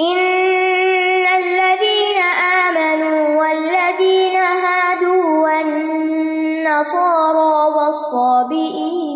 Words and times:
إن 0.00 1.26
الذين 1.26 2.18
آمنوا 2.66 3.40
والذين 3.40 4.36
هادوا 4.36 5.24
والنصارى 5.44 6.94
والصابئين 7.76 9.12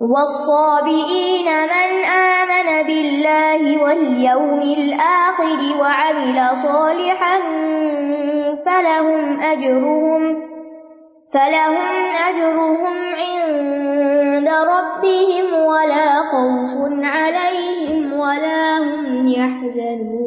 والصابئين 0.00 1.46
من 1.46 2.04
آمن 2.04 2.68
بالله 2.86 3.82
واليوم 3.82 4.60
الآخر 4.62 5.60
وعمل 5.80 6.56
صالحا 6.56 7.38
فلهم 8.66 9.40
أجرهم 9.40 10.22
فلهم 11.34 12.10
أجرهم 12.28 13.14
عند 13.14 14.48
ربهم 15.02 15.54
ولا 15.54 16.20
خوف 16.30 16.74
عليهم 17.04 18.12
ولا 18.12 18.78
هم 18.82 19.28
يحزنون۔ 19.28 20.22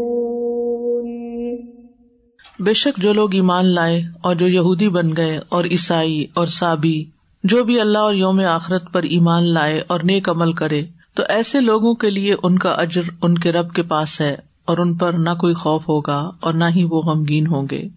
بے 2.60 2.74
شک 2.74 2.98
جو 2.98 3.14
لوگ 3.14 3.34
ایمان 3.34 3.66
لائے 3.66 4.04
اور 4.22 4.36
جو 4.36 4.48
یہودی 4.48 4.90
بن 4.90 5.16
گئے 5.18 5.40
اور 5.50 5.66
عیسائی 5.66 6.26
اور 6.34 6.48
سابی 6.48 7.06
جو 7.44 7.64
بھی 7.64 7.80
اللہ 7.80 7.98
اور 7.98 8.14
یوم 8.14 8.40
آخرت 8.40 8.94
پر 8.94 9.04
ایمان 9.04 9.44
لائے 9.44 9.82
اور 9.88 10.00
نیک 10.00 10.30
عمل 10.30 10.54
کرے، 10.54 10.82
تو 11.14 11.24
ایسے 11.30 11.60
لوگوں 11.60 11.96
کے 11.96 12.10
لیے 12.10 12.36
ان 12.44 12.60
کا 12.60 12.70
اجر 12.70 13.02
ان 13.22 13.38
کے 13.38 13.52
رب 13.52 13.74
کے 13.74 13.84
پاس 13.84 14.22
ہے 14.22 14.36
اور 14.66 14.78
ان 14.78 14.94
پر 14.94 15.14
نہ 15.14 15.30
کوئی 15.40 15.54
خوف 15.54 15.90
ہوگا 15.90 16.32
اور 16.40 16.54
نہ 16.54 16.66
ہی 16.76 16.84
وہ 16.84 17.02
غمگین 17.02 17.48
ہوں 17.48 17.68
گے۔ 17.72 17.88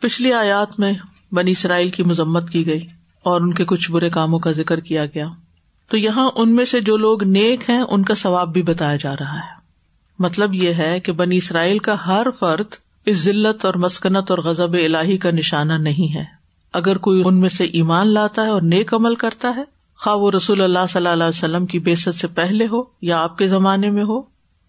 پچھلی 0.00 0.32
آیات 0.32 0.80
میں 0.80 0.92
بنی 1.32 1.50
اسرائیل 1.50 1.90
کی 1.90 2.02
مذمت 2.02 2.50
کی 2.50 2.66
گئی 2.66 2.86
اور 3.22 3.40
ان 3.40 3.54
کے 3.54 3.64
کچھ 3.64 3.90
برے 3.90 4.10
کاموں 4.10 4.38
کا 4.38 4.52
ذکر 4.52 4.80
کیا 4.80 5.06
گیا۔ 5.06 5.26
تو 5.88 5.96
یہاں 5.96 6.30
ان 6.36 6.54
میں 6.54 6.64
سے 6.64 6.80
جو 6.80 6.96
لوگ 6.96 7.24
نیک 7.24 7.70
ہیں، 7.70 7.80
ان 7.80 8.02
کا 8.02 8.14
ثواب 8.14 8.52
بھی 8.52 8.62
بتایا 8.62 8.96
جا 8.96 9.14
رہا 9.14 9.34
ہے۔ 9.34 9.56
مطلب 10.18 10.54
یہ 10.54 10.74
ہے 10.74 11.00
کہ 11.00 11.12
بنی 11.12 11.36
اسرائیل 11.36 11.78
کا 11.78 12.06
ہر 12.06 12.26
فرد 12.38 12.74
اس 13.06 13.16
ذلت 13.16 13.64
اور 13.64 13.74
مسکنت 13.74 14.30
اور 14.30 14.38
غزب 14.38 14.72
الہی 14.72 15.18
کا 15.18 15.30
نشانہ 15.30 15.72
نہیں 15.72 16.14
ہے۔ 16.14 16.24
اگر 16.72 16.98
کوئی 16.98 17.22
ان 17.24 17.40
میں 17.40 17.48
سے 17.48 17.64
ایمان 17.64 18.08
لاتا 18.08 18.42
ہے 18.42 18.48
اور 18.48 18.62
نیک 18.62 18.94
عمل 18.94 19.14
کرتا 19.14 19.52
ہے، 19.56 19.64
خواہ 19.96 20.16
وہ 20.16 20.30
رسول 20.30 20.60
اللہ 20.60 20.78
صلی 20.88 20.98
اللہ 20.98 21.24
علیہ 21.24 21.38
وسلم 21.38 21.66
کی 21.66 21.78
بےسط 21.78 22.16
سے 22.16 22.26
پہلے 22.26 22.66
ہو 22.72 22.82
یا 23.02 23.22
آپ 23.22 23.38
کے 23.38 23.46
زمانے 23.46 23.90
میں 23.90 24.04
ہو، 24.04 24.22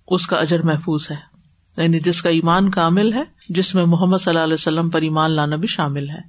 اس 0.07 0.27
کا 0.27 0.35
اجر 0.37 0.61
محفوظ 0.61 1.07
ہے۔ 1.11 1.37
یعنی 1.81 1.99
جس 1.99 2.21
کا 2.21 2.29
ایمان 2.29 2.69
کامل 2.69 3.13
ہے، 3.13 3.23
جس 3.49 3.75
میں 3.75 3.85
محمد 3.85 4.17
صلی 4.17 4.31
اللہ 4.31 4.43
علیہ 4.43 4.53
وسلم 4.53 4.89
پر 4.89 5.01
ایمان 5.01 5.31
لانا 5.31 5.55
بھی 5.55 5.67
شامل 5.67 6.09
ہے 6.09 6.19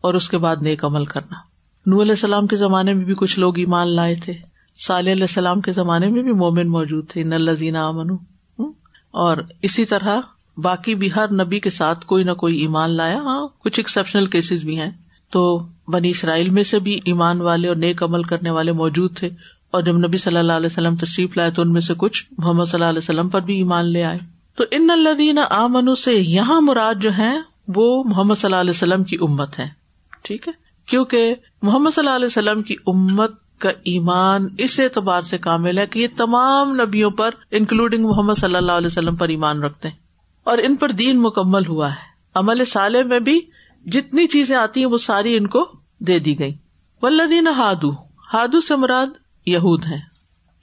اور 0.00 0.14
اس 0.14 0.28
کے 0.28 0.38
بعد 0.38 0.56
نیک 0.62 0.84
عمل 0.84 1.04
کرنا۔ 1.04 1.57
نور 1.88 2.02
علیہ 2.02 2.12
السلام 2.12 2.46
کے 2.46 2.56
زمانے 2.56 2.94
میں 2.94 3.04
بھی 3.04 3.14
کچھ 3.14 3.38
لوگ 3.38 3.58
ایمان 3.58 3.88
لائے 3.88 4.14
تھے۔ 4.14 4.32
صالح 4.86 5.12
علیہ 5.12 5.22
السلام 5.22 5.60
کے 5.60 5.72
زمانے 5.72 6.06
میں 6.06 6.22
بھی 6.22 6.32
مومن 6.32 6.68
موجود 6.68 7.08
تھے۔ 7.08 7.22
نلزین 7.22 7.76
امن 7.76 8.10
اور 9.10 9.36
اسی 9.62 9.84
طرح 9.84 10.20
باقی 10.56 10.94
بھی 10.94 11.10
ہر 11.16 11.32
نبی 11.32 11.60
کے 11.60 11.70
ساتھ 11.70 12.06
کوئی 12.06 12.24
نہ 12.24 12.32
کوئی 12.32 12.58
ایمان 12.58 12.90
لایا۔ 12.90 13.18
ہاں 13.18 13.48
کچھ 13.58 13.80
ایکسپشنل 13.80 14.26
کیسز 14.26 14.64
بھی 14.64 14.80
ہیں۔ 14.80 14.90
تو 15.30 15.66
بنی 15.88 16.10
اسرائیل 16.10 16.50
میں 16.50 16.62
سے 16.62 16.78
بھی 16.78 17.00
ایمان 17.04 17.40
والے 17.40 17.68
اور 17.68 17.76
نیک 17.76 18.02
عمل 18.02 18.22
کرنے 18.22 18.50
والے 18.50 18.72
موجود 18.72 19.16
تھے۔ 19.16 19.30
اور 19.70 19.82
جب 19.82 19.98
نبی 19.98 20.16
صلی 20.16 20.36
اللہ 20.36 20.52
علیہ 20.52 20.66
وسلم 20.66 20.96
تشریف 20.96 21.36
لائے 21.36 21.50
تو 21.50 21.62
ان 21.62 21.72
میں 21.72 21.80
سے 21.80 21.94
کچھ 21.96 22.24
محمد 22.38 22.64
صلی 22.64 22.74
اللہ 22.74 22.84
علیہ 22.84 22.98
وسلم 22.98 23.28
پر 23.28 23.40
بھی 23.40 23.56
ایمان 23.56 23.84
لے 23.84 24.04
آئے۔ 24.04 24.18
تو 24.56 24.64
ان 24.70 24.90
الدین 24.90 25.38
آمن 25.50 25.94
سے 25.94 26.12
یہاں 26.12 26.60
مراد 26.60 26.94
جو 26.94 27.10
ہے 27.18 27.36
وہ 27.68 28.04
محمد 28.04 28.34
صلی 28.34 28.46
اللہ 28.46 28.56
علیہ 28.56 28.70
وسلم 28.70 29.04
کی 29.04 29.16
امت 29.20 29.58
ہے 29.58 29.68
ٹھیک 30.22 30.48
ہے؟ 30.48 30.67
کیونکہ 30.88 31.34
محمد 31.62 31.90
صلی 31.90 32.06
اللہ 32.06 32.16
علیہ 32.16 32.26
وسلم 32.26 32.62
کی 32.62 32.76
امت 32.86 33.32
کا 33.58 33.68
ایمان 33.68 34.46
اس 34.58 34.80
اعتبار 34.80 35.22
سے 35.22 35.38
کامل 35.38 35.78
ہے 35.78 35.86
کہ 35.86 35.98
یہ 35.98 36.06
تمام 36.16 36.80
نبیوں 36.80 37.10
پر 37.10 37.30
انکلوڈنگ 37.50 38.06
محمد 38.06 38.34
صلی 38.34 38.56
اللہ 38.56 38.72
علیہ 38.72 38.86
وسلم 38.86 39.16
پر 39.16 39.28
ایمان 39.28 39.62
رکھتے 39.62 39.88
ہیں۔ 39.88 39.96
اور 40.44 40.58
ان 40.58 40.76
پر 40.76 40.90
دین 40.92 41.22
مکمل 41.22 41.66
ہوا 41.66 41.90
ہے۔ 41.90 42.08
عمل 42.34 42.64
سالے 42.64 43.02
میں 43.02 43.20
بھی 43.20 43.40
جتنی 43.86 44.26
چیزیں 44.26 44.56
آتی 44.56 44.80
ہیں، 44.80 44.86
وہ 44.86 44.98
ساری 44.98 45.36
ان 45.36 45.46
کو 45.46 45.70
دے 45.98 46.18
دی 46.18 46.38
گئی۔ 46.38 46.54
ولدین 47.02 47.46
ہادو 47.46 47.90
ہادو 48.34 48.60
سے 48.60 48.76
مراد 48.76 49.06
یہود 49.46 49.86
ہیں۔ 49.86 50.00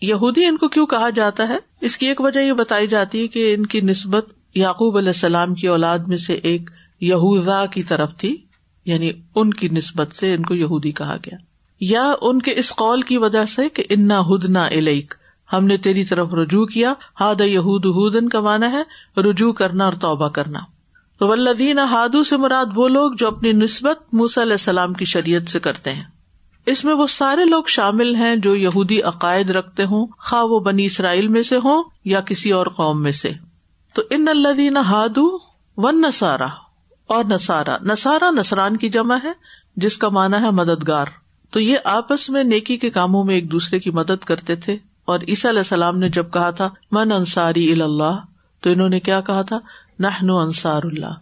یہودی 0.02 0.46
ان 0.46 0.58
کو 0.58 0.68
کیوں 0.68 0.86
کہا 0.86 1.10
جاتا 1.10 1.48
ہے؟ 1.48 1.58
اس 1.82 1.98
کی 1.98 2.06
ایک 2.06 2.22
وجہ 2.22 2.40
یہ 2.40 2.54
بتائی 2.54 2.88
جاتی 2.88 3.22
ہے 3.22 3.28
کہ 3.28 3.54
ان 3.54 3.66
کی 3.66 3.82
نسبت 3.82 4.26
یعقوب 4.56 4.98
علیہ 4.98 5.10
السلام 5.10 5.54
کی 5.54 5.68
اولاد 5.68 6.00
میں 6.00 6.18
سے 6.18 6.34
ایک 6.34 6.70
یہودا 7.02 7.66
کی 7.66 7.84
طرف 7.84 8.16
تھی۔ 8.18 8.38
یعنی 8.86 9.12
ان 9.36 9.54
کی 9.54 9.70
نسبت 9.70 10.12
سے 10.12 10.34
ان 10.34 10.44
کو 10.44 10.56
یہودی 10.56 10.92
کہا 10.92 11.16
گیا۔ 11.18 11.38
یا 11.80 12.14
ان 12.22 12.42
کے 12.42 12.54
اس 12.56 12.76
قول 12.76 13.02
کی 13.02 13.18
وجہ 13.18 13.46
سے 13.46 13.70
کہ 13.70 13.84
انا 13.90 14.20
ہدنا 14.20 14.66
الیک 14.66 15.14
ہم 15.54 15.66
نے 15.66 15.78
تیری 15.78 16.06
طرف 16.06 16.34
رجوع 16.34 16.66
کیا 16.66 16.94
ہاد 17.20 17.42
یہود 17.42 17.86
ہدن 17.86 18.30
کا 18.30 18.40
مانا 18.40 18.72
ہے 18.72 18.84
رجوع 19.22 19.54
کرنا 19.54 19.86
اور 19.86 19.94
توبہ 19.94 20.30
کرنا۔ 20.30 20.60
تو 21.20 21.28
ولدین 21.28 21.80
ہادو 21.80 22.24
سے 22.24 22.38
مراد 22.38 22.66
وہ 22.76 22.88
لوگ 22.88 23.12
جو 23.18 23.28
اپنی 23.28 23.52
نسبت 23.52 24.14
موسی 24.14 24.42
علیہ 24.42 24.52
السلام 24.52 24.94
کی 24.94 25.06
شریعت 25.06 25.50
سے 25.50 25.60
کرتے 25.60 25.92
ہیں۔ 25.92 26.04
اس 26.66 26.86
میں 26.86 26.94
وہ 26.94 27.08
سارے 27.08 27.46
لوگ 27.46 27.64
شامل 27.68 28.16
ہیں 28.16 28.36
جو 28.36 28.56
یہودی 28.56 29.02
عقائد 29.02 29.50
رکھتے 29.50 29.86
ہوں، 29.86 30.08
خواہ 30.20 30.44
وہ 30.44 30.60
بنی 30.60 30.86
اسرائیل 30.86 31.28
میں 31.28 31.42
سے 31.42 31.58
ہوں 31.58 31.84
یا 32.06 32.22
کسی 32.22 32.52
اور 32.52 32.68
قوم 32.68 33.02
میں 33.02 33.12
سے۔ 33.12 33.32
تو 33.94 34.02
ان 34.10 34.28
الدین 34.28 34.78
ہادو 34.78 35.38
ون 35.78 36.02
نسارا 36.02 36.65
اور 37.08 37.26
نسارا 37.26 37.78
نسارا 37.82 38.30
نسران 38.32 38.78
کی 38.78 38.90
جمع 38.90 39.18
ہے، 39.24 39.32
جس 39.76 39.98
کا 39.98 40.10
مانا 40.10 40.42
ہے 40.42 40.52
مددگار۔ 40.52 41.06
تو 41.50 41.60
یہ 41.60 41.78
آپس 41.84 42.30
میں 42.30 42.44
نیکی 42.44 42.78
کے 42.78 42.90
کاموں 42.90 43.24
میں 43.24 43.36
ایک 43.36 43.52
دوسرے 43.52 43.80
کی 43.80 43.92
مدد 43.92 44.24
کرتے 44.26 44.56
تھے۔ 44.56 44.78
اور 45.06 45.20
عیسیٰ 45.28 45.52
علیہ 45.52 45.60
السلام 45.60 45.98
نے 45.98 46.10
جب 46.10 46.26
کہا 46.34 46.52
تھا، 46.52 46.70
من 46.92 47.12
انصاری 47.12 47.82
اللہ 47.82 48.20
تو 48.62 48.70
انہوں 48.70 48.90
نے 48.90 49.00
کیا 49.00 49.22
کہا 49.22 49.42
تھا؟ 49.42 49.60
نہ 50.00 50.08
انصار 50.32 50.82
اللہ 50.84 51.14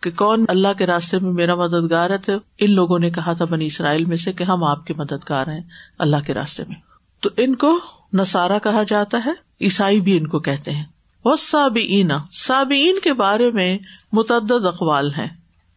کہ 0.00 0.10
کون 0.10 0.44
اللہ 0.48 0.68
کے 0.78 0.86
راستے 0.86 1.18
میں 1.18 1.32
میرا 1.32 1.54
مددگار 1.54 2.10
ہے 2.10 2.32
ان 2.58 2.70
لوگوں 2.70 2.98
نے 2.98 3.10
کہا 3.10 3.32
تھا 3.32 3.44
بنی 3.44 3.66
اسرائیل 3.66 4.04
میں 4.04 4.16
سے 4.16 4.32
کہ 4.32 4.44
ہم 4.44 4.64
آپ 4.64 4.84
کے 4.84 4.94
مددگار 4.96 5.46
ہیں 5.46 5.60
اللہ 5.98 6.16
کے 6.26 6.34
راستے 6.34 6.62
میں۔ 6.68 6.76
تو 7.20 7.30
ان 7.36 7.54
کو 7.54 7.80
نسارا 8.12 8.58
کہا 8.58 8.82
جاتا 8.82 9.20
ہے، 9.26 9.30
عیسائی 9.60 10.00
بھی 10.00 10.18
ان 10.18 10.26
کو 10.26 10.38
کہتے 10.38 10.70
ہیں۔ 10.70 10.84
وہ 11.24 11.36
سابئین 11.36 12.10
سابئین 12.32 12.98
کے 13.04 13.12
بارے 13.12 13.50
میں 13.50 13.78
متعدد 14.12 14.66
اقوال 14.66 15.10
ہیں۔ 15.10 15.28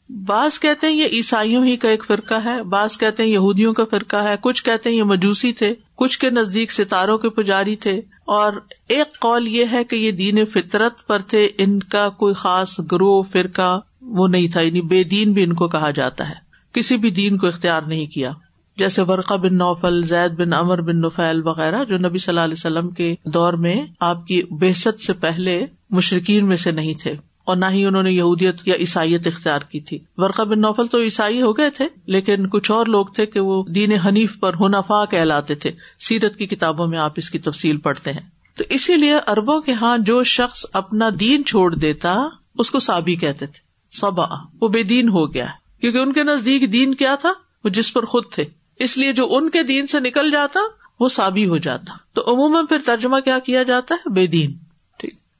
بعض 0.10 0.60
کہتے 0.60 0.88
ہیں 0.88 0.94
یہ 0.94 1.06
عیسائیوں 1.06 1.66
ہی 1.66 1.78
کا 1.78 1.90
ایک 1.90 2.06
فرقہ 2.08 2.34
ہے، 2.46 2.64
بعض 2.64 2.98
کہتے 2.98 3.24
ہیں 3.24 3.30
یہودیوں 3.30 3.74
کا 3.74 3.84
فرقہ 3.92 4.16
ہے، 4.16 4.36
کچھ 4.42 4.64
کہتے 4.64 4.90
ہیں 4.90 4.98
یہ 4.98 5.04
مجوسی 5.04 5.54
تھے، 5.54 5.74
کچھ 5.96 6.20
کے 6.20 6.30
نزدیک 6.30 6.72
ستاروں 6.72 7.18
کے 7.18 7.30
پجاری 7.30 7.76
تھے۔ 7.76 8.02
اور 8.26 8.54
ایک 8.88 9.20
قول 9.20 9.48
یہ 9.48 9.66
ہے 9.72 9.84
کہ 9.84 9.96
یہ 9.96 10.12
دین 10.12 10.46
فطرت 10.46 11.08
پر 11.08 11.20
تھے، 11.20 11.50
ان 11.58 11.80
کا 11.80 12.10
کوئی 12.10 12.34
خاص 12.34 12.80
گروہ، 12.92 13.24
فرقہ 13.24 13.80
وہ 14.02 14.28
نہیں 14.28 14.48
تھا 14.48 14.62
یعنی 14.62 14.82
بے 14.82 15.04
دین 15.04 15.34
بھی 15.34 15.44
ان 15.44 15.54
کو 15.54 15.68
کہا 15.68 15.92
جاتا 15.92 16.30
ہے۔ 16.30 16.36
کسی 16.74 16.98
بھی 16.98 17.12
دین 17.12 17.38
کو 17.38 17.48
اختیار 17.48 17.82
نہیں 17.82 18.06
کیا۔ 18.06 18.32
جیسے 18.78 19.02
ورقہ 19.02 19.34
بن 19.34 19.58
نوفل، 19.58 20.04
زید 20.04 20.32
بن 20.32 20.54
امر 20.54 20.82
بن 20.82 21.02
نفیل 21.02 21.42
وغیرہ، 21.48 21.84
جو 21.84 21.98
نبی 21.98 22.18
صلی 22.18 22.32
اللہ 22.32 22.42
علیہ 22.42 22.56
وسلم 22.58 22.90
کے 22.90 23.16
دور 23.26 23.54
میں 23.54 23.86
آپ 24.00 24.28
کی 24.28 24.44
بحثت 24.50 25.02
سے 25.02 25.14
پہلے 25.14 25.66
مشرقین 25.90 26.48
میں 26.48 26.58
سے 26.58 26.72
نہیں 26.72 26.94
تھے۔ 27.04 27.31
اور 27.44 27.58
نہ 27.58 27.66
ہی 27.70 27.86
انہوں 27.86 28.04
نے 28.04 28.12
یہودیت 28.12 28.56
یا 28.66 28.76
عیسائیت 28.76 29.28
اختیار 29.28 29.60
کی 29.60 29.80
تھی۔ 29.80 30.00
ورقہ 30.18 30.42
بن 30.42 30.62
نوفل 30.62 30.88
تو 30.88 31.02
عیسائی 31.02 31.42
ہو 31.42 31.58
گئے 31.58 31.70
تھے، 31.70 31.88
لیکن 32.06 32.48
کچھ 32.48 32.72
اور 32.72 32.86
لوگ 32.86 33.06
تھے 33.06 33.26
کہ 33.26 33.40
وہ 33.40 33.64
دین 33.64 33.92
حنیف 33.92 34.40
پر 34.40 34.54
ہنفا 34.60 35.06
کہلاتے 35.06 35.56
تھے۔ 35.56 35.72
سیرت 36.00 36.36
کی 36.36 36.46
کتابوں 36.46 36.88
میں 36.88 37.00
آپ 37.00 37.14
اس 37.16 37.32
کی 37.32 37.40
تفصیل 37.40 37.78
پڑھتے 37.78 38.12
ہیں۔ 38.12 38.30
تو 38.58 38.64
اسی 38.70 38.98
لیے 38.98 39.16
اربوں 39.28 39.62
کے 39.62 39.72
یہاں 39.72 39.98
جو 39.98 40.24
شخص 40.24 40.66
اپنا 40.74 41.10
دین 41.20 41.46
چھوڑ 41.46 41.76
دیتا، 41.76 42.16
اس 42.58 42.72
کو 42.72 42.80
سابی 42.80 43.16
کہتے 43.16 43.46
تھے۔ 43.46 43.72
سبا 43.98 44.26
وہ 44.62 44.68
بے 44.68 44.84
دین 44.84 45.10
ہو 45.10 45.34
گیا 45.34 45.48
کیونکہ 45.82 45.98
ان 45.98 46.14
کے 46.14 46.24
نزدیک 46.24 46.74
دین 46.74 46.94
کیا 46.94 47.16
تھا؟ 47.16 47.34
وہ 47.64 47.70
جس 47.70 47.94
پر 47.94 48.06
خود 48.06 48.24
تھے۔ 48.32 48.46
اس 48.80 48.98
لیے 48.98 49.14
جو 49.14 49.36
ان 49.36 49.50
کے 49.50 49.64
دین 49.64 49.88
سے 49.88 50.00
نکل 50.00 50.32
جاتا، 50.32 50.60
وہ 51.00 51.10
سابی 51.10 51.46
ہو 51.46 51.58
جاتا۔ 51.58 51.94
تو 52.14 52.22
عموماً 52.22 52.66
پھر 52.66 52.78
ترجمہ 52.86 53.20
کیا 53.20 53.40
کیا 53.40 53.64
جاتا 53.64 53.96
ہے؟ 53.96 54.10
بے 54.10 54.28
دین۔ 54.28 54.71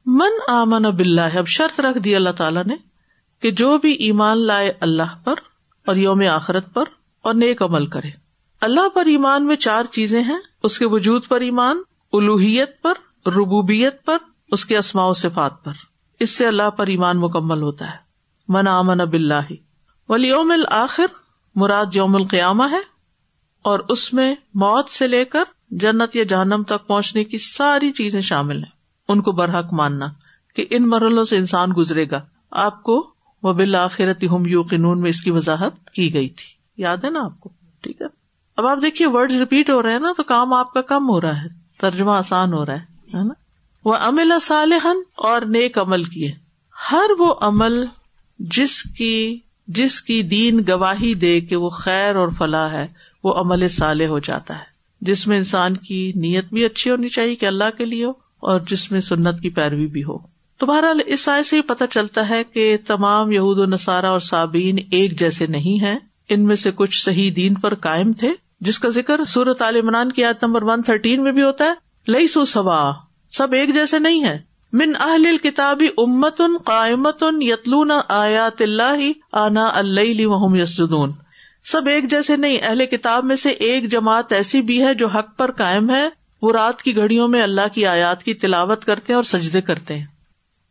من 0.06 0.32
آمن 0.48 0.86
اب 0.86 1.00
اللہ 1.00 1.38
اب 1.38 1.48
شرط 1.48 1.80
رکھ 1.80 1.98
دی 1.98 2.16
اللہ 2.16 2.30
تعالیٰ 2.30 2.64
نے 2.66 2.76
کہ 3.40 3.52
جو 3.52 3.78
بھی 3.78 3.92
ایمان 3.92 4.38
لائے 4.38 4.74
اللہ 4.80 5.16
پر 5.24 5.34
اور 5.86 5.96
یوم 5.96 6.22
آخرت 6.32 6.74
پر 6.74 6.84
اور 7.22 7.34
نیک 7.34 7.62
عمل 7.62 7.86
کرے۔ 7.86 8.10
اللہ 8.62 8.90
پر 8.90 9.06
ایمان 9.06 9.46
میں 9.46 9.56
چار 9.56 9.86
چیزیں 9.86 10.24
ہیں، 10.24 10.40
اس 10.64 10.80
کے 10.80 10.86
وجود 10.86 11.28
پر 11.28 11.42
ایمان، 11.42 11.82
الوحیت 12.14 12.82
پر، 12.82 12.94
ربوبیت 13.28 14.06
پر، 14.06 14.18
اس 14.52 14.66
کے 14.66 14.78
اسماء 14.78 15.06
و 15.06 15.14
صفات 15.14 15.64
پر۔ 15.64 15.72
اس 16.20 16.30
سے 16.30 16.48
اللہ 16.48 16.70
پر 16.70 16.88
ایمان 16.88 17.18
مکمل 17.18 17.62
ہوتا 17.62 17.86
ہے۔ 17.86 17.98
من 18.48 18.68
آمن 18.68 19.02
اب 19.02 19.14
اللہ 19.14 19.52
ولی 20.10 20.28
یوم 20.28 20.52
الآخر، 20.52 21.06
مراد 21.56 21.86
یوم 21.94 22.16
القیامہ 22.16 22.64
ہے، 22.72 22.82
اور 23.62 23.80
اس 23.80 24.14
میں 24.14 24.36
موت 24.54 24.90
سے 24.90 25.08
لے 25.08 25.26
کر 25.26 25.44
جنت 25.70 26.16
یا 26.16 26.24
جہنم 26.24 26.64
تک 26.64 26.88
پہنچنے 26.88 27.24
کی 27.24 27.38
ساری 27.38 27.92
چیزیں 27.92 28.22
شامل 28.22 28.58
ہیں۔ 28.58 28.81
ان 29.12 29.22
کو 29.22 29.32
برحق 29.32 29.74
ماننا 29.74 30.06
کہ 30.56 30.66
ان 30.70 30.90
مرحلوں 30.90 31.24
سے 31.24 31.38
انسان 31.38 31.70
گزرے 31.78 32.10
گا۔ 32.12 32.22
آپ 32.52 32.84
کو 32.84 33.14
وہ 33.44 33.54
بالآخرت 33.54 34.24
ہم 34.32 34.46
یو 34.46 34.62
قنون 34.62 35.02
میں 35.02 35.10
اس 35.10 35.22
کی 35.22 35.32
وضاحت 35.32 35.90
کی 35.90 36.14
گئی 36.14 36.30
تھی۔ 36.30 36.46
یاد 36.78 36.98
ہے 36.98 37.10
نا 37.10 37.26
آپ 37.26 37.40
کو؟ 37.40 37.50
ٹھیک 37.82 38.02
ہے۔ 38.02 38.08
اب 38.58 38.68
آپ 38.68 38.78
دیکھیے 38.82 39.08
ورڈ 39.08 39.32
ریپیٹ 39.32 39.70
ہو 39.70 39.82
رہے 39.82 39.92
ہیں 39.92 40.00
نا 40.00 40.14
تو 40.18 40.24
کام 40.24 40.54
آپ 40.54 40.74
کا 40.74 40.82
کم 40.82 41.10
ہو 41.10 41.22
رہا 41.22 41.42
ہے۔ 41.42 41.48
ترجمہ 41.78 42.12
آسان 42.12 42.54
ہو 42.54 42.66
رہا 42.66 42.76
ہے 42.76 42.84
نا؟ 43.14 43.34
وہ 43.86 43.96
امل 43.96 44.34
صالحن 44.42 44.98
اور 45.16 45.42
نیک 45.42 45.78
عمل 45.78 46.04
کیے۔ 46.04 46.32
ہر 46.92 47.10
وہ 47.20 47.36
عمل 47.42 47.86
جس 48.40 48.84
کی 48.84 49.40
جس 49.68 50.02
کی 50.02 50.24
دین 50.24 50.62
گواہی 50.68 51.14
دے 51.14 51.42
کہ 51.42 51.56
وہ 51.56 51.70
خیر 51.70 52.16
اور 52.16 52.28
فلاح 52.38 52.70
ہے، 52.70 52.88
وہ 53.24 53.34
عمل 53.34 53.68
صالح 53.68 54.06
ہو 54.06 54.20
جاتا 54.20 54.60
ہے۔ 54.60 54.64
جس 55.02 55.28
میں 55.28 55.38
انسان 55.38 55.78
کی 55.78 56.12
نیت 56.16 56.46
بھی 56.54 56.66
اچھی 56.66 56.92
ہونی 56.92 57.10
چاہیے 57.10 57.36
کہ 57.36 57.46
اللہ 57.46 57.78
کے 57.78 57.86
لیے 57.86 58.06
ہو 58.06 58.14
اور 58.42 58.60
جس 58.60 58.92
میں 58.92 59.02
سنت 59.02 59.42
کی 59.42 59.50
پیروی 59.50 59.88
بھی 59.88 60.04
ہو۔ 60.04 60.18
تو 60.58 60.66
بہرحال 60.66 61.00
اس 61.06 61.30
آئے 61.30 61.44
سے 61.44 61.62
پتہ 61.62 61.84
چلتا 61.92 62.30
ہے 62.30 62.44
کہ 62.44 62.78
تمام 62.88 63.32
یہود 63.32 63.60
و 63.60 63.66
نصارہ 63.66 64.06
اور 64.06 64.20
سابین 64.20 64.80
ایک 64.92 65.20
جیسے 65.20 65.46
نہیں 65.46 65.84
ہیں۔ 65.84 66.00
ان 66.30 66.46
میں 66.46 66.56
سے 66.56 66.72
کچھ 66.76 67.04
صحیح 67.04 67.32
دین 67.36 67.54
پر 67.54 67.76
قائم 67.76 68.14
تھے، 68.14 68.32
جس 68.62 68.80
کا 68.80 68.90
ذکر 68.90 69.26
سورت 69.28 69.62
عالمان 69.62 70.12
کی 70.12 70.22
یاد 70.22 70.34
نمبر 70.42 70.64
ون 70.64 70.82
تھرٹین 70.82 71.24
میں 71.24 71.32
بھی 71.32 71.42
ہوتا 71.42 71.66
ہے۔ 71.66 71.74
لئی 72.12 72.28
سو 72.28 72.46
سوا، 72.46 72.92
سب 73.32 73.54
ایک 73.54 73.74
جیسے 73.74 74.00
نہیں 74.00 74.24
ہے 74.24 74.40
من 74.74 74.92
اہل 75.00 75.38
کتابی 75.38 75.88
امت 75.98 76.42
ان 76.42 76.58
قائمت 76.66 77.24
ان 77.24 77.42
یتلون 77.42 77.92
آیات 78.08 78.62
اللہ 78.62 79.12
آنا 79.32 79.70
اللہ 79.74 80.26
وحم 80.26 80.56
یسدون 80.56 81.12
سب 81.72 81.82
ایک 81.88 82.10
جیسے 82.10 82.38
نہیں، 82.38 82.58
اہل 82.62 82.86
کتاب 82.86 83.26
میں 83.26 83.36
سے 83.36 83.50
ایک 83.50 83.92
جماعت 83.92 84.32
ایسی 84.32 84.62
بھی 84.62 84.84
ہے 84.84 84.94
جو 84.94 85.08
حق 85.08 85.38
پر 85.38 85.52
قائم 85.52 85.90
ہے۔ 85.90 86.10
وہ 86.42 86.52
رات 86.52 86.82
کی 86.82 86.96
گھڑیوں 86.96 87.28
میں 87.28 87.44
اللہ 87.44 87.68
کی 87.74 87.86
آیات 87.86 88.24
کی 88.24 88.34
تلاوت 88.34 88.86
کرتے 88.86 89.04
ہیں 89.10 89.16
اور 89.16 89.24
سجدے 89.24 89.62
کرتے 89.62 89.98
ہیں۔ 89.98 90.06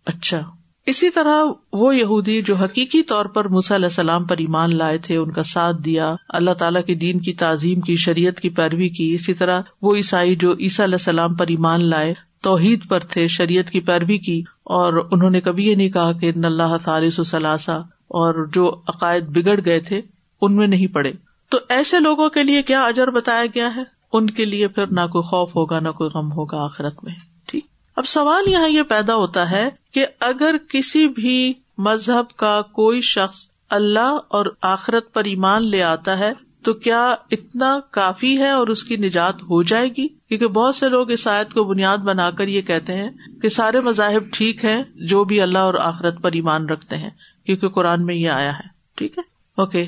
اچھا۔ 0.07 0.51
اسی 0.87 1.11
طرح 1.11 1.45
وہ 1.73 1.97
یہودی 1.97 2.43
جو 2.43 2.55
حقیقی 2.55 3.03
طور 3.03 3.25
پر 3.25 3.47
علیہ 3.47 3.87
السلام 3.87 4.25
پر 4.25 4.37
ایمان 4.39 4.77
لائے 4.77 4.99
تھے، 4.99 5.17
ان 5.17 5.31
کا 5.31 5.43
ساتھ 5.43 5.77
دیا، 5.85 6.15
اللہ 6.29 6.51
تعالیٰ 6.51 6.85
کی 6.85 6.95
دین 6.95 7.21
کی 7.21 7.33
تعظیم 7.33 7.81
کی، 7.81 7.97
شریعت 7.97 8.41
کی 8.41 8.49
پیروی 8.49 8.89
کی، 8.89 9.15
اسی 9.15 9.35
طرح 9.35 9.61
وہ 9.83 9.97
عیسائی 9.97 10.37
جو 10.37 10.53
عیسیٰ 10.53 10.87
علیہ 10.87 10.95
السلام 10.95 11.35
پر 11.35 11.47
ایمان 11.47 11.85
لائے، 11.85 12.15
توحید 12.43 12.89
پر 12.89 12.99
تھے، 12.99 13.29
شریعت 13.29 13.71
کی 13.71 13.81
پیروی 13.81 14.19
کی، 14.19 14.43
اور 14.65 15.09
انہوں 15.11 15.31
نے 15.31 15.41
کبھی 15.41 15.67
یہ 15.67 15.75
نہیں 15.75 15.91
کہا 15.91 16.13
کہ 16.13 16.33
اللہ 16.45 16.77
تعالیث 16.85 17.19
و 17.19 17.23
ثلاثہ 17.23 17.83
اور 17.93 18.47
جو 18.47 18.81
عقائد 18.87 19.25
بگڑ 19.25 19.61
گئے 19.65 19.81
تھے، 19.81 20.01
ان 20.43 20.57
میں 20.57 20.67
نہیں 20.67 20.87
پڑے۔ 20.87 21.13
تو 21.49 21.59
ایسے 21.69 22.01
لوگوں 22.01 22.29
کے 22.29 22.45
لیے 22.45 22.63
کیا 22.63 22.85
اجر 22.85 23.09
بتایا 23.09 23.47
گیا 23.55 23.77
ہے؟ 23.77 24.00
ان 24.13 24.31
کے 24.31 24.45
لیے 24.45 24.69
پھر 24.69 24.87
نہ 24.87 25.01
کوئی 25.01 25.23
خوف 25.23 25.57
ہوگا، 25.57 25.81
نہ 25.81 25.89
کوئی 25.89 26.11
غم 26.15 26.33
ہوگا 26.33 26.65
آخرت 26.65 27.05
میں۔ 27.05 27.15
ٹھیک۔ 27.47 27.67
اب 27.97 28.07
سوال 28.07 28.49
یہاں 28.49 28.69
یہ 28.69 28.83
پیدا 28.83 29.15
ہوتا 29.15 29.51
ہے 29.51 29.69
کہ 29.93 30.07
اگر 30.21 30.57
کسی 30.69 31.09
بھی 31.09 31.53
مذہب 31.79 32.37
کا 32.37 32.63
کوئی 32.63 33.01
شخص 33.01 33.47
اللہ 33.71 34.19
اور 34.29 34.47
آخرت 34.63 35.13
پر 35.13 35.25
ایمان 35.25 35.67
لے 35.67 35.83
آتا 35.83 36.19
ہے، 36.19 36.33
تو 36.63 36.73
کیا 36.73 37.15
اتنا 37.31 37.79
کافی 37.91 38.39
ہے 38.39 38.51
اور 38.51 38.69
اس 38.69 38.85
کی 38.85 38.97
نجات 38.97 39.43
ہو 39.43 39.63
جائے 39.63 39.89
گی؟ 39.89 40.09
کیونکہ 40.09 40.47
بہت 40.47 40.75
سے 40.75 40.89
لوگ 40.89 41.11
اس 41.11 41.27
آیت 41.27 41.53
کو 41.53 41.65
بنیاد 41.65 41.99
بنا 41.99 42.31
کر 42.31 42.49
یہ 42.49 42.63
کہتے 42.63 42.95
ہیں 42.95 43.11
کہ 43.43 43.49
سارے 43.49 43.81
مذاہب 43.81 44.23
ٹھیک 44.33 44.65
ہے 44.65 44.83
جو 44.95 45.25
بھی 45.25 45.41
اللہ 45.41 45.59
اور 45.59 45.75
آخرت 45.75 46.23
پر 46.23 46.33
ایمان 46.33 46.69
رکھتے 46.69 46.97
ہیں، 46.97 47.11
کیونکہ 47.47 47.69
قرآن 47.69 48.07
میں 48.07 48.15
یہ 48.15 48.31
آیا 48.31 48.53
ہے۔ 48.53 48.69
ٹھیک 48.95 49.19
ہے؟ 49.19 49.23
اوکے۔ 49.57 49.87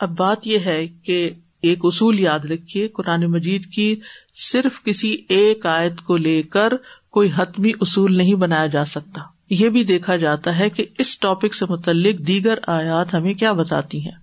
اب 0.00 0.16
بات 0.16 0.46
یہ 0.46 0.58
ہے 0.58 0.88
کہ 0.88 1.30
ایک 1.62 1.78
اصول 1.82 2.20
یاد 2.20 2.38
رکھیے، 2.38 2.88
قرآن 2.88 3.24
مجید 3.24 3.66
کی 3.66 4.00
صرف 4.34 4.84
کسی 4.84 5.16
ایک 5.28 5.66
آیت 5.66 6.00
کو 6.00 6.16
لے 6.16 6.42
کر 6.42 6.68
کوئی 7.10 7.30
حتمی 7.36 7.72
اصول 7.80 8.16
نہیں 8.16 8.34
بنایا 8.34 8.66
جا 8.66 8.84
سکتا۔ 8.84 9.20
یہ 9.50 9.68
بھی 9.68 9.84
دیکھا 9.84 10.16
جاتا 10.16 10.58
ہے 10.58 10.70
کہ 10.70 10.86
اس 10.98 11.18
ٹاپک 11.18 11.54
سے 11.54 11.64
متعلق 11.68 12.18
دیگر 12.18 12.54
آیات 12.66 13.14
ہمیں 13.14 13.34
کیا 13.34 13.52
بتاتی 13.52 14.04
ہیں۔ 14.04 14.18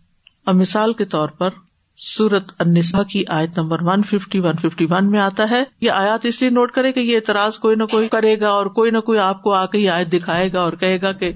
اب 0.45 0.55
مثال 0.55 0.93
کے 0.93 1.05
طور 1.05 1.29
پر 1.29 1.49
سورت 1.97 2.51
انسا 2.59 3.03
کی 3.03 3.23
آیت 3.27 3.57
number 3.57 3.77
one 3.81 4.03
fifty 4.03 4.39
one 4.39 4.55
fifty 4.61 4.85
one 4.89 5.11
میں 5.11 5.19
آتا 5.19 5.49
ہے۔ 5.49 5.63
یہ 5.81 5.91
آیات 5.91 6.25
اس 6.25 6.41
لیے 6.41 6.51
نوٹ 6.51 6.71
کرے 6.71 6.91
کہ 6.91 6.99
یہ 6.99 7.15
اعتراض 7.15 7.57
کوئی 7.57 7.75
نہ 7.75 7.83
کوئی 7.83 8.07
کرے 8.07 8.39
گا 8.39 8.49
اور 8.49 8.65
کوئی 8.65 8.91
نہ 8.91 8.97
کوئی 8.97 9.19
آپ 9.19 9.41
کو 9.41 9.53
آ 9.53 9.65
کے 9.65 9.77
یہ 9.77 9.89
آیت 9.89 10.13
دکھائے 10.13 10.53
گا 10.53 10.61
اور 10.61 10.73
کہے 10.73 11.01
گا 11.01 11.11
کہ 11.11 11.31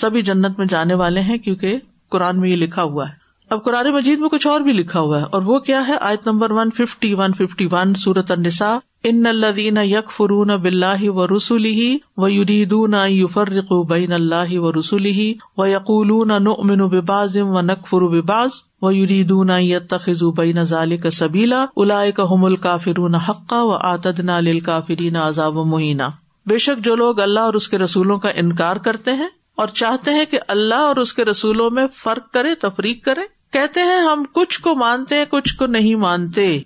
سبھی 0.00 0.22
جنت 0.22 0.58
میں 0.58 0.66
جانے 0.66 0.94
والے 0.94 1.20
ہیں 1.20 1.38
کیونکہ 1.38 1.78
قرآن 2.10 2.40
میں 2.40 2.50
یہ 2.50 2.56
لکھا 2.56 2.82
ہوا 2.82 3.08
ہے۔ 3.08 3.25
اب 3.50 3.64
قرآن 3.64 3.86
مجید 3.86 4.18
میں 4.18 4.28
کچھ 4.28 4.46
اور 4.46 4.60
بھی 4.60 4.72
لکھا 4.72 5.00
ہوا 5.00 5.20
ہے 5.20 5.24
اور 5.30 5.42
وہ 5.42 5.58
کیا 5.58 5.88
ہے؟ 5.88 5.96
آیت 6.00 6.26
number 6.26 6.50
one 6.50 6.70
fifty 6.70 7.14
one 7.14 7.32
fifty 7.32 7.68
one 7.72 7.94
سورت 7.94 8.30
النساء۔ 8.30 8.76
ان 9.04 9.26
الدین 9.26 9.76
یک 9.76 10.10
فرون 10.10 10.50
بلّہ 10.62 11.10
و 11.10 11.26
رسولی 11.26 11.98
و 12.16 12.28
یریدون 12.28 12.94
یفرق 13.08 13.72
بین 13.88 14.12
اللہ 14.12 14.58
و 14.58 14.72
رسولی 14.72 15.34
و 15.56 15.66
یقول 15.66 16.12
نؤمن 16.42 16.86
بباز 16.88 17.36
و 17.36 17.60
نقفر 17.60 18.08
بباز 18.08 18.50
و 18.82 18.92
یریدون 18.92 19.50
یتخذ 19.50 20.22
بین 20.36 20.64
ذالک 20.64 21.06
سبیلا 21.10 21.64
اولئک 21.74 22.20
هم 22.20 22.44
الکافرون 22.44 23.14
حقا 23.14 23.62
و 23.62 23.70
آتدنا 23.70 24.40
للکافرین 24.40 25.16
عذاب 25.16 25.58
مہینہ 25.66 26.10
بے 26.46 26.58
شک 26.58 26.84
جو 26.84 26.96
لوگ 26.96 27.20
اللہ 27.20 27.40
اور 27.40 27.54
اس 27.54 27.68
کے 27.68 27.78
رسولوں 27.78 28.18
کا 28.18 28.28
انکار 28.36 28.76
کرتے 28.76 29.12
ہیں 29.12 29.28
اور 29.56 29.68
چاہتے 29.74 30.10
ہیں 30.10 30.24
کہ 30.30 30.38
اللہ 30.48 30.74
اور 30.74 30.96
اس 30.96 31.12
کے 31.14 31.24
رسولوں 31.24 31.70
میں 31.70 31.86
فرق 31.94 32.30
کرے، 32.32 32.54
تفریق 32.54 33.04
کرے 33.04 33.35
کہتے 33.52 33.80
ہیں 33.80 33.98
ہم 33.98 34.24
کچھ 34.32 34.60
کو 34.60 34.74
مانتے 34.74 35.14
ہیں، 35.14 35.24
کچھ 35.30 35.56
کو 35.56 35.66
نہیں 35.66 35.94
مانتے۔ 35.94 36.58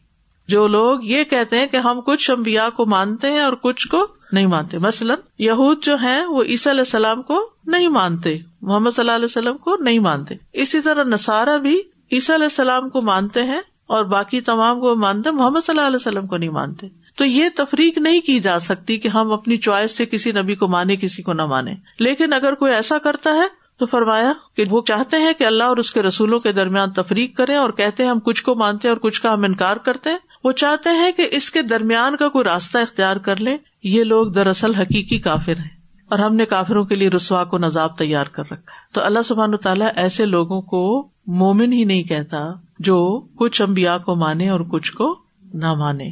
جو 0.48 0.68
لوگ 0.68 0.98
یہ 1.02 1.24
کہتے 1.24 1.58
ہیں 1.58 1.66
کہ 1.66 1.76
ہم 1.76 2.00
کچھ 2.00 2.30
امبیا 2.30 2.68
کو 2.70 2.86
مانتے 2.86 3.30
ہیں 3.30 3.40
اور 3.40 3.52
کچھ 3.52 3.88
کو 3.88 4.06
نہیں 4.32 4.46
مانتے۔ 4.46 4.78
مثلاً، 4.78 5.18
یہود 5.38 5.84
جو 5.84 5.96
ہیں، 5.96 6.24
وہ 6.24 6.42
عیسی 6.42 6.70
علیہ 6.70 6.80
السلام 6.80 7.22
کو 7.22 7.50
نہیں 7.66 7.88
مانتے، 7.88 8.38
محمد 8.62 8.90
صلی 8.90 9.02
اللہ 9.02 9.12
علیہ 9.12 9.24
وسلم 9.24 9.56
کو 9.56 9.76
نہیں 9.76 9.98
مانتے۔ 9.98 10.34
اسی 10.52 10.80
طرح 10.80 11.04
نسارا 11.04 11.56
بھی 11.56 11.80
عیسی 12.12 12.34
علیہ 12.34 12.44
السلام 12.44 12.90
کو 12.90 13.02
مانتے 13.02 13.42
ہیں 13.42 13.60
اور 13.86 14.04
باقی 14.04 14.40
تمام 14.40 14.80
کو 14.80 14.96
مانتے 14.96 15.30
محمد 15.30 15.60
صلی 15.60 15.76
اللہ 15.76 15.86
علیہ 15.86 15.96
وسلم 15.96 16.26
کو 16.26 16.36
نہیں 16.36 16.50
مانتے۔ 16.50 16.86
تو 17.16 17.24
یہ 17.24 17.48
تفریق 17.56 17.98
نہیں 17.98 18.20
کی 18.20 18.40
جا 18.40 18.58
سکتی 18.58 18.98
کہ 18.98 19.08
ہم 19.08 19.32
اپنی 19.32 19.56
چوائس 19.56 19.96
سے 19.96 20.06
کسی 20.06 20.32
نبی 20.32 20.54
کو 20.54 20.68
مانے 20.68 20.96
کسی 20.96 21.22
کو 21.22 21.32
نہ 21.32 21.46
مانے 21.46 21.74
لیکن 21.98 22.32
اگر 22.32 22.54
کوئی 22.54 22.74
ایسا 22.74 22.98
کرتا 22.98 23.30
ہے 23.30 23.59
تو 23.80 23.86
فرمایا 23.86 24.32
کہ 24.56 24.64
وہ 24.70 24.82
چاہتے 24.82 25.16
ہیں 25.16 25.32
کہ 25.38 25.44
اللہ 25.44 25.64
اور 25.64 25.76
اس 25.76 25.92
کے 25.92 26.02
رسولوں 26.02 26.38
کے 26.38 26.52
درمیان 26.52 26.90
تفریق 26.90 27.36
کرے 27.36 27.54
اور 27.54 27.70
کہتے 27.70 28.02
ہیں 28.02 28.10
ہم 28.10 28.20
کچھ 28.20 28.44
کو 28.44 28.54
مانتے 28.54 28.88
اور 28.88 28.96
کچھ 28.96 29.22
کا 29.22 29.32
ہم 29.32 29.44
انکار 29.44 29.76
کرتے 29.76 30.10
ہیں۔ 30.10 30.18
وہ 30.44 30.52
چاہتے 30.52 30.90
ہیں 30.90 31.12
کہ 31.12 31.28
اس 31.30 31.50
کے 31.50 31.62
درمیان 31.62 32.16
کا 32.16 32.28
کوئی 32.28 32.44
راستہ 32.44 32.78
اختیار 32.78 33.16
کر 33.16 33.36
لے 33.36 33.56
یہ 33.82 34.04
لوگ 34.04 34.26
دراصل 34.26 34.74
حقیقی 34.74 35.18
کافر 35.18 35.52
ہیں 35.52 35.76
اور 36.08 36.18
ہم 36.18 36.34
نے 36.34 36.46
کافروں 36.46 36.84
کے 36.84 36.94
لیے 36.94 37.08
رسوا 37.08 37.44
کو 37.44 37.58
نظاب 37.58 37.98
تیار 37.98 38.26
کر 38.26 38.42
رکھا 38.42 38.56
ہے۔ 38.56 38.94
تو 38.94 39.04
اللہ 39.04 39.18
سبحان 39.24 39.56
تعالیٰ 39.56 39.88
ایسے 39.96 40.26
لوگوں 40.26 40.60
کو 40.60 41.08
مومن 41.26 41.72
ہی 41.72 41.84
نہیں 41.84 42.02
کہتا 42.02 42.38
جو 42.78 43.20
کچھ 43.36 43.62
امبیا 43.62 43.98
کو 43.98 44.14
مانے 44.14 44.48
اور 44.48 44.60
کچھ 44.60 44.92
کو 44.92 45.18
نہ 45.54 45.74
مانے۔ 45.74 46.10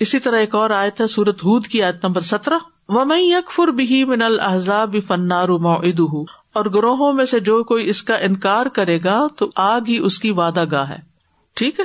اسی 0.00 0.18
طرح 0.18 0.36
ایک 0.36 0.54
اور 0.54 0.70
آئے 0.70 0.90
تھا 0.90 1.06
سورت 1.06 1.44
ہود 1.44 1.66
کی 1.66 1.82
آیت 1.82 2.04
نمبر 2.04 2.20
سترہ۔ 2.20 2.54
و 2.88 3.04
میں 3.04 3.20
یکفر 3.20 3.68
بھی 3.68 4.04
من 4.04 4.22
الحضاب 4.22 4.96
فنار 5.06 5.48
اور 6.52 6.64
گروہوں 6.64 7.12
میں 7.12 7.24
سے 7.24 7.40
جو 7.40 7.64
کوئی 7.64 7.88
اس 7.88 8.02
کا 8.02 8.14
انکار 8.14 8.66
کرے 8.66 8.98
گا 9.04 9.26
تو 9.38 9.50
آگ 9.56 9.80
ہی 9.88 9.98
اس 9.98 10.18
کی 10.18 10.30
وعدہ 10.30 10.64
گاہ 10.70 10.90
ہے۔ 10.90 10.98
ٹھیک 11.54 11.80
ہے؟ 11.80 11.84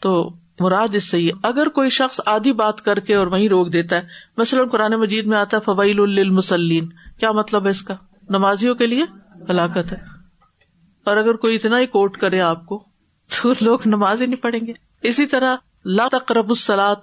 تو 0.00 0.32
مراد 0.60 0.94
اس 0.94 1.10
سے 1.10 1.28
اگر 1.42 1.68
کوئی 1.68 1.90
شخص 1.90 2.20
آدھی 2.26 2.52
بات 2.52 2.82
کر 2.82 2.98
کے 2.98 3.14
اور 3.14 3.26
وہیں 3.26 3.48
روک 3.48 3.72
دیتا 3.72 3.96
ہے، 3.96 4.02
مثلاً 4.36 4.68
قرآن 4.68 4.92
مجید 4.92 5.26
میں 5.26 5.38
آتا 5.38 5.56
ہے 5.56 5.62
فوائل 5.62 6.00
المسلین 6.00 6.88
کیا 7.18 7.32
مطلب 7.32 7.64
ہے 7.64 7.70
اس 7.70 7.82
کا؟ 7.82 7.94
نمازیوں 8.28 8.74
کے 8.74 8.86
لیے 8.86 9.04
ہلاکت 9.50 9.92
ہے۔ 9.92 9.96
اور 11.04 11.16
اگر 11.16 11.34
کوئی 11.34 11.56
اتنا 11.56 11.78
ہی 11.78 11.86
کوٹ 11.86 12.16
کرے 12.16 12.40
آپ 12.40 12.66
کو، 12.66 12.84
تو 13.42 13.52
لوگ 13.60 13.78
نماز 13.86 14.20
ہی 14.20 14.26
نہیں 14.26 14.42
پڑھیں 14.42 14.66
گے۔ 14.66 14.72
اسی 15.02 15.26
طرح، 15.26 15.56
لا 15.84 16.08
تقرب 16.12 16.48
السلاد 16.48 16.96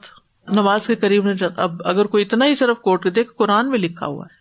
نماز 0.47 0.87
کے 0.87 0.95
قریب 0.95 1.27
اب 1.57 1.81
اگر 1.85 2.05
کوئی 2.05 2.23
اتنا 2.23 2.45
ہی 2.45 2.55
صرف 2.55 2.77
کوٹ 2.77 3.07
دیکھ 3.15 3.33
قرآن 3.37 3.69
میں 3.69 3.79
لکھا 3.79 4.05
ہوا 4.05 4.25
ہے۔ 4.25 4.36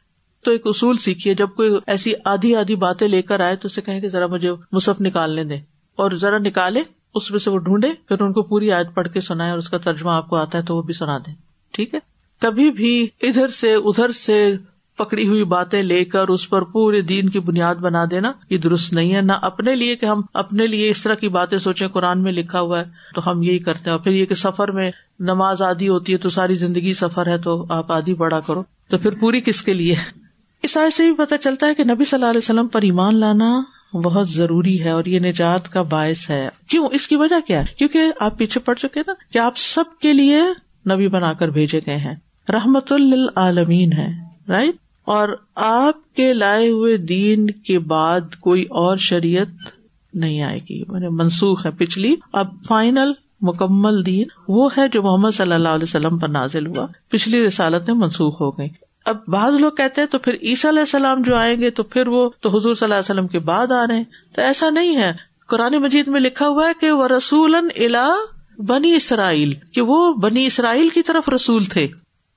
تو 0.46 0.52
ایک 0.52 0.62
اصول 0.64 0.96
سیکھیے، 0.96 1.34
جب 1.34 1.48
کوئی 1.56 1.70
ایسی 1.86 2.12
آدھی 2.24 2.56
آدھی 2.56 2.76
باتیں 2.76 3.08
لے 3.08 3.22
کر 3.22 3.40
آئے 3.40 3.56
تو 3.56 3.66
اسے 3.66 3.80
کہیں 3.80 4.00
کہ 4.00 4.08
ذرا 4.08 4.26
مجھے 4.26 4.50
مصحف 4.72 5.00
نکالنے 5.00 5.44
دیں۔ 5.44 5.60
اور 5.96 6.10
ذرا 6.10 6.38
نکالے، 6.38 6.80
اس 7.14 7.30
میں 7.30 7.38
سے 7.38 7.50
وہ 7.50 7.58
ڈھونڈے، 7.58 7.88
پھر 8.08 8.20
ان 8.20 8.32
کو 8.32 8.42
پوری 8.42 8.72
آیت 8.72 8.86
پڑھ 8.94 9.08
کے 9.08 9.20
سنائے 9.20 9.50
اور 9.50 9.58
اس 9.58 9.68
کا 9.68 9.78
ترجمہ 9.78 10.10
آپ 10.10 10.28
کو 10.28 10.36
آتا 10.36 10.58
ہے 10.58 10.62
تو 10.62 10.76
وہ 10.76 10.82
بھی 10.82 10.94
سنا 10.94 11.18
دیں۔ 11.18 11.34
ٹھیک 11.72 11.94
ہے؟ 11.94 11.98
کبھی 12.40 12.70
بھی 12.70 13.06
ادھر 13.20 13.48
سے 13.48 13.74
ادھر 13.74 14.12
سے 14.12 14.56
پکڑی 14.96 15.28
ہوئی 15.28 15.44
باتیں 15.44 15.82
لے 15.82 16.04
کر 16.04 16.28
اس 16.28 16.48
پر 16.48 16.62
پورے 16.62 17.00
دین 17.00 17.28
کی 17.28 17.40
بنیاد 17.40 17.74
بنا 17.74 18.04
دینا، 18.10 18.32
یہ 18.50 18.58
درست 18.58 18.92
نہیں 18.92 19.14
ہے۔ 19.14 19.20
نہ 19.20 19.32
اپنے 19.42 19.76
لیے 19.76 19.96
کہ 19.96 20.06
ہم 20.06 20.20
اپنے 20.34 20.66
لیے 20.66 20.90
اس 20.90 21.02
طرح 21.02 21.14
کی 21.14 21.28
باتیں 21.28 21.58
سوچیں، 21.58 21.88
قرآن 21.88 22.22
میں 22.22 22.32
لکھا 22.32 22.60
ہوا 22.60 22.78
ہے 22.78 22.84
تو 23.14 23.30
ہم 23.30 23.42
یہی 23.42 23.58
کرتے 23.58 23.80
ہیں۔ 23.80 23.90
اور 23.90 24.00
پھر 24.00 24.12
یہ 24.12 24.26
کہ 24.26 24.34
سفر 24.34 24.70
میں 24.72 24.90
نماز 25.20 25.62
آدھی 25.62 25.88
ہوتی 25.88 26.12
ہے 26.12 26.18
تو 26.18 26.28
ساری 26.28 26.54
زندگی 26.54 26.92
سفر 26.92 27.26
ہے 27.26 27.38
تو 27.38 27.66
آپ 27.68 27.92
آدھی 27.92 28.14
بڑا 28.14 28.40
کرو۔ 28.40 28.62
تو 28.88 28.98
پھر 28.98 29.10
پوری 29.10 29.40
کس 29.40 29.62
کے 29.62 29.72
لیے؟ 29.72 29.94
اس 30.62 30.76
آئے 30.76 30.90
سے 30.90 31.02
بھی 31.02 31.16
پتا 31.16 31.38
چلتا 31.38 31.66
ہے 31.66 31.74
کہ 31.74 31.84
نبی 31.84 32.04
صلی 32.04 32.16
اللہ 32.16 32.30
علیہ 32.30 32.38
وسلم 32.38 32.68
پر 32.68 32.82
ایمان 32.82 33.20
لانا 33.20 33.62
بہت 33.92 34.28
ضروری 34.28 34.84
ہے 34.84 34.90
اور 34.90 35.04
یہ 35.04 35.18
نجات 35.18 35.72
کا 35.72 35.82
باعث 35.82 36.30
ہے۔ 36.30 36.48
کیوں؟ 36.68 36.88
اس 36.92 37.06
کی 37.06 37.16
وجہ 37.16 37.46
کیا 37.46 37.60
ہے؟ 37.60 37.64
کیونکہ 37.78 38.00
آپ 38.20 38.38
پیچھے 38.38 38.60
پڑ 38.60 38.74
چکے 38.74 39.00
نا 39.06 39.12
کہ 39.32 39.38
آپ 39.38 39.52
سب 39.56 39.84
کے 40.00 40.12
لیے 40.12 40.40
نبی 40.90 41.08
بنا 41.08 41.32
کر 41.32 41.48
بھیجے 41.48 41.80
گئے 41.86 41.96
ہیں۔ 41.96 42.14
رحمت 42.48 42.92
للعالمین 42.92 43.92
ہے 43.92 44.08
رائٹ 44.48 44.74
اور 45.04 45.28
آپ 45.54 46.14
کے 46.14 46.32
لائے 46.32 46.68
ہوئے 46.68 46.96
دین 46.96 47.50
کے 47.50 47.78
بعد 47.78 48.20
کوئی 48.40 48.62
اور 48.62 48.96
شریعت 48.96 49.46
نہیں 50.14 50.42
آئے 50.42 50.58
گی۔ 50.58 50.82
میں 50.88 51.08
منسوخ 51.08 51.66
ہے۔ 51.66 51.70
پچھلی 51.70 52.14
اب 52.32 52.64
فائنل 52.66 53.12
مکمل 53.40 54.06
دین 54.06 54.24
وہ 54.48 54.70
ہے 54.78 54.88
جو 54.88 55.02
محمد 55.02 55.30
صلی 55.30 55.52
اللہ 55.52 55.68
علیہ 55.68 55.82
وسلم 55.82 56.18
پر 56.18 56.28
نازل 56.28 56.66
ہوا۔ 56.66 56.86
پچھلی 57.08 57.46
رسالت 57.46 57.90
میں 57.90 57.94
منسوخ 57.94 58.40
ہو 58.40 58.50
گئی۔ 58.50 58.85
اب 59.06 59.16
بعض 59.28 59.54
لوگ 59.54 59.72
کہتے 59.72 60.00
ہیں 60.00 60.08
تو 60.08 60.18
پھر 60.18 60.34
عیسیٰ 60.42 60.70
علیہ 60.70 60.80
السلام 60.80 61.22
جو 61.22 61.36
آئیں 61.36 61.60
گے 61.60 61.70
تو 61.70 61.82
پھر 61.82 62.08
وہ 62.08 62.30
تو 62.40 62.48
حضور 62.48 62.74
صلی 62.74 62.84
اللہ 62.84 62.94
علیہ 62.94 63.00
وسلم 63.00 63.26
کے 63.26 63.38
بعد 63.38 63.72
آ 63.72 63.86
رہے 63.88 63.96
ہیں۔ 63.96 64.04
تو 64.34 64.42
ایسا 64.42 64.70
نہیں 64.70 64.96
ہے۔ 64.96 65.12
قرآن 65.48 65.74
مجید 65.74 66.08
میں 66.08 66.20
لکھا 66.20 66.48
ہوا 66.48 66.68
ہے 66.68 66.72
کہ 66.80 66.90
وہ 66.90 67.08
رسول 67.08 67.54
الا 67.54 68.14
بنی 68.58 68.94
اسرائیل 68.94 69.52
کہ 69.72 69.80
وہ 69.80 70.14
بنی 70.14 70.46
اسرائیل 70.46 70.88
کی 70.88 71.02
طرف 71.02 71.28
رسول 71.28 71.64
تھے۔ 71.64 71.88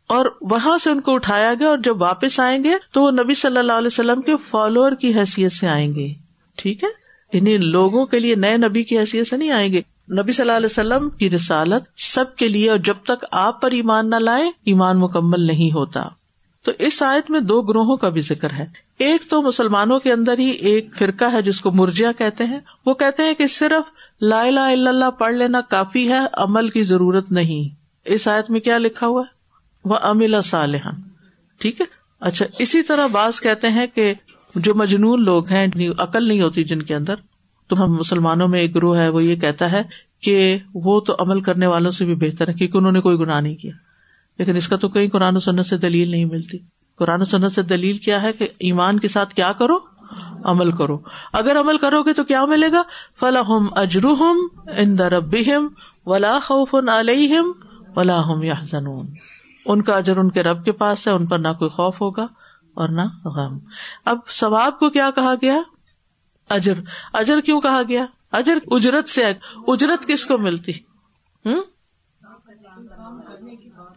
اور 0.08 0.26
وہاں 0.42 0.78
سے 0.78 0.90
ان 0.90 1.02
کو 1.02 1.14
اٹھایا 1.14 1.54
گیا 1.60 1.68
اور 1.68 1.78
جب 1.78 2.02
واپس 2.02 2.40
آئیں 2.40 2.64
گے 2.64 2.72
تو 2.94 3.04
وہ 3.04 3.12
نبی 3.12 3.34
صلی 3.34 3.58
اللہ 3.58 3.74
علیہ 3.74 3.88
وسلم 3.88 4.22
کے 4.22 4.36
فالوور 4.50 4.92
کی 4.92 5.14
حیثیت 5.14 5.54
سے 5.54 5.68
آئیں 5.68 5.96
گے۔ 5.96 6.14
ٹھیک 6.58 6.84
ہے؟ 6.84 6.90
انہیں 7.38 7.58
لوگوں 7.58 8.06
کے 8.06 8.20
لیے 8.20 8.36
نئے 8.36 8.58
نبی 8.58 8.84
کی 8.84 9.00
حیثیت 9.00 9.28
سے 9.28 9.38
نہیں 9.38 9.52
آئیں 9.52 9.74
گے۔ 9.74 9.82
نبی 10.12 10.32
صلی 10.32 10.44
اللہ 10.44 10.58
علیہ 10.58 10.66
وسلم 10.66 11.10
کی 11.10 11.30
رسالت 11.30 11.84
سب 11.98 12.36
کے 12.36 12.48
لیے 12.48 12.70
اور 12.70 12.78
جب 12.78 12.96
تک 13.04 13.26
آپ 13.32 13.62
پر 13.62 13.72
ایمان 13.72 14.10
نہ 14.10 14.16
لائے 14.16 14.48
ایمان 14.48 15.00
مکمل 15.00 15.42
نہیں 15.42 15.74
ہوتا۔ 15.74 16.19
تو 16.64 16.72
اس 16.80 17.04
آیت 17.04 17.32
میں 17.32 17.40
دو 17.40 17.62
گروہوں 17.62 17.98
کا 17.98 18.10
بھی 18.10 18.22
ذکر 18.22 18.54
ہے۔ 18.54 18.66
ایک 18.98 19.30
تو 19.30 19.42
مسلمانوں 19.42 20.00
کے 20.00 20.14
اندر 20.14 20.38
ہی 20.38 20.50
ایک 20.50 20.90
فرقہ 20.98 21.26
ہے 21.34 21.42
جس 21.42 21.62
کو 21.62 21.72
مرجیا 21.72 22.12
کہتے 22.12 22.46
ہیں۔ 22.46 22.60
وہ 22.86 22.94
کہتے 22.94 23.24
ہیں 23.24 23.34
کہ 23.34 23.48
صرف 23.48 23.92
لا 24.22 24.42
الہ 24.42 24.60
الا 24.60 24.90
اللہ 24.90 25.12
پڑھ 25.12 25.34
لینا 25.34 25.62
کافی 25.62 26.10
ہے، 26.10 26.20
عمل 26.34 26.70
کی 26.70 26.84
ضرورت 26.84 27.32
نہیں۔ 27.32 27.76
اس 28.06 28.28
آیت 28.28 28.52
میں 28.52 28.60
کیا 28.60 28.78
لکھا 28.78 29.08
ہوا 29.08 29.22
ہے؟ 29.22 29.40
وہ 29.86 29.96
املا 30.02 30.42
صالح 30.42 30.90
ٹھیک 31.60 31.82
ہے؟ 31.82 31.86
اچھا 32.20 32.46
اسی 32.60 32.84
طرح 32.84 33.08
بعض 33.08 33.42
کہتے 33.42 33.70
ہیں 33.70 33.88
کہ 33.96 34.14
جو 34.56 34.76
مجنون 34.76 35.24
لوگ 35.24 35.48
ہیں 35.48 35.68
عقل 35.98 36.28
نہیں 36.28 36.42
ہوتی 36.42 36.64
جن 36.64 36.82
کے 36.82 36.96
اندر، 36.96 37.16
تو 37.68 37.84
ہم 37.84 37.92
مسلمانوں 37.94 38.48
میں 38.48 38.60
ایک 38.60 38.76
گروہ 38.76 38.98
ہے، 38.98 39.10
وہ 39.10 39.24
یہ 39.24 39.36
کہتا 39.36 39.72
ہے 39.72 39.82
کہ 40.22 40.58
وہ 40.74 41.00
تو 41.00 41.16
عمل 41.20 41.42
کرنے 41.42 41.68
والوں 41.68 41.92
سے 41.92 42.06
بھی 42.06 42.16
بہتر 42.16 42.48
ہے، 42.48 42.54
کیونکہ 42.54 42.78
انہوں 42.78 42.92
نے 42.92 43.02
کوئی 43.02 43.18
گناہ 43.18 43.42
نہیں 43.42 43.56
کیا۔ 43.56 43.72
لیکن 44.40 44.56
اس 44.56 44.68
کا 44.68 44.76
تو 44.76 44.90
کہیں 44.90 45.08
قرآن 45.08 45.36
و 45.36 45.40
سنت 45.40 45.66
سے 45.66 45.78
دلیل 45.78 46.12
نہیں 46.12 46.26
ملتی۔ 46.26 46.58
قرآن 46.96 47.22
و 47.22 47.26
سنت 47.26 47.54
سے 47.54 47.62
دلیل 47.62 47.98
کیا 47.98 48.22
ہے 48.22 48.34
کہ 48.34 48.48
ایمان 48.60 49.00
کے 49.00 49.08
ساتھ 49.08 49.34
کیا 49.34 49.54
کرو؟ 49.54 49.78
عمل 50.44 50.72
کرو۔ 50.72 50.98
اگر 51.34 51.60
عمل 51.60 51.78
کرو 51.78 52.04
گے 52.04 52.14
تو 52.14 52.24
کیا 52.24 52.46
ملے 52.46 52.72
گا؟ 52.72 52.82
فلاحم 53.20 53.68
اجروہم 53.72 54.38
ان 54.78 54.98
دربیم 54.98 55.68
ولا 56.06 56.40
خوف 56.40 56.76
علیہم 56.76 57.52
ولا 57.96 58.22
ہم 58.24 58.44
یا 58.44 58.78
ان 59.66 59.82
کا 59.82 59.98
اجر 59.98 60.18
ان 60.18 60.30
کے 60.30 60.44
رب 60.44 60.66
کے 60.66 60.72
پاس 60.72 61.08
ہے، 61.08 61.14
ان 61.14 61.26
پر 61.26 61.40
نہ 61.40 61.48
کوئی 61.48 61.70
خوف 61.70 62.02
ہوگا 62.02 62.24
اور 62.74 62.90
نہ 62.90 63.28
غم۔ 63.28 63.58
اب 64.06 64.18
ثواب 64.30 64.80
کو 64.80 64.90
کیا 64.90 65.10
کہا 65.16 65.34
گیا؟ 65.42 65.58
اجر۔ 66.50 66.74
اجر 67.14 67.42
کیوں 67.42 67.62
کہا 67.62 67.82
گیا؟ 67.90 68.06
اجر 68.32 68.58
اجرت 68.72 69.10
سے 69.10 69.34
اجرت 69.68 70.08
کس 70.08 70.26
کو 70.26 70.38
ملتی؟ 70.38 70.72
ہوں 71.46 71.62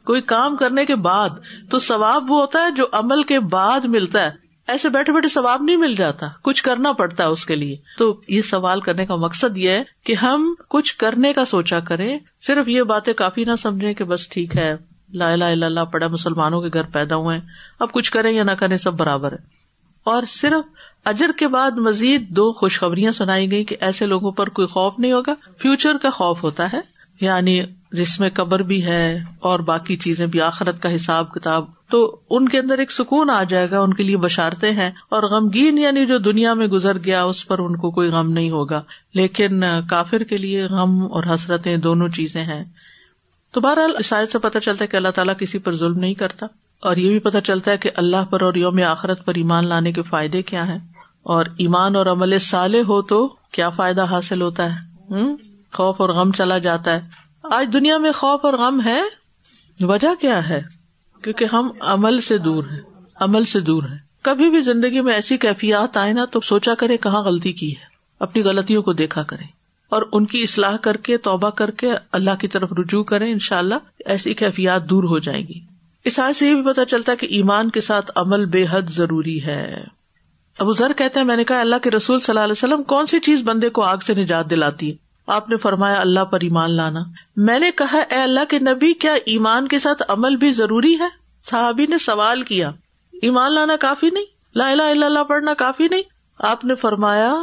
کوئی 0.05 0.21
کام 0.21 0.57
کرنے 0.57 0.85
کے 0.85 0.95
بعد 0.95 1.29
تو 1.71 1.79
ثواب 1.79 2.31
وہ 2.31 2.41
ہوتا 2.41 2.63
ہے 2.63 2.71
جو 2.71 2.87
عمل 2.93 3.23
کے 3.23 3.41
بعد 3.41 3.81
ملتا 3.85 4.23
ہے۔ 4.23 4.43
ایسے 4.67 4.89
بیٹھے 4.89 5.13
بیٹھے 5.13 5.29
ثواب 5.29 5.63
نہیں 5.63 5.77
مل 5.77 5.95
جاتا، 5.95 6.27
کچھ 6.43 6.63
کرنا 6.63 6.93
پڑتا 6.93 7.25
ہے 7.25 7.29
اس 7.29 7.47
کے 7.47 7.57
لیے۔ 7.57 7.77
تو 7.99 8.21
یہ 8.29 8.43
سوال 8.43 8.81
کرنے 8.81 9.07
کا 9.07 9.17
مقصد 9.17 9.57
یہ 9.57 9.71
ہے 9.71 9.83
کہ 10.05 10.15
ہم 10.15 10.55
کچھ 10.69 10.97
کرنے 10.97 11.33
کا 11.33 11.45
سوچا 11.45 11.81
کریں، 11.81 12.19
صرف 12.47 12.69
یہ 12.69 12.83
باتیں 12.83 13.13
کافی 13.13 13.45
نہ 13.45 13.57
سمجھے 13.59 13.95
کہ 13.95 14.05
بس 14.05 14.29
ٹھیک 14.29 14.57
ہے، 14.57 14.77
لا 15.13 15.33
اللہ 15.33 15.81
پڑا 15.81 16.07
مسلمانوں 16.07 16.61
کے 16.61 16.69
گھر 16.73 16.83
پیدا 16.83 17.17
ہوئے 17.17 17.41
اب 17.81 17.93
کچھ 17.93 18.11
کریں 18.11 18.33
یا 18.33 18.43
نہ 18.43 18.53
کریں، 18.53 18.77
سب 18.77 18.95
برابر 18.95 19.33
ہے۔ 19.33 19.63
اور 20.05 20.23
صرف 20.29 20.69
اجر 21.05 21.31
کے 21.39 21.49
بعد 21.49 21.71
مزید 21.71 22.29
دو 22.29 22.53
خوشخبریاں 22.53 23.13
سنائی 23.13 23.51
گئی 23.51 23.65
کہ 23.65 23.77
ایسے 23.81 24.07
لوگوں 24.07 24.33
پر 24.33 24.49
کوئی 24.49 24.69
خوف 24.69 24.99
نہیں 24.99 25.13
ہوگا۔ 25.13 25.35
فیوچر 25.59 25.97
کا 25.97 26.11
خوف 26.11 26.43
ہوتا 26.43 26.73
ہے 26.73 26.81
یعنی 27.21 27.63
جس 27.93 28.21
میں 28.21 28.31
قبر 28.35 28.61
بھی 28.61 28.87
ہے 28.87 29.19
اور 29.39 29.61
باقی 29.61 29.97
چیزیں 29.97 30.27
بھی، 30.27 30.41
آخرت 30.41 30.83
کا 30.83 30.95
حساب 30.95 31.33
کتاب، 31.33 31.65
تو 31.91 32.21
ان 32.31 32.49
کے 32.49 32.59
اندر 32.59 32.79
ایک 32.79 32.93
سکون 32.93 33.31
آ 33.31 33.43
جائے 33.43 33.71
گا، 33.71 33.81
ان 33.81 33.95
کے 33.95 34.03
لیے 34.03 34.17
بشارتے 34.17 34.71
ہیں 34.71 34.91
اور 35.09 35.23
غمگین 35.23 35.79
یعنی 35.79 36.07
جو 36.07 36.19
دنیا 36.19 36.55
میں 36.55 36.67
گزر 36.67 36.99
گیا، 36.99 37.23
اس 37.23 37.47
پر 37.47 37.59
ان 37.59 37.77
کو 37.77 37.91
کوئی 37.91 38.09
غم 38.09 38.33
نہیں 38.33 38.51
ہوگا۔ 38.51 38.83
لیکن 39.15 39.65
کافر 39.91 40.23
کے 40.23 40.37
لیے 40.37 40.65
غم 40.65 41.03
اور 41.03 41.35
حسرتیں 41.35 41.77
دونوں 41.77 42.09
چیزیں 42.09 42.43
ہیں۔ 42.43 42.65
تو 43.53 43.61
بہرحال 43.61 44.03
شاید 44.03 44.29
سے 44.29 44.39
پتہ 44.39 44.59
چلتا 44.59 44.83
ہے 44.83 44.87
کہ 44.87 44.97
اللہ 44.97 45.09
تعالیٰ 45.09 45.35
کسی 45.39 45.59
پر 45.59 45.75
ظلم 45.75 45.99
نہیں 45.99 46.15
کرتا۔ 46.15 46.47
اور 46.81 46.97
یہ 46.97 47.09
بھی 47.09 47.19
پتہ 47.19 47.39
چلتا 47.45 47.71
ہے 47.71 47.77
کہ 47.77 47.91
اللہ 47.97 48.25
پر 48.31 48.41
اور 48.41 48.55
یوم 48.55 48.83
آخرت 48.83 49.25
پر 49.25 49.35
ایمان 49.35 49.67
لانے 49.67 49.93
کے 49.93 50.03
فائدے 50.03 50.43
کیا 50.43 50.69
ہیں۔ 50.69 50.79
اور 51.23 51.45
ایمان 51.59 51.97
اور 51.97 52.07
عمل 52.07 52.39
سالے 52.39 52.83
ہو 52.83 53.03
تو 53.03 53.29
کیا 53.53 53.71
فائدہ 53.71 54.05
حاصل 54.05 54.43
ہوتا 54.43 54.75
ہے؟ 54.75 54.93
خوف 55.73 56.01
اور 56.01 56.09
غم 56.09 56.33
چلا 56.33 56.59
جاتا 56.59 56.95
ہے۔ 56.95 57.22
آج 57.51 57.71
دنیا 57.73 57.99
میں 57.99 58.13
خوف 58.13 58.45
اور 58.45 58.55
غم 58.55 58.81
ہے، 58.85 59.03
وجہ 59.81 60.15
کیا 60.21 60.49
ہے؟ 60.49 60.63
کیونکہ 61.23 61.47
ہم 61.53 61.69
عمل 61.81 62.21
سے 62.21 62.39
دور 62.39 62.65
ہیں، 62.71 62.81
عمل 63.17 63.45
سے 63.45 63.61
دور 63.61 63.83
ہیں۔ 63.83 63.99
کبھی 64.23 64.51
بھی 64.51 64.61
زندگی 64.61 65.01
میں 65.01 65.15
ایسی 65.15 65.37
کیفیات 65.37 65.97
آئے 65.97 66.13
نا 66.13 66.25
تو 66.25 66.41
سوچا 66.41 66.75
کرے 66.75 66.97
کہاں 66.97 67.23
غلطی 67.23 67.53
کی 67.53 67.71
ہے۔ 67.71 67.85
اپنی 68.21 68.43
غلطیوں 68.43 68.83
کو 68.83 68.93
دیکھا 68.93 69.23
کرے 69.23 69.45
اور 69.89 70.03
ان 70.13 70.27
کی 70.27 70.43
اصلاح 70.43 70.77
کر 70.77 70.97
کے، 70.97 71.17
توبہ 71.17 71.51
کر 71.51 71.71
کے 71.71 71.91
اللہ 72.13 72.31
کی 72.41 72.49
طرف 72.49 72.73
رجوع 72.73 73.05
کرے 73.05 73.33
ان 73.33 73.39
شاء 73.39 73.59
اللہ 73.59 73.75
ایسی 74.07 74.35
کیفیات 74.35 74.91
دور 74.91 75.05
ہو 75.05 75.19
جائیں 75.19 75.47
گی۔ 75.47 75.61
اس 76.05 76.19
آج 76.19 76.37
سے 76.37 76.49
یہ 76.49 76.55
بھی 76.55 76.73
پتا 76.73 76.85
چلتا 76.85 77.13
ہے 77.13 77.17
کہ 77.17 77.27
ایمان 77.27 77.71
کے 77.71 77.81
ساتھ 77.81 78.11
عمل 78.17 78.45
بے 78.45 78.67
حد 78.71 78.83
ضروری 78.91 79.43
ہے۔ 79.43 79.85
ابو 80.59 80.73
ذر 80.73 80.93
کہتے 80.93 81.21
ہیں، 81.21 81.27
میں 81.27 81.37
نے 81.37 81.45
کہا، 81.45 81.61
اللہ 81.61 81.77
کے 81.83 81.91
رسول 81.91 82.21
صلی 82.21 82.33
اللہ 82.33 82.45
علیہ 82.45 82.53
وسلم 82.53 82.83
کون 82.83 83.07
سی 83.07 83.21
چیز 83.21 83.43
بندے 83.45 83.69
کو 83.69 83.83
آگ 83.83 83.97
سے 83.97 84.15
نجات 84.15 84.51
دلاتی 84.51 84.91
ہے؟ 84.91 85.12
آپ 85.27 85.51
نے 85.51 85.57
فرمایا، 85.57 86.01
اللہ 86.01 86.25
پر 86.25 86.39
ایمان 86.41 86.71
لانا۔ 86.71 87.01
میں 87.37 87.59
نے 87.59 87.71
کہا، 87.71 87.99
اے 87.99 88.17
اللہ 88.17 88.41
کے 88.49 88.59
نبی، 88.59 88.95
کیا 88.95 89.13
ایمان 89.25 89.69
کے 89.69 89.79
ساتھ 89.79 90.03
عمل 90.09 90.37
بھی 90.37 90.51
ضروری 90.51 90.99
ہے؟ 90.99 91.09
صحابی 91.51 91.87
نے 91.87 91.99
سوال 91.99 92.43
کیا۔ 92.43 92.69
ایمان 93.13 93.55
لانا 93.55 93.77
کافی 93.77 94.11
نہیں۔ 94.11 94.25
لا 94.55 94.71
الہ 94.71 94.83
الا 94.83 95.07
اللہ 95.07 95.25
پڑھنا 95.25 95.55
کافی 95.55 95.89
نہیں۔ 95.89 96.03
آپ 96.39 96.65
نے 96.65 96.75
فرمایا، 96.75 97.35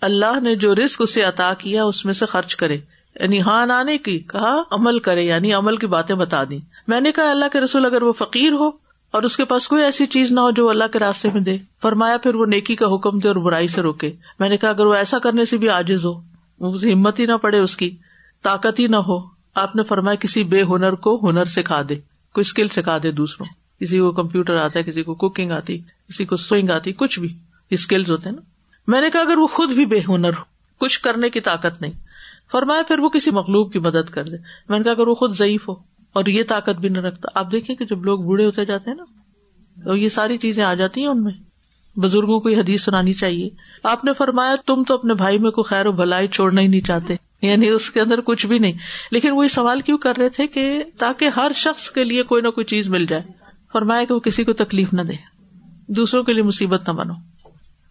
اللہ 0.00 0.40
نے 0.40 0.54
جو 0.54 0.74
رسک 0.74 1.02
اسے 1.02 1.22
عطا 1.22 1.54
کیا، 1.54 1.84
اس 1.84 2.04
میں 2.04 2.14
سے 2.14 2.26
خرچ 2.26 2.56
کرے۔ 2.56 2.78
یعنی 3.20 3.40
ہاں 3.40 3.66
آنے 3.66 3.98
کی، 3.98 4.18
کہا، 4.18 4.62
عمل 4.70 4.98
کرے 4.98 5.22
یعنی 5.22 5.52
عمل 5.52 5.76
کی 5.76 5.86
باتیں 5.86 6.16
بتا 6.16 6.44
دی 6.44 6.58
میں 6.86 7.00
نے 7.00 7.12
کہا، 7.12 7.30
اللہ 7.30 7.44
کے 7.52 7.60
رسول 7.60 7.84
اگر 7.84 8.02
وہ 8.02 8.12
فقیر 8.12 8.52
ہو 8.52 8.66
اور 9.10 9.22
اس 9.22 9.36
کے 9.36 9.44
پاس 9.44 9.68
کوئی 9.68 9.82
ایسی 9.82 10.06
چیز 10.06 10.32
نہ 10.32 10.40
ہو 10.40 10.50
جو 10.50 10.68
اللہ 10.68 10.84
کے 10.92 10.98
راستے 10.98 11.28
میں 11.34 11.40
دے۔ 11.40 11.58
فرمایا، 11.82 12.16
پھر 12.16 12.34
وہ 12.34 12.46
نیکی 12.46 12.74
کا 12.74 12.94
حکم 12.94 13.18
دے 13.18 13.28
اور 13.28 13.36
برائی 13.36 13.68
سے 13.68 13.82
روکے۔ 13.82 14.12
میں 14.38 14.48
نے 14.48 14.56
کہا، 14.56 14.70
اگر 14.70 14.86
وہ 14.86 14.94
ایسا 14.94 15.18
کرنے 15.18 15.44
سے 15.44 15.56
بھی 15.56 15.68
آجز 15.68 16.04
ہو 16.04 16.33
ہمت 16.60 17.20
ہی 17.20 17.26
نہ 17.26 17.36
پڑے 17.42 17.58
اس 17.58 17.76
کی۔ 17.76 17.96
طاقت 18.42 18.78
ہی 18.78 18.86
نہ 18.86 18.96
ہو۔ 18.96 19.18
آپ 19.54 19.76
نے 19.76 19.82
فرمایا 19.82 20.14
کسی 20.14 20.44
بے 20.44 20.62
ہنر 20.62 20.92
کو 20.92 21.30
ہنر 21.30 21.44
سکھا 21.44 21.82
دے، 21.82 21.94
کوئی 22.32 22.40
اسکل 22.40 22.68
سکھا 22.68 22.98
دے 23.02 23.10
دوسروں۔ 23.10 23.46
کسی 23.80 23.98
کو 23.98 24.12
کمپیوٹر 24.12 24.56
آتا 24.56 24.78
ہے، 24.78 24.84
کسی 24.84 25.02
کو 25.02 25.14
کوکنگ 25.14 25.50
آتی، 25.50 25.78
کسی 25.78 26.24
کو 26.24 26.36
سوئنگ 26.36 26.70
آتی، 26.70 26.92
کچھ 26.92 27.20
بھی۔ 27.20 27.38
اسکلز 27.70 28.10
ہوتے 28.10 28.28
ہیں 28.28 28.36
نا۔ 28.36 28.42
میں 28.86 29.00
نے 29.00 29.10
کہا 29.10 29.20
اگر 29.20 29.38
وہ 29.38 29.46
خود 29.46 29.70
بھی 29.70 29.86
بے 29.86 30.00
ہنر 30.08 30.28
ہو، 30.28 30.42
کچھ 30.78 31.00
کرنے 31.00 31.30
کی 31.30 31.40
طاقت 31.40 31.82
نہیں۔ 31.82 31.92
فرمایا 32.52 32.82
پھر 32.88 32.98
وہ 32.98 33.08
کسی 33.08 33.30
مخلوق 33.30 33.72
کی 33.72 33.78
مدد 33.78 34.10
کر 34.10 34.24
دے۔ 34.24 34.36
میں 34.68 34.78
نے 34.78 34.84
کہا 34.84 34.92
اگر 34.92 35.06
وہ 35.06 35.14
خود 35.14 35.34
ضعیف 35.34 35.68
ہو 35.68 35.72
اور 36.12 36.26
یہ 36.26 36.42
طاقت 36.48 36.80
بھی 36.80 36.88
نہ 36.88 36.98
رکھتا۔ 36.98 37.40
آپ 37.40 37.52
دیکھیں 37.52 37.76
کہ 37.76 37.84
جب 37.84 38.04
لوگ 38.04 38.18
بوڑھے 38.18 38.46
ہوتے 38.46 38.64
جاتے 38.64 38.90
ہیں 38.90 38.96
نا، 38.96 39.04
تو 39.84 39.96
یہ 39.96 40.08
ساری 40.08 40.38
چیزیں 40.38 40.64
آ 40.64 40.74
جاتی 40.74 41.00
ہیں 41.00 41.08
ان 41.08 41.24
میں۔ 41.24 41.32
بزرگوں 41.98 42.40
کو 42.40 42.50
یہ 42.50 42.56
حدیث 42.56 42.84
سنانی 42.84 43.12
چاہیے 43.12 43.50
آپ 43.84 44.04
نے 44.04 44.12
فرمایا 44.12 44.54
تم 44.66 44.82
تو 44.84 44.94
اپنے 44.94 45.14
بھائی 45.14 45.38
میں 45.38 45.50
کوئی 45.50 45.64
خیر 45.64 45.86
و 45.86 45.92
بھلائی 45.92 46.28
چھوڑنا 46.28 46.60
ہی 46.60 46.66
نہیں 46.66 46.80
چاہتے۔ 46.80 47.14
یعنی 47.42 47.68
اس 47.68 47.90
کے 47.90 48.00
اندر 48.00 48.20
کچھ 48.20 48.46
بھی 48.46 48.58
نہیں۔ 48.58 48.72
لیکن 49.10 49.30
وہ 49.30 49.44
یہ 49.44 49.48
سوال 49.48 49.80
کیوں 49.80 49.98
کر 49.98 50.16
رہے 50.16 50.28
تھے 50.28 50.46
کہ 50.46 50.84
تاکہ 50.98 51.28
ہر 51.36 51.52
شخص 51.54 51.90
کے 51.90 52.04
لیے 52.04 52.22
کوئی 52.22 52.42
نہ 52.42 52.48
کوئی 52.48 52.64
چیز 52.64 52.88
مل 52.88 53.04
جائے۔ 53.04 53.22
فرمایا 53.72 54.04
کہ 54.04 54.14
وہ 54.14 54.20
کسی 54.20 54.44
کو 54.44 54.52
تکلیف 54.52 54.92
نہ 54.92 55.02
دے۔ 55.02 55.12
دوسروں 55.88 56.22
کے 56.22 56.32
لیے 56.32 56.42
مصیبت 56.42 56.88
نہ 56.88 56.92
بنو۔ 56.92 57.12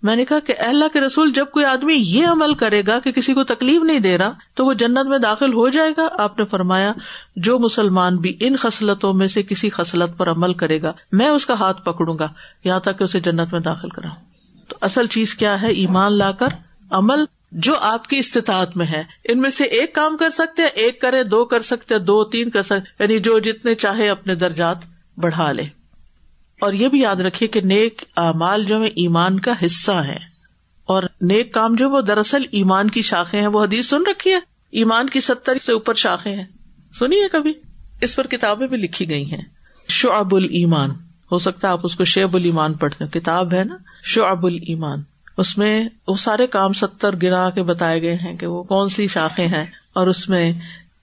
میں 0.03 0.15
نے 0.15 0.25
کہا 0.25 0.39
کہ 0.39 0.53
اللہ 0.57 0.85
کے 0.93 1.01
رسول، 1.01 1.31
جب 1.31 1.45
کوئی 1.45 1.65
آدمی 1.65 1.93
یہ 1.93 2.27
عمل 2.27 2.53
کرے 2.53 2.81
گا 2.87 2.99
کہ 2.99 3.11
کسی 3.11 3.33
کو 3.33 3.43
تکلیف 3.43 3.81
نہیں 3.81 3.99
دے 3.99 4.17
رہا، 4.17 4.31
تو 4.55 4.65
وہ 4.65 4.73
جنت 4.73 5.05
میں 5.05 5.19
داخل 5.19 5.53
ہو 5.53 5.69
جائے 5.69 5.91
گا۔ 5.97 6.07
آپ 6.19 6.39
نے 6.39 6.45
فرمایا، 6.45 6.93
جو 7.35 7.59
مسلمان 7.59 8.17
بھی 8.17 8.37
ان 8.39 8.55
خصلتوں 8.55 9.13
میں 9.13 9.27
سے 9.27 9.43
کسی 9.43 9.69
خصلت 9.69 10.17
پر 10.17 10.31
عمل 10.31 10.53
کرے 10.53 10.81
گا، 10.81 10.93
میں 11.11 11.27
اس 11.27 11.45
کا 11.45 11.53
ہاتھ 11.53 11.81
پکڑوں 11.85 12.19
گا، 12.19 12.27
یہاں 12.63 12.79
تک 12.79 12.99
کہ 12.99 13.03
اسے 13.03 13.19
جنت 13.19 13.51
میں 13.51 13.59
داخل 13.59 13.89
کراؤں۔ 13.89 14.32
اصل 14.83 15.07
چیز 15.07 15.35
کیا 15.35 15.61
ہے؟ 15.61 15.67
ایمان 15.67 16.17
لا 16.17 16.31
کر 16.31 16.47
عمل 16.89 17.25
جو 17.51 17.75
آپ 17.75 18.07
کی 18.07 18.17
استطاعت 18.17 18.77
میں 18.77 18.85
ہے۔ 18.85 19.03
ان 19.23 19.41
میں 19.41 19.49
سے 19.49 19.63
ایک 19.63 19.95
کام 19.95 20.17
کر 20.17 20.29
سکتے 20.29 20.63
ایک 20.63 21.01
کرے، 21.01 21.23
دو 21.23 21.45
کر 21.45 21.61
سکتے 21.61 21.99
دو، 21.99 22.23
تین 22.23 22.49
کر 22.49 22.63
سکتے 22.63 23.03
یعنی 23.03 23.19
جو 23.19 23.39
جتنے 23.39 23.75
چاہے 23.75 24.09
اپنے 24.09 24.35
درجات 24.35 24.77
بڑھا 25.17 25.51
لے۔ 25.51 25.63
اور 26.61 26.73
یہ 26.73 26.87
بھی 26.87 27.01
یاد 27.01 27.15
رکھیے 27.15 27.49
کہ 27.49 27.61
نیک 27.61 28.03
اعمال 28.17 28.65
جو 28.65 28.83
ہے 28.83 28.87
ایمان 28.87 29.39
کا 29.39 29.53
حصہ 29.65 29.91
ہے 29.91 30.17
اور 30.85 31.03
نیک 31.21 31.53
کام 31.53 31.75
جو 31.75 31.89
وہ 31.89 32.01
دراصل 32.01 32.43
ایمان 32.51 32.89
کی 32.89 33.01
شاخیں 33.01 33.39
ہیں۔ 33.39 33.47
وہ 33.47 33.63
حدیث 33.63 33.87
سن 33.87 34.03
رکھی 34.11 34.31
ہے؟ 34.31 34.39
ایمان 34.71 35.09
کی 35.09 35.19
ستر 35.19 35.57
سے 35.65 35.73
اوپر 35.73 35.93
شاخیں 35.93 36.35
ہیں۔ 36.35 36.45
سنیے 36.99 37.27
کبھی۔ 37.31 37.53
اس 38.01 38.15
پر 38.15 38.27
کتابیں 38.27 38.67
بھی 38.67 38.77
لکھی 38.77 39.09
گئی 39.09 39.31
ہیں۔ 39.31 39.41
شعب 39.89 40.35
المان 40.35 40.89
ہو 41.33 41.39
سکتا 41.39 41.67
ہے 41.67 41.73
آپ 41.73 41.79
اس 41.83 41.95
کو 41.95 42.05
شعب 42.05 42.33
المان 42.33 42.73
پڑھتے 42.73 43.19
کتاب 43.19 43.53
ہے 43.53 43.63
نا؟ 43.63 43.77
شعب 44.03 44.45
المان 44.45 45.01
اس 45.37 45.57
میں 45.57 45.89
وہ 46.07 46.15
سارے 46.15 46.47
کام 46.47 46.73
ستر 46.73 47.15
گرا 47.21 47.49
کے 47.49 47.63
بتائے 47.63 48.01
گئے 48.01 48.15
ہیں 48.15 48.37
کہ 48.37 48.47
وہ 48.47 48.63
کون 48.63 48.89
سی 48.89 49.07
شاخیں 49.07 49.47
ہیں 49.47 49.65
اور 49.93 50.07
اس 50.07 50.29
میں 50.29 50.53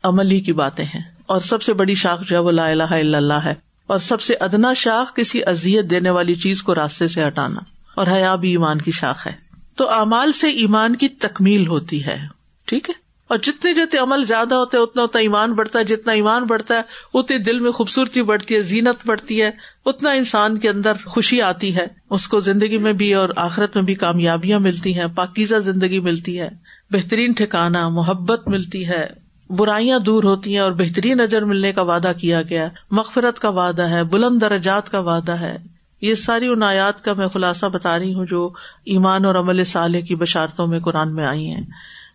عملی 0.02 0.40
کی 0.40 0.52
باتیں 0.52 0.84
ہیں۔ 0.84 1.02
اور 1.26 1.38
سب 1.38 1.62
سے 1.62 1.72
بڑی 1.72 1.94
شاخ 1.94 2.20
جو 2.20 2.36
ہے 2.36 2.40
وہ 2.40 2.52
لا 2.52 2.68
الہ 2.68 2.82
الا 2.82 3.18
اللہ 3.18 3.34
ہے۔ 3.34 3.54
اور 3.86 3.98
سب 3.98 4.20
سے 4.20 4.34
ادنا 4.40 4.72
شاخ 4.72 5.16
کسی 5.16 5.44
ازیت 5.46 5.90
دینے 5.90 6.10
والی 6.10 6.34
چیز 6.34 6.62
کو 6.62 6.74
راستے 6.74 7.08
سے 7.08 7.26
ہٹانا۔ 7.26 7.60
اور 7.94 8.06
حیا 8.06 8.34
بھی 8.34 8.50
ایمان 8.50 8.80
کی 8.80 8.90
شاخ 8.90 9.26
ہے۔ 9.26 9.32
تو 9.76 9.90
اعمال 9.90 10.32
سے 10.32 10.50
ایمان 10.50 10.96
کی 10.96 11.08
تکمیل 11.08 11.66
ہوتی 11.66 12.04
ہے۔ 12.04 12.18
ٹھیک 12.64 12.90
ہے؟ 12.90 13.09
اور 13.30 13.38
جتنے 13.38 13.74
جتنے 13.74 14.00
عمل 14.00 14.24
زیادہ 14.24 14.54
ہوتے 14.54 14.76
ہیں، 14.76 14.84
اتنا 14.84 15.02
اتنا 15.02 15.20
ایمان 15.20 15.52
بڑھتا 15.52 15.78
ہے۔ 15.78 15.84
جتنا 15.84 16.12
ایمان 16.12 16.44
بڑھتا 16.44 16.74
ہے، 16.74 16.80
اتنی 17.14 17.38
دل 17.38 17.60
میں 17.60 17.70
خوبصورتی 17.70 18.22
بڑھتی 18.22 18.54
ہے، 18.54 18.62
زینت 18.62 19.06
بڑھتی 19.06 19.42
ہے۔ 19.42 19.50
اتنا 19.86 20.10
انسان 20.10 20.58
کے 20.58 20.68
اندر 20.68 20.92
خوشی 21.06 21.42
آتی 21.42 21.76
ہے۔ 21.76 21.86
اس 22.10 22.28
کو 22.28 22.40
زندگی 22.40 22.78
میں 22.78 22.92
بھی 22.92 23.14
اور 23.14 23.28
آخرت 23.36 23.76
میں 23.76 23.84
بھی 23.84 23.94
کامیابیاں 23.94 24.60
ملتی 24.60 24.98
ہیں، 24.98 25.06
پاکیزہ 25.14 25.56
زندگی 25.56 26.00
ملتی 26.00 26.40
ہے۔ 26.40 26.48
بہترین 26.90 27.32
ٹھکانا 27.32 27.88
محبت 27.88 28.48
ملتی 28.48 28.88
ہے۔ 28.88 29.06
برائیاں 29.50 29.98
دور 29.98 30.24
ہوتی 30.24 30.52
ہیں 30.52 30.60
اور 30.60 30.72
بہترین 30.72 31.18
نظر 31.18 31.44
ملنے 31.44 31.72
کا 31.72 31.82
وعدہ 31.82 32.12
کیا 32.20 32.42
گیا 32.42 32.68
مغفرت 32.90 33.38
کا 33.38 33.48
وعدہ 33.48 33.82
ہے، 33.82 34.04
بلند 34.04 34.40
درجات 34.40 34.90
کا 34.90 34.98
وعدہ 34.98 35.32
ہے۔ 35.32 35.56
یہ 36.00 36.14
ساری 36.14 36.46
ان 36.46 36.62
آیات 36.62 37.04
کا 37.04 37.12
میں 37.12 37.28
خلاصہ 37.28 37.66
بتا 37.66 37.98
رہی 37.98 38.14
ہوں 38.14 38.26
جو 38.26 38.50
ایمان 38.84 39.24
اور 39.24 39.34
عمل 39.34 39.64
سالے 39.64 40.02
کی 40.02 40.14
بشارتوں 40.14 40.66
میں 40.66 40.80
قرآن 40.80 41.14
میں 41.14 41.26
آئی 41.26 41.50
ہیں۔ 41.50 41.64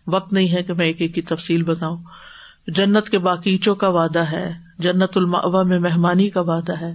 وقت 0.06 0.32
نہیں 0.32 0.52
ہے 0.52 0.62
کہ 0.62 0.72
میں 0.72 0.86
ایک 0.86 0.96
ایک 1.00 1.14
کی 1.14 1.22
تفصیل 1.22 1.62
بتاؤں۔ 1.62 1.96
جنت 2.66 3.08
کے 3.08 3.18
باغیچوں 3.18 3.74
کا 3.74 3.88
وعدہ 3.88 4.18
ہے، 4.18 4.52
جنت 4.78 5.16
الماوا 5.16 5.62
میں 5.62 5.78
مہمانی 5.78 6.30
کا 6.30 6.40
وعدہ 6.40 6.80
ہے۔ 6.80 6.94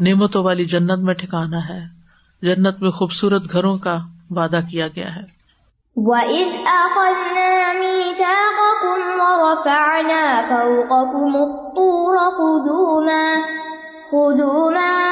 نعمتوں 0.00 0.44
والی 0.44 0.64
جنت 0.64 0.98
میں 0.98 1.14
ٹھکانا 1.14 1.68
ہے۔ 1.68 1.98
جنت 2.42 2.82
میں 2.82 2.90
خوبصورت 2.90 3.52
گھروں 3.52 3.78
کا 3.78 3.98
وعدہ 4.30 4.60
کیا 4.70 4.88
گیا 4.88 5.16
ہے۔ 5.16 5.38
وَإِذْ 5.96 6.52
أَخَذْنَا 6.54 7.72
مِيثَاقَكُمْ 7.78 9.20
وَرَفَعْنَا 9.20 10.40
فَوْقَكُمُ 10.48 11.36
الطُّورَ 11.36 12.16
خُذُوا 12.16 13.00
مَا 13.00 13.34
خُذُوا 14.10 14.70
مَا 14.70 15.04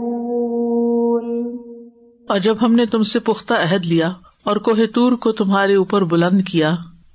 اور 2.29 2.39
جب 2.39 2.57
ہم 2.63 2.75
نے 2.75 2.87
تم 2.87 3.03
سے 3.03 3.19
پختہ 3.19 3.55
عہد 3.55 3.87
لیا 3.87 4.13
اور 4.45 4.57
کوہ 4.57 4.87
تور 4.95 5.13
کو 5.13 5.33
تمہارے 5.33 5.75
اوپر 5.75 6.05
بلند 6.05 6.41
کیا 6.43 6.75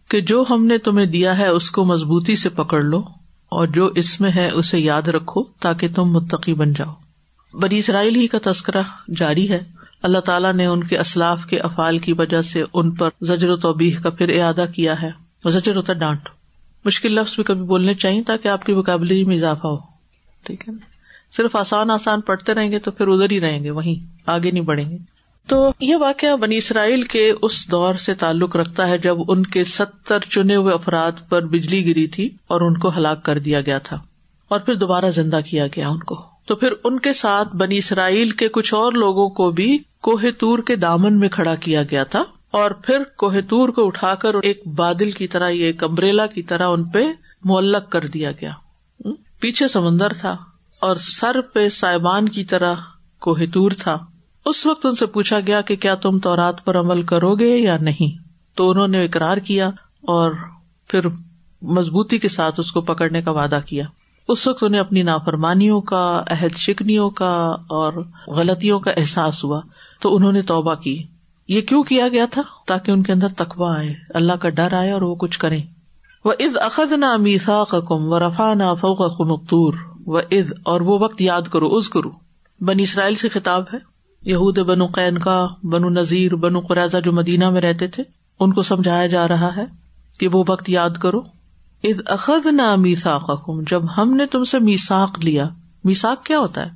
کہ 0.09 0.21
جو 0.21 0.43
ہم 0.49 0.65
نے 0.65 0.77
تمہیں 0.77 1.05
دیا 1.05 1.37
ہے 1.37 1.47
اس 1.47 1.71
کو 1.71 1.85
مضبوطی 1.85 2.35
سے 2.35 2.49
پکڑ 2.49 2.81
لو 2.81 2.99
اور 3.49 3.67
جو 3.67 3.85
اس 3.85 4.21
میں 4.21 4.31
ہے 4.35 4.49
اسے 4.51 4.79
یاد 4.79 5.01
رکھو 5.01 5.43
تاکہ 5.43 5.87
تم 5.95 6.05
متقی 6.05 6.53
بن 6.53 6.73
جاؤ۔ 6.73 6.93
بری 7.53 7.77
اسرائیل 7.77 8.15
ہی 8.15 8.27
کا 8.27 8.51
تذکرہ 8.51 8.83
جاری 9.17 9.49
ہے۔ 9.49 9.59
اللہ 10.03 10.19
تعالیٰ 10.19 10.53
نے 10.53 10.65
ان 10.65 10.83
کے 10.83 10.97
اسلاف 10.97 11.45
کے 11.45 11.59
افعال 11.59 11.99
کی 11.99 12.13
وجہ 12.13 12.41
سے 12.41 12.63
ان 12.73 12.91
پر 12.91 13.09
زجر 13.21 13.49
و 13.49 13.55
توبیح 13.55 13.95
کا 14.03 14.09
پھر 14.09 14.41
اعادہ 14.41 14.65
کیا 14.75 15.01
ہے۔ 15.01 15.11
زجر 15.49 15.75
ہوتا 15.75 15.93
ڈانٹ 15.93 16.29
مشکل 16.88 17.12
لفظ 17.12 17.36
بھی 17.36 17.44
کبھی 17.44 17.62
بولنے 17.62 17.94
چاہیے 17.94 18.24
تاکہ 18.24 18.48
آپ 18.48 18.65
کی 18.65 18.72
وکیبلری 18.72 19.24
میں 19.24 19.36
اضافہ 19.36 19.67
ہو۔ 19.67 19.77
ٹھیک 20.44 20.67
ہے 20.67 20.74
نا؟ 20.74 20.86
صرف 21.38 21.56
آسان 21.56 21.91
آسان 21.91 22.22
پڑھتے 22.22 22.53
رہیں 22.53 22.72
گے 22.72 22.79
تو 22.79 22.91
پھر 22.91 23.08
ادھر 23.08 23.32
ہی 23.32 23.39
رہیں 23.39 23.63
گے، 23.63 23.70
وہیں 23.70 24.13
آگے 24.25 24.51
نہیں 24.51 24.63
بڑھیں 24.63 24.91
گے۔ 24.91 24.98
تو 25.48 25.72
یہ 25.79 25.96
واقعہ 25.96 26.36
بنی 26.36 26.58
اسرائیل 26.58 27.03
کے 27.03 27.34
اس 27.41 27.72
دور 27.72 27.96
سے 27.96 28.13
تعلق 28.13 28.56
رکھتا 28.56 28.88
ہے 28.88 28.98
جب 28.98 29.17
ان 29.27 29.46
کے 29.46 29.63
ستر 29.63 30.20
چنے 30.20 30.56
ہوئے 30.56 30.74
افراد 30.74 31.12
پر 31.29 31.46
بجلی 31.46 31.86
گری 31.86 32.08
تھی 32.08 32.29
اور 32.48 32.62
ان 32.62 32.77
کو 32.77 32.91
ہلاک 32.98 33.24
کر 33.24 33.39
دیا 33.39 33.62
گیا 33.62 33.77
تھا 33.77 34.00
اور 34.48 34.60
پھر 34.60 34.75
دوبارہ 34.75 35.10
زندہ 35.10 35.39
کیا 35.50 35.67
گیا 35.67 35.89
ان 35.89 36.00
کو۔ 36.00 36.24
تو 36.46 36.56
پھر 36.56 36.70
ان 36.84 37.00
کے 37.00 37.13
ساتھ 37.13 37.56
بنی 37.56 37.77
اسرائیل 37.77 38.29
کے 38.29 38.48
کچھ 38.48 38.74
اور 38.74 38.91
لوگوں 38.91 39.29
کو 39.29 39.51
بھی 39.51 39.77
کوہ 40.01 40.22
تور 40.38 40.60
کے 40.60 40.75
دامن 40.75 41.20
میں 41.20 41.29
کھڑا 41.29 41.56
کیا 41.56 41.84
گیا 41.84 42.03
تھا۔ 42.03 42.24
اور 42.57 42.71
پھر 42.71 43.03
کوہ 43.17 43.33
تور 43.49 43.69
کو 43.69 43.87
اٹھا 43.87 44.15
کر 44.15 44.33
ایک 44.33 44.67
بادل 44.67 45.11
کی 45.11 45.27
طرح 45.27 45.49
ایک 45.49 45.83
امبریلا 45.83 46.25
کی 46.25 46.43
طرح 46.43 46.67
ان 46.67 46.83
پہ 46.83 47.03
معلق 47.43 47.89
کر 47.89 48.08
دیا 48.08 48.32
گیا۔ 48.32 48.51
پیچھے 49.39 49.67
سمندر 49.67 50.13
تھا 50.13 50.38
اور 50.79 50.95
سر 50.95 51.41
پہ 51.41 51.69
سائبان 51.69 52.29
کی 52.29 52.43
طرح 52.45 52.75
کوہ 53.19 53.38
تور 53.53 53.71
تھا۔ 53.79 53.97
اس 54.45 54.65
وقت 54.65 54.86
ان 54.86 54.95
سے 54.95 55.05
پوچھا 55.05 55.39
گیا 55.39 55.62
کہ 55.62 55.75
کیا 55.75 55.95
تم 55.95 56.19
تو 56.19 56.36
رات 56.36 56.65
پر 56.65 56.79
عمل 56.79 57.01
کرو 57.01 57.36
گے 57.36 57.58
یا 57.58 57.77
نہیں؟ 57.82 58.17
تو 58.58 58.69
انہوں 58.69 58.88
نے 58.88 59.05
اقرار 59.05 59.38
کیا 59.38 59.67
اور 60.01 60.32
پھر 60.88 61.08
مضبوطی 61.62 62.19
کے 62.19 62.27
ساتھ 62.27 62.60
اس 62.60 62.71
کو 62.71 62.82
پکڑنے 62.82 63.21
کا 63.21 63.32
وعدہ 63.32 63.60
کیا۔ 63.65 63.86
اس 64.27 64.47
وقت 64.47 64.63
انہیں 64.63 64.82
اپنی 64.82 65.03
نافرمانیوں 65.03 65.82
کا، 65.82 66.23
عہد 66.27 66.58
شکنیوں 66.58 67.10
کا 67.10 67.36
اور 67.51 68.03
غلطیوں 68.27 68.79
کا 68.79 68.91
احساس 68.91 69.43
ہوا۔ 69.43 69.62
تو 70.01 70.15
انہوں 70.15 70.32
نے 70.32 70.41
توبہ 70.41 70.75
کی۔ 70.75 71.03
یہ 71.47 71.62
کیوں 71.62 71.83
کیا 71.83 72.07
گیا 72.07 72.25
تھا؟ 72.31 72.41
تاکہ 72.67 72.91
ان 72.91 73.03
کے 73.03 73.12
اندر 73.12 73.27
تقوا 73.27 73.77
آئے۔ 73.77 73.93
اللہ 74.10 74.33
کا 74.33 74.49
ڈر 74.49 74.73
آئے 74.73 74.91
اور 74.91 75.01
وہ 75.01 75.15
کچھ 75.15 75.39
کرے 75.39 75.60
وہ 76.25 76.33
عز 76.39 76.57
عقد 76.57 76.91
نہ 76.91 77.17
میسا 77.17 77.63
کم 77.63 78.13
و 78.13 78.19
رفا 78.19 78.53
نہ 78.53 78.63
فوق 78.81 79.21
مختور 79.21 79.73
و 80.05 80.19
عز 80.19 80.53
اور 80.65 80.81
وہ 80.81 80.99
وقت 80.99 81.21
یاد 81.21 81.41
کرو 81.41 81.75
از 81.75 81.89
کرو 81.89 82.10
بنی 82.62 82.83
اسرائیل 82.83 83.15
سے 83.15 83.29
خطاب 83.29 83.63
ہے۔ 83.73 83.77
یہود 84.25 84.57
بنو 84.57 84.86
قین 84.86 85.17
کا 85.17 85.47
بنو 85.63 85.89
نذیر، 85.89 86.36
بنو 86.36 86.60
قرضہ 86.60 86.97
جو 86.97 87.12
مدینہ 87.12 87.49
میں 87.49 87.62
رہتے 87.62 87.88
تھے، 87.88 88.03
ان 88.39 88.53
کو 88.53 88.62
سمجھایا 88.62 89.07
جا 89.07 89.27
رہا 89.27 89.55
ہے 89.55 89.65
کہ 90.19 90.27
وہ 90.27 90.43
وقت 90.47 90.69
یاد 90.69 90.89
کرو۔ 90.89 91.19
اد 91.83 92.01
اخذ 92.05 92.45
نہ 92.45 92.75
میساک 92.75 93.51
جب 93.69 93.81
ہم 93.97 94.13
نے 94.13 94.25
تم 94.25 94.43
سے 94.43 94.60
میساک 94.60 95.19
لیا۔ 95.19 95.49
میساک 95.83 96.25
کیا 96.25 96.39
ہوتا 96.39 96.65
ہے؟ 96.65 96.71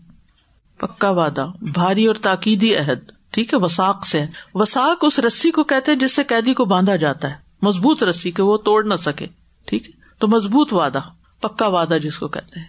پکا 0.77 1.09
وعدہ، 1.09 1.45
بھاری 1.61 2.05
اور 2.05 2.15
تاکیدی 2.15 2.75
عہد۔ 2.75 3.20
ٹھیک 3.31 3.53
ہے، 3.53 3.59
وساق 3.59 4.05
سے۔ 4.05 4.25
وساق 4.53 4.97
اس 5.01 5.19
رسی 5.19 5.51
کو 5.51 5.63
کہتے 5.63 5.95
جس 5.95 6.15
سے 6.15 6.23
قیدی 6.23 6.53
کو 6.53 6.65
باندھا 6.65 6.95
جاتا 6.95 7.29
ہے۔ 7.29 7.35
مضبوط 7.61 8.03
رسی 8.03 8.31
کے 8.31 8.43
وہ 8.43 8.57
توڑ 8.57 8.83
نہ 8.83 8.95
سکے۔ 8.95 9.27
ٹھیک 9.65 9.85
ہے؟ 9.85 9.91
تو 10.19 10.27
مضبوط 10.27 10.73
وعدہ، 10.73 10.99
پکا 11.39 11.67
وعدہ 11.67 11.97
جس 12.03 12.17
کو 12.17 12.27
کہتے 12.27 12.59
ہیں۔ 12.59 12.67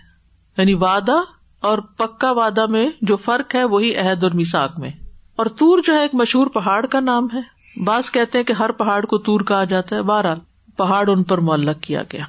یعنی 0.57 0.75
وعدہ 0.75 1.16
اور 1.61 1.79
پکا 1.79 2.31
وعدہ 2.31 2.66
میں 2.66 2.90
جو 3.03 3.16
فرق 3.16 3.55
ہے 3.55 3.64
وہی 3.64 3.96
عہد 3.96 4.25
اور 4.25 4.31
میساک 4.33 4.79
میں۔ 4.79 4.90
اور 5.37 5.46
تور 5.46 5.83
جو 5.85 5.94
ہے، 5.94 6.01
ایک 6.01 6.14
مشہور 6.14 6.46
پہاڑ 6.46 6.87
کا 6.87 7.01
نام 7.01 7.27
ہے۔ 7.35 7.40
بعض 7.85 8.11
کہتے 8.11 8.38
ہیں 8.38 8.44
کہ 8.44 8.53
ہر 8.53 8.72
پہاڑ 8.72 9.05
کو 9.05 9.18
تور 9.18 9.40
کہا 9.40 9.64
جاتا 9.64 9.96
ہے۔ 9.96 10.03
بہرحال، 10.03 10.38
پہاڑ 10.77 11.11
ان 11.11 11.22
پر 11.22 11.38
معلق 11.38 11.81
کیا 11.81 12.03
گیا۔ 12.03 12.25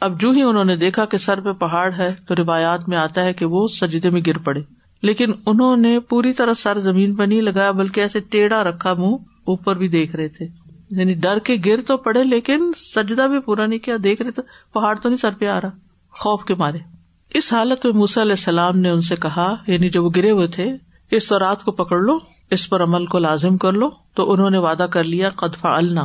اب 0.00 0.20
جو 0.20 0.30
ہی 0.30 0.42
انہوں 0.42 0.64
نے 0.64 0.76
دیکھا 0.76 1.04
کہ 1.04 1.18
سر 1.18 1.40
پہ 1.40 1.52
پہاڑ 1.52 1.92
ہے، 1.92 2.14
تو 2.28 2.34
روایات 2.34 2.88
میں 2.88 2.98
آتا 2.98 3.24
ہے 3.24 3.32
کہ 3.32 3.44
وہ 3.44 3.66
سجدے 3.66 4.10
میں 4.10 4.20
گر 4.26 4.38
پڑے۔ 4.38 4.60
لیکن 5.02 5.32
انہوں 5.46 5.76
نے 5.76 6.00
پوری 6.00 6.32
طرح 6.32 6.54
سر 6.54 6.78
زمین 6.78 7.14
پہ 7.14 7.22
نہیں 7.22 7.42
لگایا، 7.42 7.70
بلکہ 7.70 8.00
ایسے 8.00 8.20
ٹیڑھا 8.20 8.64
رکھا 8.64 8.94
منہ 8.94 9.14
اوپر 9.44 9.76
بھی 9.76 9.88
دیکھ 9.88 10.16
رہے 10.16 10.28
تھے۔ 10.28 10.46
یعنی 10.90 11.14
ڈر 11.14 11.38
کے 11.38 11.56
گر 11.66 11.80
تو 11.80 11.96
پڑے، 11.96 12.24
لیکن 12.24 12.72
سجدہ 12.76 13.22
بھی 13.22 13.40
پورا 13.40 13.66
نہیں 13.66 13.78
کیا، 13.78 13.96
دیکھ 14.04 14.22
رہے 14.22 14.30
تھے 14.30 14.42
پہاڑ 14.74 14.96
تو 14.96 15.08
نہیں 15.08 15.18
سر 15.18 15.30
پہ 15.38 15.46
آ 15.46 15.60
رہا، 15.60 15.70
خوف 16.10 16.44
کے 16.44 16.54
مارے۔ 16.54 16.78
اس 17.34 17.52
حالت 17.52 17.86
میں 17.86 17.94
موسی 17.94 18.20
علیہ 18.22 18.32
السلام 18.32 18.78
نے 18.78 18.90
ان 18.90 19.00
سے 19.00 19.16
کہا 19.16 19.54
یعنی 19.66 19.90
جب 19.90 20.04
وہ 20.04 20.10
گرے 20.16 20.30
ہوئے 20.30 20.46
تھے، 20.46 20.76
اس 21.10 21.28
تو 21.28 21.38
رات 21.38 21.64
کو 21.64 21.72
پکڑ 21.72 21.98
لو، 21.98 22.18
اس 22.50 22.70
پر 22.70 22.82
عمل 22.82 23.06
کو 23.06 23.18
لازم 23.18 23.56
کر 23.56 23.72
لو۔ 23.72 23.90
تو 24.14 24.32
انہوں 24.32 24.50
نے 24.50 24.58
وعدہ 24.58 24.86
کر 24.92 25.04
لیا 25.04 25.30
قدفا 25.30 25.76
النا 25.76 26.04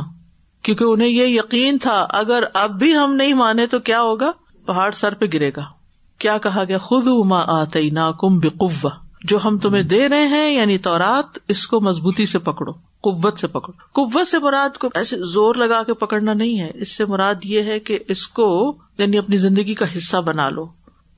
کیونکہ 0.62 0.84
انہیں 0.84 1.08
یہ 1.08 1.26
یقین 1.26 1.78
تھا، 1.78 2.06
اگر 2.10 2.42
اب 2.54 2.78
بھی 2.78 2.96
ہم 2.96 3.14
نہیں 3.14 3.34
مانے 3.34 3.66
تو 3.66 3.78
کیا 3.78 4.02
ہوگا؟ 4.02 4.32
پہاڑ 4.66 4.90
سر 4.90 5.14
پہ 5.14 5.26
گرے 5.32 5.50
گا۔ 5.56 5.83
کیا 6.18 6.38
کہا 6.38 6.64
گیا؟ 6.68 6.78
خود 6.78 7.06
ما 7.06 7.60
آتی 7.60 7.90
نا 7.90 8.12
کم 8.12 8.38
بقوا 8.38 8.90
جو 9.24 9.38
ہم 9.44 9.58
تمہیں 9.58 9.82
دے 9.82 10.08
رہے 10.08 10.26
ہیں 10.26 10.50
یعنی 10.50 10.78
تورات، 10.78 11.38
اس 11.48 11.66
کو 11.66 11.80
مضبوطی 11.80 12.26
سے 12.26 12.38
پکڑو، 12.38 12.72
قوت 13.00 13.38
سے 13.38 13.46
پکڑو۔ 13.46 13.72
قوت 13.92 14.28
سے 14.28 14.38
مراد 14.38 14.78
کو 14.78 14.88
ایسے 14.94 15.16
زور 15.18 15.54
لگا 15.54 15.82
کے 15.82 15.94
پکڑنا 15.94 16.32
نہیں 16.32 16.60
ہے۔ 16.60 16.70
اس 16.74 16.96
سے 16.96 17.04
مراد 17.04 17.34
یہ 17.44 17.62
ہے 17.62 17.80
کہ 17.80 17.98
اس 18.08 18.28
کو 18.28 18.76
یعنی 18.98 19.18
اپنی 19.18 19.36
زندگی 19.36 19.74
کا 19.74 19.84
حصہ 19.96 20.16
بنا 20.16 20.48
لو۔ 20.48 20.66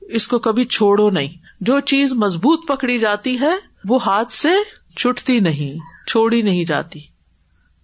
اس 0.01 0.27
کو 0.27 0.39
کبھی 0.39 0.65
چھوڑو 0.65 1.09
نہیں۔ 1.09 1.33
جو 1.61 1.79
چیز 1.79 2.13
مضبوط 2.13 2.67
پکڑی 2.67 2.99
جاتی 2.99 3.39
ہے، 3.41 3.55
وہ 3.89 3.99
ہاتھ 4.05 4.33
سے 4.33 4.49
چھٹتی 4.95 5.39
نہیں، 5.39 5.73
چھوڑی 6.07 6.41
نہیں 6.41 6.65
جاتی۔ 6.65 6.99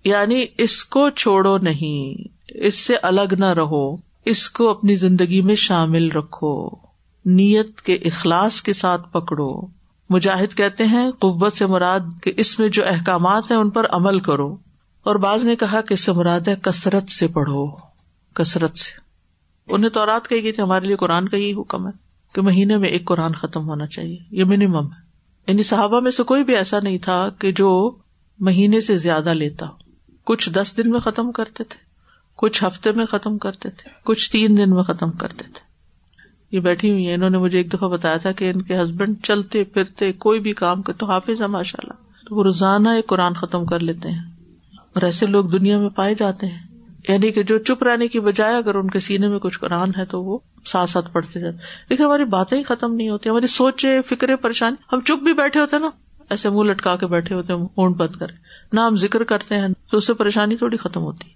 یعنی 0.04 0.45
اس 0.58 0.86
کو 0.86 1.10
چھوڑو 1.10 1.58
نہیں۔ 1.58 2.28
اس 2.47 2.76
سے 2.80 2.95
الگ 2.95 3.34
نہ 3.38 3.54
رہو۔ 3.54 3.95
اس 4.26 4.49
کو 4.49 4.69
اپنی 4.69 4.95
زندگی 4.95 5.41
میں 5.41 5.56
شامل 5.56 6.12
رکھو۔ 6.12 6.82
نیت 7.25 7.81
کے 7.81 7.93
اخلاص 7.93 8.62
کے 8.62 8.73
ساتھ 8.73 9.12
پکڑو۔ 9.12 9.62
مجاہد 10.09 10.57
کہتے 10.57 10.86
ہیں، 10.86 11.12
قوت 11.12 11.53
سے 11.53 11.65
مراد 11.65 11.99
کہ 12.23 12.33
اس 12.38 12.59
میں 12.59 12.69
جو 12.69 12.83
احکامات 12.86 13.43
ہیں 13.51 13.57
ان 13.57 13.69
پر 13.69 13.88
عمل 13.89 14.19
کرو۔ 14.19 14.57
اور 15.03 15.15
بعض 15.15 15.43
نے 15.43 15.55
کہا 15.55 15.81
کہ 15.81 15.93
اس 15.93 15.99
سے 15.99 16.12
مراد 16.12 16.39
ہے 16.47 16.55
کثرت 16.62 17.09
سے 17.09 17.27
پڑھو۔ 17.27 17.67
کثرت 18.33 18.77
سے۔ 18.77 18.91
انہیں 19.73 19.89
تو 19.89 20.05
رات 20.05 20.27
کہی 20.27 20.43
گئی 20.43 20.51
تھی، 20.51 20.63
ہمارے 20.63 20.86
لیے 20.86 20.95
قرآن 20.95 21.29
کا 21.29 21.38
ہی 21.38 21.53
حکم 21.53 21.88
ہے 21.88 21.91
کہ 22.33 22.41
مہینے 22.41 22.77
میں 22.77 22.89
ایک 22.89 23.05
قرآن 23.05 23.33
ختم 23.33 23.69
ہونا 23.69 23.88
چاہیے۔ 23.88 24.17
یہ 24.31 24.43
منیمم 24.43 24.86
ہے۔ 24.86 25.03
یعنی 25.47 25.63
صحابہ 25.63 25.99
میں 25.99 26.12
سے 26.12 26.23
کوئی 26.23 26.43
بھی 26.43 26.55
ایسا 26.55 26.79
نہیں 26.79 26.97
تھا 26.97 27.29
کہ 27.39 27.51
جو 27.51 27.95
مہینے 28.39 28.81
سے 28.81 28.97
زیادہ 28.97 29.33
لیتا۔ 29.33 29.65
کچھ 30.23 30.49
دس 30.49 30.73
دن 30.77 30.89
میں 30.89 30.99
ختم 30.99 31.31
کرتے 31.31 31.63
تھے، 31.63 31.77
کچھ 32.36 32.63
ہفتے 32.63 32.91
میں 32.91 33.05
ختم 33.05 33.38
کرتے 33.38 33.69
تھے، 33.69 33.89
کچھ 34.03 34.31
تین 34.31 34.57
دن 34.57 34.69
میں 34.69 34.83
ختم 34.83 35.12
کرتے 35.12 35.43
تھے۔ 35.43 35.72
یہ 36.53 36.59
بیٹھی 36.59 36.91
ہوئی 36.91 37.07
ہیں۔ 37.07 37.13
انہوں 37.13 37.29
نے 37.29 37.37
مجھے 37.37 37.57
ایک 37.57 37.73
دفعہ 37.73 37.89
بتایا 37.89 38.17
تھا 38.17 38.31
کہ 38.31 38.49
ان 38.49 38.61
کے 38.61 38.81
ہسبینڈ 38.81 39.15
چلتے 39.23 39.63
پھرتے 39.63 40.13
کوئی 40.13 40.39
بھی 40.39 40.53
کام 40.53 40.81
کرتے 40.81 41.05
حافظ 41.05 41.41
ہے 41.41 41.47
ماشاء 41.47 41.79
اللہ 41.83 42.25
تو 42.27 42.35
وہ 42.35 42.43
روزانہ 42.43 42.89
ایک 42.89 43.07
قرآن 43.07 43.33
ختم 43.33 43.65
کر 43.65 43.79
لیتے 43.79 44.09
ہیں۔ 44.09 44.21
اور 44.73 45.01
ایسے 45.01 45.25
لوگ 45.25 45.45
دنیا 45.45 45.79
میں 45.79 45.89
پائے 45.89 46.15
جاتے 46.19 46.45
ہیں۔ 46.45 46.59
یعنی 47.09 47.31
کہ 47.31 47.43
جو 47.43 47.57
چپ 47.57 47.83
رہنے 47.83 48.07
کی 48.07 48.19
بجائے 48.19 48.55
اگر 48.55 48.75
ان 48.75 48.89
کے 48.89 48.99
سینے 48.99 49.27
میں 49.27 49.39
کچھ 49.39 49.59
قرآن 49.59 49.89
ہے 49.97 50.05
تو 50.05 50.23
وہ 50.23 50.39
ساتھ 50.65 50.89
ساتھ 50.89 51.11
پڑھتے 51.11 51.39
جاتے 51.39 51.57
لیکن 51.89 52.03
ہماری 52.03 52.25
باتیں 52.25 52.57
ہی 52.57 52.63
ختم 52.63 52.95
نہیں 52.95 53.09
ہوتی۔ 53.09 53.29
ہماری 53.29 53.47
سوچے 53.47 54.01
فکرے 54.01 54.35
پریشانی 54.35 54.75
ہم 54.93 54.99
چپ 55.01 55.23
بھی 55.23 55.33
بیٹھے 55.33 55.59
ہوتے 55.59 55.79
نا۔ 55.79 55.89
ایسے 56.29 56.49
منہ 56.49 56.71
لٹکا 56.71 56.95
کے 56.95 57.07
بیٹھے 57.07 57.35
ہوتے 57.35 57.53
ہیں، 57.53 57.59
اونٹ 57.75 57.95
بند 57.95 58.15
کر 58.15 58.27
نہ 58.73 58.79
ہم 58.79 58.95
ذکر 58.95 59.23
کرتے 59.23 59.55
ہیں، 59.55 59.67
تو 59.91 59.97
اس 59.97 60.07
سے 60.07 60.13
پریشانی 60.13 60.57
تھوڑی 60.57 60.77
ختم 60.77 61.01
ہوتی۔ 61.01 61.29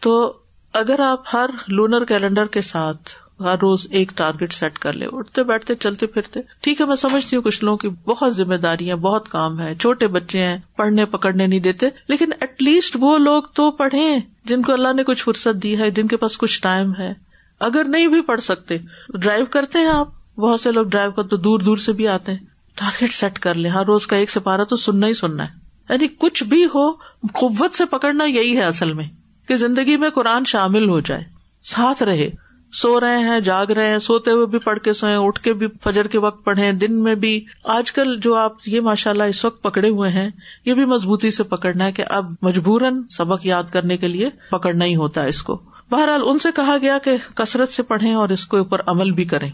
تو 0.00 0.38
اگر 0.72 1.00
آپ 1.00 1.22
ہر 1.32 1.50
لونر 1.68 2.04
کیلنڈر 2.04 2.46
کے 2.46 2.60
ساتھ 2.60 3.10
ہر 3.40 3.54
روز 3.54 3.86
ایک 3.90 4.12
ٹارگیٹ 4.14 4.52
سیٹ 4.52 4.78
کر 4.78 4.92
لے، 4.92 5.06
اٹھتے 5.12 5.42
بیٹھتے، 5.42 5.74
چلتے 5.74 6.06
پھرتے۔ 6.06 6.40
ٹھیک 6.60 6.80
ہے، 6.80 6.86
میں 6.86 6.96
سمجھتی 6.96 7.36
ہوں 7.36 7.42
کچھ 7.42 7.64
لوگوں 7.64 7.78
کی 7.78 7.88
بہت 7.88 8.36
ذمہ 8.36 8.54
داری 8.54 8.94
بہت 8.94 9.28
کام 9.28 9.60
ہے۔ 9.60 9.74
چھوٹے 9.74 10.06
بچے 10.06 10.38
ہیں، 10.38 10.58
پڑھنے 10.76 11.04
پکڑنے 11.04 11.46
نہیں 11.46 11.60
دیتے۔ 11.60 11.88
لیکن 12.08 12.32
ایٹ 12.40 12.62
لیسٹ 12.62 12.96
وہ 13.00 13.18
لوگ 13.18 13.42
تو 13.42 13.70
پڑھے 13.70 14.16
جن 14.44 14.62
کو 14.62 14.72
اللہ 14.72 14.92
نے 14.92 15.04
کچھ 15.04 15.24
فرصت 15.24 15.62
دی 15.62 15.78
ہے، 15.78 15.90
جن 15.90 16.06
کے 16.06 16.16
پاس 16.16 16.38
کچھ 16.38 16.62
ٹائم 16.62 16.92
ہے۔ 16.98 17.14
اگر 17.60 17.84
نہیں 17.84 18.08
بھی 18.08 18.20
پڑھ 18.20 18.40
سکتے 18.40 18.78
ڈرائیو 19.08 19.44
کرتے 19.46 19.78
ہیں 19.78 19.86
آپ۔ 19.86 20.08
بہت 20.36 20.60
سے 20.60 20.72
لوگ 20.72 20.86
ڈرائیو 20.86 21.10
کر 21.10 21.22
تو 21.22 21.36
دور 21.36 21.58
دور 21.58 21.76
سے 21.76 21.92
بھی 21.92 22.08
آتے 22.08 22.32
ہیں۔ 22.32 22.38
ٹارگیٹ 22.74 23.14
سیٹ 23.14 23.38
کر 23.38 23.54
لیں۔ 23.54 23.70
ہر 23.70 23.84
روز 23.84 24.06
کا 24.06 24.16
ایک 24.16 24.30
سپارا 24.30 24.64
تو 24.64 24.76
سننا 24.76 25.06
ہی 25.06 25.14
سننا 25.14 25.44
ہے۔ 25.44 25.60
یعنی 25.88 26.08
کچھ 26.18 26.44
بھی 26.44 26.64
ہو، 26.64 26.92
قوت 27.32 27.74
سے 27.74 27.84
پکڑنا 27.84 28.24
یہی 28.24 28.56
ہے 28.56 28.62
اصل 28.62 28.92
میں، 28.92 29.04
کہ 29.48 29.56
زندگی 29.56 29.96
میں 29.96 30.10
قرآن 30.10 30.44
شامل 30.44 30.88
ہو 30.88 31.00
جائے، 31.00 31.24
ساتھ 31.64 32.02
رہے۔ 32.02 32.30
سو 32.72 33.00
رہے 33.00 33.18
ہیں، 33.18 33.40
جاگ 33.40 33.66
رہے 33.66 33.88
ہیں، 33.88 33.98
سوتے 33.98 34.30
ہوئے 34.30 34.46
بھی 34.46 34.58
پڑھ 34.58 34.78
کے 34.78 34.92
سوئے 34.92 35.14
اٹھ 35.14 35.40
کے 35.40 35.52
بھی 35.52 35.66
فجر 35.84 36.06
کے 36.06 36.18
وقت 36.18 36.44
پڑھے 36.44 36.72
دن 36.72 37.02
میں 37.02 37.14
بھی۔ 37.14 37.44
آج 37.64 37.92
کل 37.92 38.16
جو 38.20 38.34
آپ 38.34 38.52
یہ 38.66 38.80
ماشاء 38.80 39.10
اللہ 39.10 39.22
اس 39.22 39.44
وقت 39.44 39.62
پکڑے 39.62 39.88
ہوئے 39.88 40.10
ہیں، 40.10 40.30
یہ 40.64 40.74
بھی 40.74 40.84
مضبوطی 40.84 41.30
سے 41.30 41.42
پکڑنا 41.42 41.84
ہے 41.84 41.92
کہ 41.92 42.04
اب 42.10 42.32
مجبوراً 42.42 43.02
سبق 43.10 43.46
یاد 43.46 43.72
کرنے 43.72 43.96
کے 43.96 44.08
لیے 44.08 44.30
پکڑنا 44.50 44.84
ہی 44.84 44.96
ہوتا 44.96 45.22
ہے 45.22 45.28
اس 45.28 45.42
کو۔ 45.42 45.60
بہرحال 45.90 46.22
ان 46.24 46.38
سے 46.38 46.48
کہا 46.56 46.76
گیا 46.82 46.98
کہ 46.98 47.16
کثرت 47.34 47.68
سے 47.68 47.82
پڑھیں 47.82 48.14
اور 48.14 48.28
اس 48.28 48.46
کو 48.46 48.56
اوپر 48.56 48.80
عمل 48.86 49.10
بھی 49.10 49.24
کریں۔ 49.24 49.50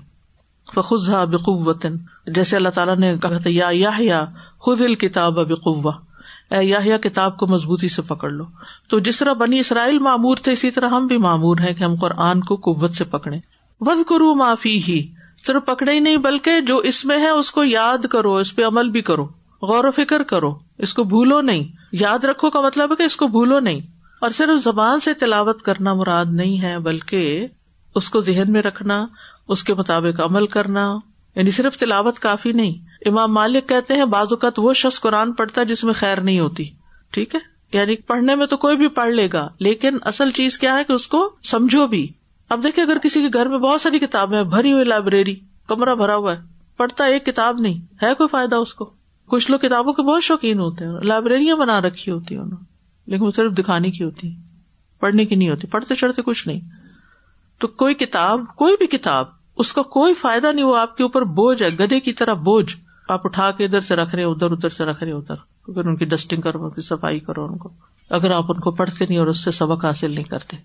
فخذ 0.75 1.11
بقوتن 1.31 1.97
جیسے 2.27 2.57
اللہ 2.57 2.69
تعالیٰ 2.69 2.97
نے 2.97 3.15
کہا 3.23 3.37
تھا، 3.37 3.51
یا 3.51 4.25
خود 4.59 4.81
الکتاب 4.81 5.49
بقوا 5.49 5.93
یا 6.51 6.99
کتاب 6.99 7.37
کو 7.37 7.47
مضبوطی 7.47 7.89
سے 7.89 8.03
پکڑ 8.03 8.31
لو۔ 8.31 8.45
تو 8.89 8.99
جس 8.99 9.19
طرح 9.19 9.33
بنی 9.33 9.59
اسرائیل 9.59 9.99
معمور 9.99 10.37
تھے، 10.37 10.53
اسی 10.53 10.71
طرح 10.71 10.89
ہم 10.89 11.07
بھی 11.07 11.17
معمور 11.17 11.57
ہیں 11.59 11.75
کہ 11.75 11.85
ہم 11.85 11.95
قرآن 11.95 12.41
کو 12.41 12.57
قوت 12.57 12.95
سے 12.95 13.05
پکڑے 13.05 13.37
ود 13.81 14.09
کرو 14.09 14.35
معافی 14.35 14.83
ہی 14.89 15.13
صرف 15.47 15.67
پکڑے 15.67 15.93
ہی 15.93 16.01
نہیں، 16.01 16.17
بلکہ 16.17 16.61
جو 16.61 16.77
اس 16.77 17.05
میں 17.05 17.19
ہے، 17.19 17.29
اس 17.29 17.51
کو 17.51 17.65
یاد 17.65 17.99
کرو، 17.99 18.37
اس 18.37 18.57
پہ 18.57 18.65
عمل 18.65 18.91
بھی 18.91 19.03
کرو۔ 19.03 19.25
غور 19.63 19.85
و 19.85 19.91
فکر 19.91 20.23
کرو، 20.23 20.55
اس 20.79 20.95
کو 20.95 21.05
بھولو 21.05 21.41
نہیں۔ 21.41 21.65
یاد 21.93 22.25
رکھو 22.25 22.51
کا 22.51 22.61
مطلب 22.61 22.91
ہے 22.91 22.97
کہ 22.97 23.03
اس 23.03 23.17
کو 23.17 23.27
بھولو 23.27 23.61
نہیں۔ 23.61 23.81
اور 24.21 24.31
صرف 24.31 24.65
زبان 24.65 25.01
سے 25.01 25.15
تلاوت 25.15 25.63
کرنا 25.63 25.95
مراد 25.95 26.27
نہیں 26.31 26.63
ہے، 26.63 26.79
بلکہ 26.79 27.47
اس 27.95 28.11
کو 28.11 28.21
ذہن 28.21 28.53
میں 28.53 28.63
رکھنا، 28.63 29.07
اس 29.49 29.65
کے 29.65 29.75
مطابق 29.75 30.21
عمل 30.21 30.47
کرنا۔ 30.47 30.99
یعنی 31.37 31.51
صرف 31.51 31.77
تلاوت 31.77 32.19
کافی 32.19 32.53
نہیں 32.53 32.75
امام 33.07 33.35
مالک 33.35 33.69
کہتے 33.69 33.95
ہیں 33.95 34.05
بعض 34.05 34.27
اوقات 34.31 34.59
وہ 34.59 34.73
شخص 34.73 35.01
قرآن 35.01 35.33
پڑھتا 35.33 35.61
ہے 35.61 35.67
جس 35.67 35.85
میں 35.85 35.95
خیر 35.95 36.21
نہیں 36.21 36.41
ہوتی۔ 36.41 36.65
ٹھیک 37.11 37.35
ہے؟ 37.35 37.41
یعنی 37.79 37.97
پڑھنے 37.97 38.35
میں 38.35 38.47
تو 38.47 38.57
کوئی 38.57 38.77
بھی 38.77 38.89
پڑھ 38.89 39.11
لے 39.11 39.29
گا، 39.33 39.49
لیکن 39.59 39.99
اصل 40.01 40.31
چیز 40.31 40.59
کیا 40.59 40.79
ہے 40.79 40.85
کہ 40.85 40.93
اس 40.93 41.07
کو 41.07 41.31
سمجھو 41.43 41.87
بھی۔ 41.87 42.13
اب 42.49 42.63
دیکھے 42.63 42.83
اگر 42.83 42.99
کسی 42.99 43.23
کے 43.23 43.29
گھر 43.39 43.49
میں 43.49 43.59
بہت 43.59 43.81
ساری 43.81 43.99
کتابیں 43.99 44.43
بھری 44.43 44.73
ہوئی 44.73 44.85
لائبریری، 44.85 45.37
کمرہ 45.67 45.95
بھرا 45.95 46.17
ہوا 46.17 46.33
ہے، 46.33 46.41
پڑھتا 46.77 47.05
ایک 47.05 47.27
کتاب 47.27 47.59
نہیں، 47.59 48.05
ہے 48.05 48.15
کوئی 48.15 48.29
فائدہ 48.29 48.55
اس 48.55 48.75
کو؟ 48.75 48.91
کچھ 49.27 49.51
لوگ 49.51 49.59
کتابوں 49.59 49.93
کے 49.93 50.03
بہت 50.03 50.23
شوقین 50.23 50.59
ہوتے 50.59 50.85
ہیں، 50.85 50.93
لائبریریاں 50.93 51.57
بنا 51.57 51.81
رکھی 51.81 52.13
ہوتی 52.13 52.37
انہوں 52.37 52.65
لیکن 53.07 53.25
وہ 53.25 53.31
صرف 53.31 53.53
دکھانے 53.53 53.91
کی 53.91 54.05
ہوتی 54.05 54.35
پڑھنے 55.01 55.25
کی 55.25 55.35
نہیں 55.35 55.49
ہوتی، 55.49 55.67
پڑھتے 55.67 55.95
چڑھتے 55.95 56.23
کچھ 56.23 56.49
نہیں۔ 56.49 56.61
تو 57.59 57.67
کوئی 57.67 57.95
کتاب، 57.95 58.41
کوئی 58.57 58.77
بھی 58.79 58.87
کتاب، 58.87 59.27
اس 59.57 59.73
کا 59.73 59.83
کوئی 59.83 60.15
فائدہ 60.15 60.53
نہیں، 60.53 60.65
وہ 60.65 60.77
آپ 60.77 60.97
کے 60.97 61.03
اوپر 61.03 61.23
بوجھ 61.23 61.63
ہے 61.63 61.69
گدے 61.69 62.01
کی 62.01 62.13
طرح 62.13 62.35
بوجھ۔ 62.35 62.77
آپ 63.09 63.21
اٹھا 63.25 63.51
کے 63.51 63.65
ادھر 63.65 63.81
سے 63.81 63.97
رکھ 63.97 64.15
رہے 64.15 64.25
ادھر 64.25 64.51
ادھر 64.51 64.69
سے 64.69 64.85
رکھ 64.85 65.03
رہے 65.03 65.13
ادھر۔ 65.13 65.35
پھر 65.35 65.87
ان 65.87 65.97
کی 65.97 66.05
ڈسٹنگ 66.05 66.41
کرو، 66.41 66.65
ان 66.65 66.71
کی 66.71 66.81
صفائی 66.81 67.21
کرو، 67.21 67.45
ان 67.45 67.57
کو۔ 67.57 67.71
اگر 68.11 68.31
آپ 68.31 68.45
ان 68.49 68.61
کو 68.61 68.71
پڑھتے 68.71 69.05
نہیں 69.09 69.19
اور 69.19 69.27
اس 69.27 69.45
سے 69.45 69.51
سبق 69.51 69.85
حاصل 69.85 70.11
نہیں 70.11 70.25
کرتے۔ 70.25 70.57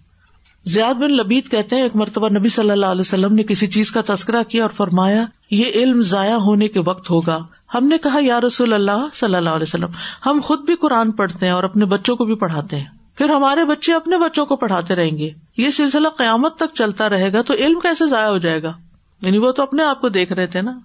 زیاد 0.66 0.94
بن 0.94 1.12
لبید 1.12 1.52
کہتے 1.52 1.76
ہیں، 1.76 1.84
ایک 1.84 1.96
مرتبہ 1.96 2.30
نبی 2.30 2.50
صلی 2.50 2.72
اللہ 2.72 2.86
علیہ 2.86 3.02
وسلم 3.02 3.34
نے 3.34 3.44
کسی 3.44 3.68
چیز 3.68 3.92
کا 3.92 4.02
تذکرہ 4.08 4.44
کیا 4.44 4.64
اور 4.64 4.72
فرمایا، 4.72 5.26
یہ 5.52 5.66
علم 5.76 6.02
ضائع 6.02 6.34
ہونے 6.34 6.68
کے 6.68 6.80
وقت 6.86 7.10
ہوگا۔ 7.10 7.40
ہم 7.74 7.88
نے 7.88 7.98
کہا، 7.98 8.20
یا 8.22 8.42
رسول 8.42 8.74
اللہ 8.74 9.08
صلی 9.14 9.36
اللہ 9.36 9.50
علیہ 9.50 9.66
وسلم، 9.68 9.90
ہم 10.26 10.40
خود 10.44 10.60
بھی 10.60 10.76
قرآن 10.76 11.12
پڑھتے 11.12 11.46
ہیں 11.46 11.54
اور 11.54 11.64
اپنے 11.64 11.86
بچوں 11.86 12.16
کو 12.16 12.26
بھی 12.26 12.36
پڑھاتے 12.36 12.76
ہیں۔ 12.78 12.86
پھر 13.16 13.30
ہمارے 13.30 13.66
بچے 13.66 13.94
اپنے 13.94 14.18
بچوں 14.18 14.46
کو 14.46 14.56
پڑھاتے 14.56 14.96
رہیں 14.96 15.18
گے۔ 15.18 15.30
یہ 15.58 15.70
سلسلہ 15.70 16.08
قیامت 16.08 16.56
تک 16.56 16.74
چلتا 16.74 17.10
رہے 17.10 17.34
گا 17.34 17.42
تو 17.42 17.54
علم 17.54 17.80
کیسے 17.80 18.10
ضائع 18.10 18.28
ہو 18.28 18.38
جائے 18.38 18.64
گا؟ 18.64 18.74
یعنی 19.22 19.38
وہ 19.38 19.52
تو 19.52 19.64
اپنے 19.64 19.84
آپ 19.84 20.02
کو 20.02 20.10
دیکھ 20.10 20.34
رہے 20.34 20.48
تھے 20.48 20.62
نا۔ 20.62 20.80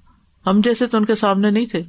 ہم 0.46 0.60
جیسے 0.60 0.86
تو 0.86 0.96
ان 0.96 1.04
کے 1.04 1.14
سامنے 1.14 1.50
نہیں 1.50 1.66
تھے۔ 1.66 1.82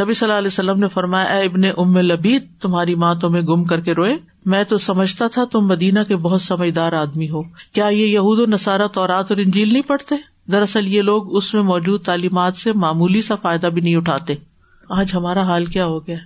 نبی 0.00 0.14
صلی 0.14 0.26
اللہ 0.26 0.38
علیہ 0.38 0.46
وسلم 0.46 0.78
نے 0.78 0.88
فرمایا، 0.88 1.24
اے 1.24 1.44
ابن 1.44 1.64
ام 1.76 1.98
لبید، 1.98 2.44
تمہاری 2.60 2.94
ماں 2.94 3.14
تمہیں 3.14 3.42
گم 3.42 3.64
کر 3.64 3.80
کے 3.80 3.92
روئے۔ 3.92 4.16
میں 4.46 4.64
تو 4.64 4.78
سمجھتا 4.78 5.26
تھا 5.26 5.44
تم 5.44 5.60
مدینہ 5.60 6.00
کے 6.08 6.16
بہت 6.16 6.40
سمجھدار 6.40 6.92
آدمی 6.92 7.30
ہو۔ 7.30 7.42
کیا 7.72 7.86
یہ 7.86 8.06
یہود 8.06 8.38
و 8.38 8.46
نصارہ 8.46 8.88
تورات 8.88 9.30
اور 9.30 9.38
انجیل 9.38 9.72
نہیں 9.72 9.82
پڑھتے؟ 9.82 10.14
دراصل 10.52 10.86
یہ 10.86 11.02
لوگ 11.02 11.36
اس 11.36 11.54
میں 11.54 11.62
موجود 11.62 12.02
تعلیمات 12.02 12.56
سے 12.56 12.72
معمولی 12.72 13.22
سا 13.22 13.34
فائدہ 13.34 13.66
بھی 13.66 13.80
نہیں 13.80 13.96
اٹھاتے۔ 13.96 14.34
آج 14.88 15.10
ہمارا 15.14 15.42
حال 15.42 15.64
کیا 15.64 15.86
ہو 15.86 16.06
گیا؟ 16.06 16.16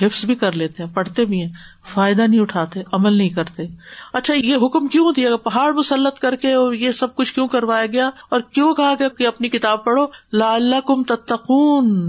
حفظ 0.00 0.24
بھی 0.24 0.34
کر 0.34 0.52
لیتے 0.52 0.82
ہیں، 0.82 0.94
پڑھتے 0.94 1.24
بھی 1.24 1.42
ہیں، 1.42 1.52
فائدہ 1.86 2.22
نہیں 2.22 2.40
اٹھاتے، 2.40 2.80
عمل 2.92 3.12
نہیں 3.12 3.28
کرتے۔ 3.28 3.62
اچھا 4.12 4.34
یہ 4.34 4.56
حکم 4.56 4.88
کیوں 4.88 5.12
دیا 5.16 5.36
پہاڑ 5.36 5.72
مسلط 5.72 6.18
کر 6.18 6.36
کے 6.36 6.54
یہ 6.76 6.92
سب 6.92 7.16
کچھ 7.16 7.34
کیوں 7.34 7.48
کروایا 7.48 7.86
گیا؟ 7.86 8.10
اور 8.28 8.40
کیوں 8.40 8.74
کہا 8.74 8.94
گیا 8.98 9.08
کہ 9.08 9.26
اپنی 9.26 9.48
کتاب 9.48 9.84
پڑھو؟ 9.84 10.06
لا 10.32 10.54
اللہ 10.54 10.80
کم 10.86 11.02
تتقون، 11.02 12.06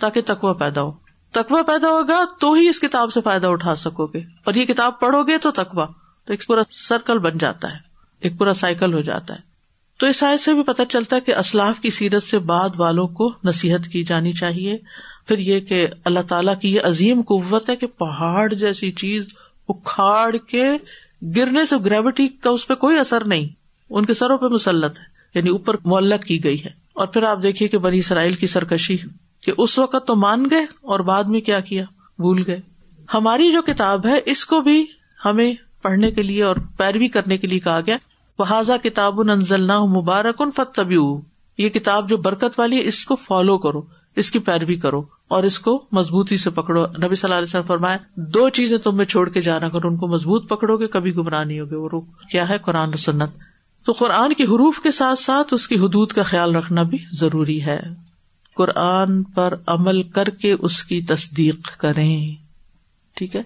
تاکہ 0.00 0.20
تقوا 0.26 0.52
پیدا 0.52 0.82
ہو۔ 0.82 0.92
تقوا 1.32 1.62
پیدا 1.62 1.88
ہوگا 1.88 2.24
تو 2.40 2.52
ہی 2.52 2.68
اس 2.68 2.80
کتاب 2.80 3.12
سے 3.12 3.20
فائدہ 3.20 3.46
اٹھا 3.46 3.74
سکو 3.74 4.06
گے۔ 4.06 4.18
اور 4.18 4.54
یہ 4.54 4.64
کتاب 4.64 5.00
پڑھو 5.00 5.22
گے 5.22 5.38
تو 5.38 5.50
تقوا 5.50 5.86
تو 6.26 6.32
ایک 6.32 6.46
پورا 6.46 6.62
سرکل 6.70 7.18
بن 7.18 7.38
جاتا 7.38 7.68
ہے، 7.68 7.78
ایک 8.20 8.38
پورا 8.38 8.54
سائیکل 8.54 8.94
ہو 8.94 9.00
جاتا 9.00 9.34
ہے۔ 9.34 9.54
تو 9.98 10.06
اس 10.06 10.22
آئے 10.22 10.38
سے 10.38 10.54
بھی 10.54 10.62
پتہ 10.62 10.82
چلتا 10.88 11.16
ہے 11.16 11.20
کہ 11.20 11.34
اسلاف 11.34 11.80
کی 11.80 11.90
سیرت 11.90 12.22
سے 12.22 12.38
بعد 12.38 12.68
والوں 12.78 13.06
کو 13.08 13.32
نصیحت 13.44 13.88
کی 13.88 14.04
جانی 14.04 14.32
چاہیے۔ 14.32 14.78
پھر 15.26 15.38
یہ 15.38 15.60
کہ 15.60 15.86
اللہ 16.04 16.20
تعالیٰ 16.28 16.54
کی 16.60 16.74
یہ 16.74 16.80
عظیم 16.84 17.22
قوت 17.22 17.70
ہے 17.70 17.76
کہ 17.76 17.86
پہاڑ 17.86 18.52
جیسی 18.52 18.92
چیز 18.92 19.24
اکھاڑ 19.68 20.36
کے 20.36 20.64
گرنے 21.36 21.64
سے 21.64 21.76
گریوٹی 21.84 22.28
کا 22.28 22.50
اس 22.50 22.66
پہ 22.66 22.74
کوئی 22.74 22.98
اثر 22.98 23.24
نہیں۔ 23.24 23.48
ان 23.90 24.04
کے 24.04 24.14
سروں 24.14 24.38
پہ 24.38 24.46
مسلط 24.46 24.98
ہے 24.98 25.04
یعنی 25.34 25.50
اوپر 25.50 25.76
معلق 25.84 26.22
کی 26.22 26.44
گئی 26.44 26.64
ہے۔ 26.64 26.70
اور 26.92 27.06
پھر 27.06 27.22
آپ 27.22 27.38
دیکھیے 27.42 27.68
کہ 27.68 27.78
بنی 27.78 27.98
اسرائیل 27.98 28.34
کی 28.34 28.46
سرکشی 28.46 28.96
کہ 29.42 29.52
اس 29.58 29.78
وقت 29.78 30.06
تو 30.06 30.16
مان 30.16 30.46
گئے 30.50 30.62
اور 30.62 31.00
بعد 31.00 31.24
میں 31.24 31.40
کیا 31.40 31.60
کیا؟ 31.60 31.84
بھول 32.18 32.42
گئے۔ 32.46 32.60
ہماری 33.14 33.52
جو 33.52 33.62
کتاب 33.62 34.06
ہے، 34.06 34.20
اس 34.26 34.44
کو 34.44 34.60
بھی 34.60 34.86
ہمیں 35.24 35.54
پڑھنے 35.82 36.10
کے 36.10 36.22
لیے 36.22 36.42
اور 36.42 36.56
پیروی 36.76 37.08
کرنے 37.08 37.38
کے 37.38 37.46
لیے 37.46 37.60
کہا 37.60 37.80
گیا 37.80 37.96
وہ 38.38 38.76
کتاب 38.82 39.20
انزل 39.20 39.66
مبارک 39.66 40.42
ان 40.42 40.50
فتبی 40.56 40.96
یہ 41.58 41.68
کتاب 41.68 42.08
جو 42.08 42.16
برکت 42.16 42.58
والی 42.58 42.76
ہے، 42.76 42.84
اس 42.84 43.04
کو 43.04 43.16
فالو 43.16 43.58
کرو۔ 43.58 43.82
اس 44.16 44.30
کی 44.30 44.38
پیروی 44.38 44.76
کرو 44.76 45.02
اور 45.28 45.42
اس 45.42 45.58
کو 45.58 45.84
مضبوطی 45.92 46.36
سے 46.36 46.50
پکڑو۔ 46.50 46.82
نبی 46.82 47.14
صلی 47.14 47.26
اللہ 47.26 47.34
علیہ 47.34 47.46
وسلم 47.46 47.62
فرمائے، 47.62 47.98
دو 48.16 48.48
چیزیں 48.48 48.78
تم 48.78 48.96
میں 48.96 49.04
چھوڑ 49.04 49.28
کے 49.28 49.40
جانا 49.40 49.68
کرو 49.68 49.88
ان 49.88 49.96
کو 49.96 50.06
مضبوط 50.08 50.48
پکڑو 50.48 50.76
گے، 50.76 50.86
کبھی 50.86 51.16
گمراہ 51.16 51.44
نہیں 51.44 51.60
ہوگے۔ 51.60 51.76
وہ 51.76 52.00
کیا 52.00 52.48
ہے؟ 52.48 52.58
قرآن 52.58 52.92
سنت۔ 52.92 53.30
تو 53.86 53.92
قرآن 53.92 54.32
کی 54.32 54.44
حروف 54.44 54.80
کے 54.80 54.90
ساتھ 54.90 55.18
ساتھ 55.18 55.54
اس 55.54 55.68
کی 55.68 55.74
حدود 55.74 56.12
کا 56.12 56.22
خیال 56.22 56.56
رکھنا 56.56 56.82
بھی 56.82 56.98
ضروری 57.12 57.64
ہے۔ 57.64 57.80
قرآن 58.54 59.22
پر 59.22 59.54
عمل 59.66 60.02
کر 60.02 60.30
کے 60.30 60.52
اس 60.52 60.82
کی 60.82 61.02
تصدیق 61.02 61.76
کریں۔ 61.76 62.34
ٹھیک 63.14 63.36
ہے؟ 63.36 63.42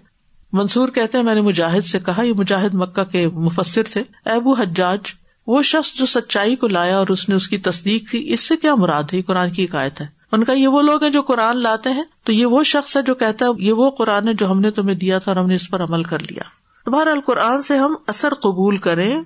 منصور 0.52 0.88
کہتے 0.88 1.18
ہیں، 1.18 1.24
میں 1.24 1.34
نے 1.34 1.40
مجاہد 1.40 1.80
سے 1.80 1.98
کہا، 1.98 2.22
یہ 2.22 2.32
مجاہد 2.32 2.74
مکہ 2.74 3.04
کے 3.04 3.28
مفسر 3.28 3.82
تھے۔ 3.82 4.02
ابو 4.24 4.52
حجاج، 4.52 4.98
وہ 5.46 5.62
شخص 5.62 5.94
جو 5.94 6.06
سچائی 6.06 6.56
کو 6.56 6.68
لایا 6.68 6.98
اور 6.98 7.06
اس 7.06 7.28
نے 7.28 7.34
اس 7.34 7.48
کی 7.48 7.58
تصدیق 7.58 8.10
کی، 8.10 8.32
اس 8.32 8.40
سے 8.40 8.56
کیا 8.56 8.74
مراد 8.74 9.02
ہے؟ 9.12 9.22
قرآن 9.22 9.50
کی 9.50 9.62
ایک 9.62 9.74
ہے۔ 10.00 10.17
ان 10.32 10.44
کا 10.44 10.52
یہ 10.52 10.68
وہ 10.68 10.82
لوگ 10.82 11.02
ہیں 11.02 11.10
جو 11.10 11.22
قرآن 11.22 11.56
لاتے 11.56 11.90
ہیں، 11.90 12.02
تو 12.24 12.32
یہ 12.32 12.46
وہ 12.46 12.62
شخص 12.62 12.96
ہے 12.96 13.02
جو 13.02 13.14
کہتا 13.14 13.46
ہے، 13.46 13.50
یہ 13.58 13.72
وہ 13.72 13.90
قرآن 13.90 14.28
ہے 14.28 14.34
جو 14.34 14.50
ہم 14.50 14.60
نے 14.60 14.70
تمہیں 14.70 14.94
دیا 14.94 15.18
تھا 15.18 15.30
اور 15.30 15.36
ہم 15.36 15.46
نے 15.46 15.54
اس 15.54 15.70
پر 15.70 15.82
عمل 15.82 16.02
کر 16.02 16.18
لیا۔ 16.18 16.42
تمہارا 16.84 17.10
القرآن 17.10 17.62
سے 17.62 17.76
ہم 17.76 17.94
اثر 18.06 18.34
قبول 18.34 18.76
کریں 18.76 19.20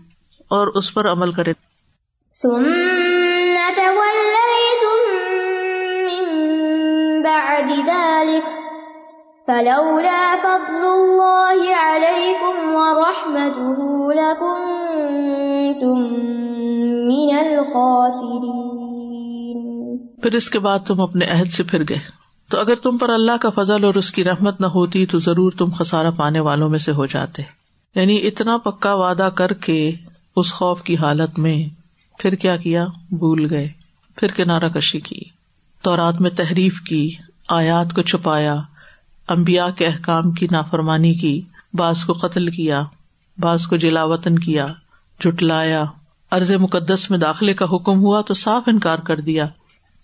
اور 0.48 0.66
اس 0.66 0.94
پر 0.94 1.12
عمل 1.12 1.32
کریں۔ 1.32 1.52
فلولا 9.46 10.36
فضل 10.42 10.84
الله 10.84 11.72
عليكم 11.72 12.74
ورحمته 12.74 13.82
لكنتم 14.14 15.98
من 17.06 17.38
الخاسرين۔ 17.38 18.81
پھر 20.22 20.34
اس 20.34 20.50
کے 20.50 20.58
بعد 20.58 20.78
تم 20.86 21.00
اپنے 21.00 21.24
عہد 21.24 21.52
سے 21.52 21.62
پھر 21.62 21.82
گئے۔ 21.88 21.98
تو 22.48 22.60
اگر 22.60 22.74
تم 22.82 22.98
پر 22.98 23.08
اللہ 23.08 23.32
کا 23.40 23.50
فضل 23.50 23.84
اور 23.84 23.94
اس 23.94 24.10
کی 24.10 24.24
رحمت 24.24 24.60
نہ 24.60 24.66
ہوتی 24.66 25.06
تو 25.06 25.18
ضرور 25.18 25.52
تم 25.52 25.70
خسارا 25.70 26.10
پانے 26.10 26.40
والوں 26.40 26.68
میں 26.68 26.78
سے 26.78 26.92
ہو 26.92 27.06
جاتے۔ 27.06 27.42
یعنی 27.94 28.26
اتنا 28.26 28.56
پکا 28.58 28.94
وعدہ 28.94 29.28
کر 29.34 29.52
کے 29.52 29.90
اس 30.36 30.52
خوف 30.52 30.82
کی 30.82 30.96
حالت 30.96 31.38
میں 31.38 31.64
پھر 32.18 32.34
کیا 32.34 32.56
کیا؟ 32.56 32.86
بھول 33.08 33.46
گئے۔ 33.50 33.68
پھر 34.16 34.28
کنارہ 34.28 34.68
کشی 34.68 35.00
کی۔ 35.00 35.20
تو 35.82 35.96
رات 35.96 36.20
میں 36.20 36.30
تحریف 36.30 36.80
کی، 36.80 37.10
آیات 37.48 37.92
کو 37.92 38.02
چھپایا 38.02 38.56
امبیا 39.28 39.70
کے 39.70 39.86
احکام 39.86 40.30
کی 40.30 40.46
نافرمانی 40.50 41.14
کی، 41.14 41.40
بعض 41.74 42.04
کو 42.04 42.12
قتل 42.12 42.50
کیا، 42.50 42.82
بعض 43.38 43.66
کو 43.66 43.76
جلاوطن 43.76 44.38
کیا 44.38 44.66
جٹلایا 45.20 45.84
ارض 46.32 46.52
مقدس 46.52 47.10
میں 47.10 47.18
داخلے 47.18 47.54
کا 47.54 47.64
حکم 47.72 47.98
ہوا 47.98 48.20
تو 48.20 48.34
صاف 48.34 48.62
انکار 48.66 48.98
کر 48.98 49.20
دیا۔ 49.20 49.46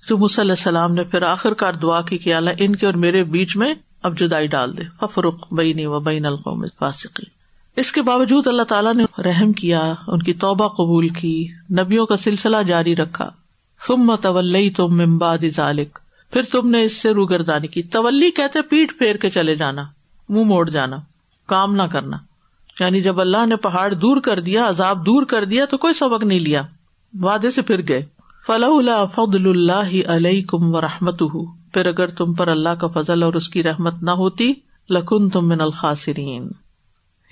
تو 0.09 0.17
علیہ 0.17 0.51
السلام 0.51 0.95
نے 0.95 1.05
پھر 1.05 1.23
آخر 1.23 1.55
کار 1.55 1.73
دعا 1.73 2.01
کی 2.01 2.19
کہ 2.19 2.35
اللہ 2.35 2.51
ان 2.59 2.77
کے 2.77 2.87
اور 2.87 2.95
میرے 2.95 3.25
بیچ 3.25 3.57
میں 3.57 3.75
اب 4.03 4.19
جدائی 4.19 4.47
ڈال 4.47 4.79
دے۔ 4.79 4.83
ففرق 5.01 5.53
بینی 5.53 5.87
و 5.87 6.01
بین 6.01 6.27
القوم 6.27 6.65
فاسقی 6.79 7.23
اس 7.81 7.93
کے 7.93 8.03
باوجود 8.03 8.47
اللہ 8.47 8.63
تعالیٰ 8.63 8.95
نے 8.95 9.05
رحم 9.23 9.53
کیا، 9.53 9.95
ان 10.07 10.23
کی 10.23 10.33
توبہ 10.33 10.69
قبول 10.69 11.09
کی، 11.09 11.49
نبیوں 11.71 12.07
کا 12.07 12.17
سلسلہ 12.17 12.57
جاری 12.67 12.97
رکھا۔ 12.97 13.27
تم 13.89 14.17
طول 14.17 14.71
تم 14.77 14.97
ممباد 14.97 15.39
ذالک 15.57 15.99
پھر 16.33 16.43
تم 16.43 16.71
نے 16.71 16.85
اس 16.85 16.97
سے 16.97 17.11
روگردانی 17.11 17.67
کی۔ 17.67 17.83
تولی 17.83 18.31
کہتے 18.31 18.63
پیٹ 18.63 18.99
پھیر 18.99 19.17
کے 19.17 19.31
چلے 19.31 19.57
جانا، 19.57 19.83
منہ 20.29 20.45
موڑ 20.45 20.71
جانا، 20.71 20.97
کام 21.47 21.75
نہ 21.75 21.83
کرنا۔ 21.83 22.17
یعنی 22.81 23.03
جب 23.03 23.21
اللہ 23.21 23.47
نے 23.47 23.57
پہاڑ 23.57 23.95
دور 23.95 24.21
کر 24.21 24.41
دیا، 24.41 24.69
عذاب 24.69 25.07
دور 25.07 25.23
کر 25.23 25.45
دیا 25.45 25.65
تو 25.65 25.77
کوئی 25.77 25.95
سبق 25.95 26.25
نہیں 26.25 26.41
لیا۔ 26.41 26.63
وعدے 27.21 27.51
سے 27.51 27.63
پھر 27.63 27.89
گئے۔ 27.89 28.18
فلاح 28.47 29.05
فضل 29.15 29.49
اللہ 29.49 30.09
علیہ 30.09 30.43
کم 30.43 30.75
و 30.75 30.81
رحمت 30.81 31.23
پھر 31.73 31.87
اگر 31.87 32.11
تم 32.11 32.35
پر 32.35 32.49
اللہ 32.49 32.69
کا 32.69 32.87
فضل 32.87 33.23
اور 33.23 33.35
اس 33.35 33.49
کی 33.49 33.63
رحمت 33.63 34.03
نہ 34.03 34.11
ہوتی 34.11 34.53
لکن 34.91 35.29
تم 35.29 35.49
من 35.49 35.61
الخاصرین 35.61 36.49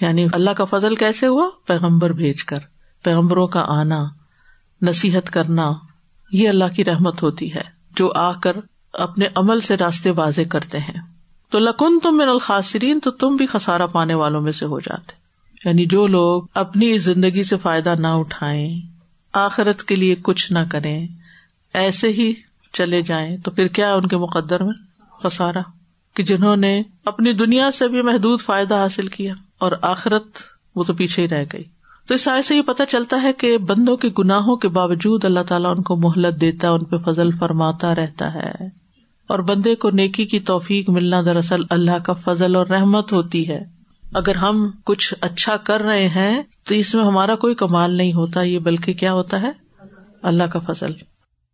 یعنی 0.00 0.26
اللہ 0.32 0.50
کا 0.50 0.64
فضل 0.64 0.94
کیسے 0.94 1.26
ہوا؟ 1.26 1.48
پیغمبر 1.66 2.12
بھیج 2.12 2.44
کر، 2.44 2.58
پیغمبروں 3.02 3.46
کا 3.46 3.64
آنا، 3.68 4.04
نصیحت 4.82 5.30
کرنا، 5.30 5.72
یہ 6.32 6.48
اللہ 6.48 6.64
کی 6.76 6.84
رحمت 6.84 7.22
ہوتی 7.22 7.54
ہے، 7.54 7.62
جو 7.96 8.12
آ 8.14 8.32
کر 8.32 8.56
اپنے 8.92 9.26
عمل 9.34 9.60
سے 9.60 9.76
راستے 9.76 10.10
واضح 10.10 10.40
کرتے 10.50 10.78
ہیں۔ 10.78 11.00
تو 11.50 11.58
لکن 11.58 11.98
تم 12.02 12.16
من 12.16 12.28
الخاصرین 12.28 13.00
تو 13.00 13.10
تم 13.10 13.36
بھی 13.36 13.46
خسارا 13.46 13.86
پانے 13.86 14.14
والوں 14.14 14.40
میں 14.40 14.52
سے 14.52 14.66
ہو 14.66 14.80
جاتے۔ 14.80 15.12
یعنی 15.68 15.86
جو 15.86 16.06
لوگ 16.06 16.42
اپنی 16.54 16.96
زندگی 16.96 17.42
سے 17.42 17.56
فائدہ 17.56 17.94
نہ 17.98 18.06
اٹھائے 18.06 18.95
آخرت 19.36 19.82
کے 19.82 19.94
لیے 19.94 20.14
کچھ 20.22 20.52
نہ 20.52 20.58
کریں۔ 20.70 21.06
ایسے 21.74 22.08
ہی 22.08 22.32
چلے 22.72 23.02
جائیں۔ 23.02 23.36
تو 23.36 23.50
پھر 23.50 23.66
کیا 23.66 23.94
ان 23.94 24.06
کے 24.06 24.16
مقدر 24.16 24.62
میں؟ 24.62 24.72
خسارا 25.22 25.60
کہ 26.14 26.22
جنہوں 26.22 26.56
نے 26.56 26.82
اپنی 27.04 27.32
دنیا 27.32 27.70
سے 27.70 27.88
بھی 27.88 28.02
محدود 28.02 28.40
فائدہ 28.40 28.74
حاصل 28.74 29.06
کیا 29.08 29.34
اور 29.58 29.72
آخرت 29.82 30.24
وہ 30.74 30.84
تو 30.84 30.94
پیچھے 30.94 31.22
ہی 31.22 31.28
رہ 31.28 31.44
گئی۔ 31.52 31.64
تو 32.06 32.14
اس 32.14 32.20
سائے 32.20 32.42
سے 32.42 32.56
یہ 32.56 32.62
پتا 32.62 32.86
چلتا 32.86 33.22
ہے 33.22 33.32
کہ 33.32 33.58
بندوں 33.58 33.96
کے 33.96 34.08
گناہوں 34.18 34.56
کے 34.56 34.68
باوجود 34.68 35.24
اللہ 35.24 35.40
تعالیٰ 35.48 35.70
ان 35.76 35.82
کو 35.82 35.96
مہلت 35.96 36.40
دیتا 36.40 36.70
ان 36.70 36.84
پہ 36.84 36.96
فضل 36.96 37.30
فرماتا 37.32 37.94
رہتا 37.94 38.34
ہے۔ 38.34 38.50
اور 39.26 39.38
بندے 39.38 39.74
کو 39.74 39.90
نیکی 39.90 40.24
کی 40.24 40.40
توفیق 40.40 40.90
ملنا 40.90 41.22
دراصل 41.22 41.60
اللہ 41.70 41.98
کا 41.98 42.12
فضل 42.12 42.56
اور 42.56 42.66
رحمت 42.66 43.12
ہوتی 43.12 43.48
ہے۔ 43.48 43.75
اگر 44.16 44.34
ہم 44.34 44.70
کچھ 44.84 45.14
اچھا 45.20 45.56
کر 45.56 45.82
رہے 45.82 46.08
ہیں 46.08 46.42
تو 46.68 46.74
اس 46.74 46.94
میں 46.94 47.04
ہمارا 47.04 47.36
کوئی 47.36 47.54
کمال 47.54 47.96
نہیں 47.96 48.12
ہوتا 48.12 48.42
یہ 48.42 48.58
بلکہ 48.58 48.92
کیا 48.92 49.12
ہوتا 49.12 49.42
ہے؟ 49.42 49.50
اللہ 50.22 50.42
کا 50.42 50.58
فضل۔ 50.58 50.92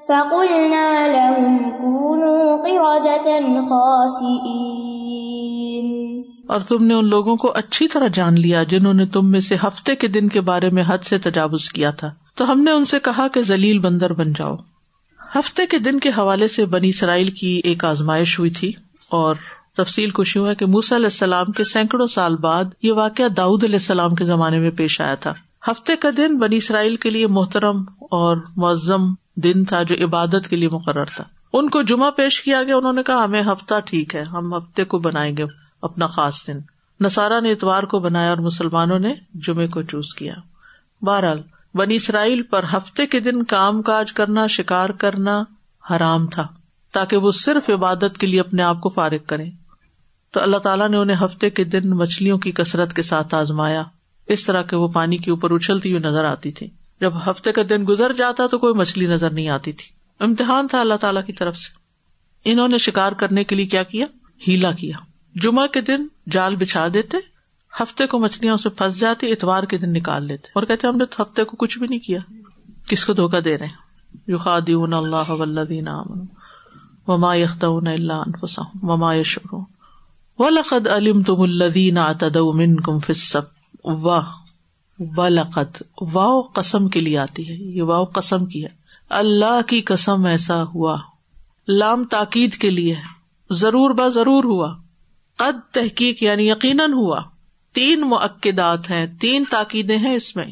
فَقُلْنَا 0.09 1.07
لَهُمْ 1.07 1.59
كُونُوا 1.59 2.62
قِرَدَةً 2.62 3.54
خَاسِئِينَ۔ 3.54 6.22
اور 6.48 6.61
تم 6.61 6.85
نے 6.85 6.94
ان 6.94 7.09
لوگوں 7.09 7.37
کو 7.37 7.52
اچھی 7.54 7.88
طرح 7.88 8.07
جان 8.14 8.40
لیا 8.40 8.62
جنہوں 8.62 8.94
نے 8.94 9.07
تم 9.07 9.31
میں 9.31 9.40
سے 9.40 9.57
ہفتے 9.57 9.94
کے 9.94 10.09
دن 10.09 10.28
کے 10.28 10.40
بارے 10.40 10.70
میں 10.70 10.85
حد 10.88 10.98
سے 10.98 11.18
تجاوز 11.18 11.68
کیا 11.68 11.90
تھا۔ 11.90 12.11
تو 12.38 12.53
ہم 12.53 12.61
نے 12.61 12.70
ان 12.70 12.85
سے 12.85 13.01
کہا 13.01 13.29
کہ 13.29 13.42
ذلیل 13.42 13.79
بندر 13.79 14.12
بن 14.12 14.33
جاؤ۔ 14.33 14.57
ہفتے 15.35 15.66
کے 15.66 15.79
دن 15.79 16.01
کے 16.01 16.09
حوالے 16.09 16.48
سے 16.48 16.66
بنی 16.66 16.88
اسرائیل 16.88 17.31
کی 17.31 17.61
ایک 17.64 17.85
آزمائش 17.85 18.38
ہوئی 18.38 18.51
تھی 18.51 18.72
اور 19.09 19.35
تفصیل 19.77 20.11
کچھ 20.11 20.37
یوں 20.37 20.48
ہے 20.48 20.55
کہ 20.55 20.66
موسی 20.66 20.96
علیہ 20.96 21.07
السلام 21.07 21.53
کے 21.53 21.64
سینکڑوں 21.64 22.07
سال 22.07 22.37
بعد 22.37 22.64
یہ 22.83 22.92
واقعہ 22.92 23.29
داؤد 23.29 23.64
علیہ 23.64 23.74
السلام 23.74 24.14
کے 24.14 24.24
زمانے 24.24 24.59
میں 24.59 24.70
پیش 24.70 25.01
آیا 25.01 25.14
تھا۔ 25.14 25.33
ہفتے 25.70 25.96
کا 25.96 26.09
دن 26.16 26.38
بنی 26.38 26.57
اسرائیل 26.57 26.96
کے 26.96 27.11
لیے 27.11 27.27
محترم 27.27 27.81
اور 27.98 28.37
معذم 28.57 29.14
دن 29.37 29.64
تھا 29.64 29.83
جو 29.83 30.05
عبادت 30.05 30.48
کے 30.51 30.57
لیے 30.57 30.68
مقرر 30.68 31.05
تھا۔ 31.05 31.24
ان 31.53 31.70
کو 31.70 31.83
جمعہ 31.83 32.11
پیش 32.11 32.42
کیا 32.42 32.62
گیا، 32.62 32.77
انہوں 32.77 32.92
نے 32.92 33.03
کہا، 33.03 33.24
ہمیں 33.24 33.42
ہفتہ 33.42 33.74
ٹھیک 33.85 34.14
ہے، 34.14 34.22
ہم 34.22 34.55
ہفتے 34.55 34.85
کو 34.85 34.98
بنائیں 34.98 35.37
گے 35.37 35.44
اپنا 35.83 36.07
خاص 36.07 36.46
دن۔ 36.46 36.59
نسارا 37.01 37.40
نے 37.40 37.53
اتوار 37.53 37.83
کو 37.83 37.98
بنایا 37.98 38.29
اور 38.29 38.38
مسلمانوں 38.38 38.98
نے 38.98 39.14
جمعے 39.35 39.66
کو 39.66 39.83
چوز 39.83 40.14
کیا۔ 40.14 40.33
بہرحال 41.03 41.42
بنی 41.74 41.94
اسرائیل 41.94 42.42
پر 42.42 42.64
ہفتے 42.72 43.07
کے 43.07 43.20
دن 43.20 43.42
کام 43.42 43.83
کاج 43.83 44.12
کرنا، 44.12 44.46
شکار 44.46 44.90
کرنا 44.90 45.42
حرام 45.90 46.26
تھا، 46.26 46.46
تاکہ 46.92 47.16
وہ 47.16 47.31
صرف 47.31 47.70
عبادت 47.70 48.18
کے 48.18 48.26
لیے 48.26 48.40
اپنے 48.40 48.62
آپ 48.62 48.81
کو 48.81 48.88
فارغ 48.88 49.24
کرے 49.26 49.44
تو 50.33 50.40
اللہ 50.40 50.57
تعالیٰ 50.57 50.88
نے 50.88 50.96
انہیں 50.96 51.24
ہفتے 51.24 51.50
کے 51.50 51.64
دن 51.64 51.90
مچھلیوں 51.90 52.38
کی 52.38 52.52
کثرت 52.52 52.94
کے 52.94 53.02
ساتھ 53.02 53.35
آزمایا۔ 53.35 53.83
اس 54.26 54.44
طرح 54.44 54.62
کے 54.62 54.76
وہ 54.76 54.88
پانی 54.88 55.16
کے 55.16 55.31
اوپر 55.31 55.50
اچھلتی 55.50 55.90
ہوئی 55.90 56.02
نظر 56.02 56.24
آتی 56.24 56.52
تھی۔ 56.52 56.68
جب 57.00 57.31
ہفتے 57.31 57.52
کا 57.52 57.62
دن 57.70 57.85
گزر 57.88 58.12
جاتا 58.12 58.46
تو 58.46 58.59
کوئی 58.59 58.74
مچھلی 58.74 59.07
نظر 59.07 59.31
نہیں 59.31 59.48
آتی 59.48 59.72
تھی۔ 59.72 59.87
امتحان 60.20 60.66
تھا 60.68 60.81
اللہ 60.81 60.94
تعالیٰ 60.94 61.24
کی 61.26 61.33
طرف 61.33 61.57
سے۔ 61.57 61.78
انہوں 62.50 62.68
نے 62.68 62.78
شکار 62.78 63.12
کرنے 63.12 63.44
کے 63.44 63.57
لیے 63.57 63.66
کیا 63.66 63.83
کیا؟ 63.83 64.07
ہیلا 64.48 64.72
کیا۔ 64.72 64.96
جمعہ 65.35 65.66
کے 65.66 65.81
دن 65.81 66.07
جال 66.31 66.57
بچھا 66.57 66.88
دیتے 66.94 67.16
ہفتے 67.83 68.07
کو 68.07 68.19
مچھلیاں 68.19 68.55
اسے 68.55 68.69
پھنس 68.69 69.01
جاتی، 69.01 69.33
اتوار 69.33 69.62
کے 69.62 69.79
دن 69.79 69.93
نکال 69.93 70.25
لیتے۔ 70.25 70.49
اور 70.55 70.62
کہتے 70.62 70.87
ہم 70.87 70.97
نے 70.97 71.05
ہفتے 71.23 71.45
کو 71.45 71.57
کچھ 71.57 71.79
بھی 71.79 71.87
نہیں 71.87 71.99
کیا۔ 71.99 72.19
کس 72.88 73.05
کو 73.05 73.12
دھوکا 73.12 73.38
دے 73.45 73.59
رہے 73.59 73.67
یو 74.27 74.38
خادی 74.38 74.75
اللہ 74.75 75.31
ولدین 75.31 75.88
وما 77.07 77.35
یختون 77.35 77.87
اللہ 77.87 78.12
انفسا 78.12 78.62
وما 78.83 79.14
یشر 79.14 79.55
و 80.38 80.49
لقد 80.49 80.87
علم 80.87 81.23
تم 81.23 81.41
الدین 81.41 81.99
آتد 81.99 82.37
من 82.37 82.81
کم 82.81 82.99
فسب 82.99 83.43
واہ 83.85 84.27
و 84.99 85.29
لقد 85.29 85.83
واؤ 86.01 86.43
قسم 86.43 86.88
کے 86.88 87.01
لیے 87.01 87.19
آتی 87.19 87.49
ہے۔ 87.49 87.55
یہ 87.55 87.83
واؤ 87.83 88.05
قسم 88.05 88.47
کی 88.47 88.64
ہے۔ 88.64 88.71
اللہ 89.11 89.61
کی 89.67 89.81
قسم 89.81 90.27
ایسا 90.27 90.62
ہوا۔ 90.62 90.99
لام 91.69 92.05
تاکید 92.05 92.55
کے 92.55 92.71
لیے۔ 92.71 92.95
ضرور 93.51 93.91
با 93.91 94.09
ضرور 94.09 94.45
ہوا۔ 94.45 94.75
قد 95.37 95.73
تحقیق 95.73 96.23
یعنی 96.23 96.49
یقیناً 96.49 96.93
ہوا۔ 96.93 97.21
تین 97.72 98.00
معقدات 98.00 98.90
ہیں، 98.90 99.07
تین 99.20 99.44
تاکیدیں 99.50 99.98
ہیں 99.98 100.14
اس 100.14 100.37
میں۔ 100.37 100.46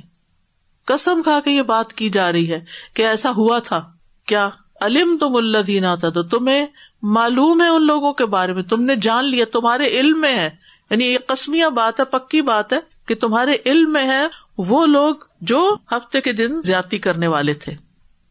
کسم 0.86 1.22
کھا 1.22 1.40
کے 1.44 1.50
یہ 1.50 1.62
بات 1.62 1.92
کی 1.92 2.10
جا 2.10 2.32
رہی 2.32 2.52
ہے 2.52 2.64
کہ 2.94 3.02
ایسا 3.02 3.30
ہوا 3.30 3.58
تھا۔ 3.58 3.92
کیا؟ 4.26 4.48
علم 4.80 5.16
تم 5.20 5.36
اللہ 5.36 5.58
دین 5.58 5.84
آتا 5.84 6.08
تو 6.08 6.22
تمہیں 6.22 6.66
معلوم 7.02 7.62
ہے 7.62 7.68
ان 7.68 7.86
لوگوں 7.86 8.12
کے 8.12 8.26
بارے 8.26 8.52
میں، 8.52 8.62
تم 8.62 8.82
نے 8.82 8.96
جان 8.96 9.24
لیا، 9.24 9.44
تمہارے 9.52 9.86
علم 9.86 10.20
میں 10.20 10.34
ہے۔ 10.34 10.50
یعنی 10.90 11.04
یہ 11.04 11.18
قسمیہ 11.26 11.66
بات 11.66 12.00
ہے، 12.00 12.04
پکی 12.04 12.42
بات 12.42 12.72
ہے 12.72 12.78
کہ 13.06 13.14
تمہارے 13.14 13.56
علم 13.66 13.92
میں 13.92 14.04
ہے 14.04 14.26
وہ 14.58 14.86
لوگ 14.86 15.14
جو 15.40 15.76
ہفتے 15.92 16.20
کے 16.20 16.32
دن 16.32 16.60
زیادتی 16.60 16.98
کرنے 16.98 17.26
والے 17.26 17.54
تھے۔ 17.54 17.72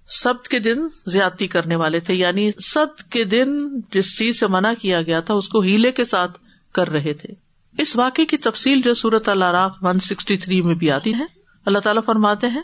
سب 0.07 0.43
کے 0.43 0.59
دن 0.59 0.77
زیادتی 1.05 1.47
کرنے 1.47 1.75
والے 1.75 1.99
تھے 1.99 2.13
یعنی 2.13 2.51
سب 2.51 2.85
کے 3.09 3.23
دن 3.23 3.79
جس 3.79 4.17
چیز 4.17 4.39
سے 4.39 4.47
منع 4.47 4.73
کیا 4.81 5.01
گیا 5.01 5.19
تھا، 5.19 5.33
اس 5.33 5.49
کو 5.49 5.59
ہیلے 5.59 5.91
کے 5.91 6.05
ساتھ 6.05 6.37
کر 6.73 6.89
رہے 6.89 7.13
تھے۔ 7.13 7.44
اس 7.77 7.95
واقعے 7.95 8.25
کی 8.25 8.37
تفصیل 8.37 8.81
جو 8.81 8.93
سورت 8.93 9.29
اللہ 9.29 9.67
ون 9.81 9.99
سکسٹی 9.99 10.37
تھری 10.37 10.61
میں 10.61 10.75
بھی 10.75 10.91
آتی 10.91 11.13
ہے، 11.13 11.25
اللہ 11.65 11.79
تعالیٰ 11.79 12.03
فرماتے 12.05 12.47
ہیں، 12.47 12.61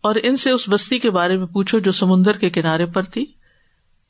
اور 0.00 0.14
ان 0.22 0.36
سے 0.36 0.50
اس 0.50 0.68
بستی 0.68 0.98
کے 0.98 1.10
بارے 1.10 1.36
میں 1.36 1.46
پوچھو 1.46 1.78
جو 1.78 1.92
سمندر 1.92 2.32
کے 2.32 2.50
کنارے 2.50 2.86
پر 2.86 3.02
تھی۔ 3.02 3.26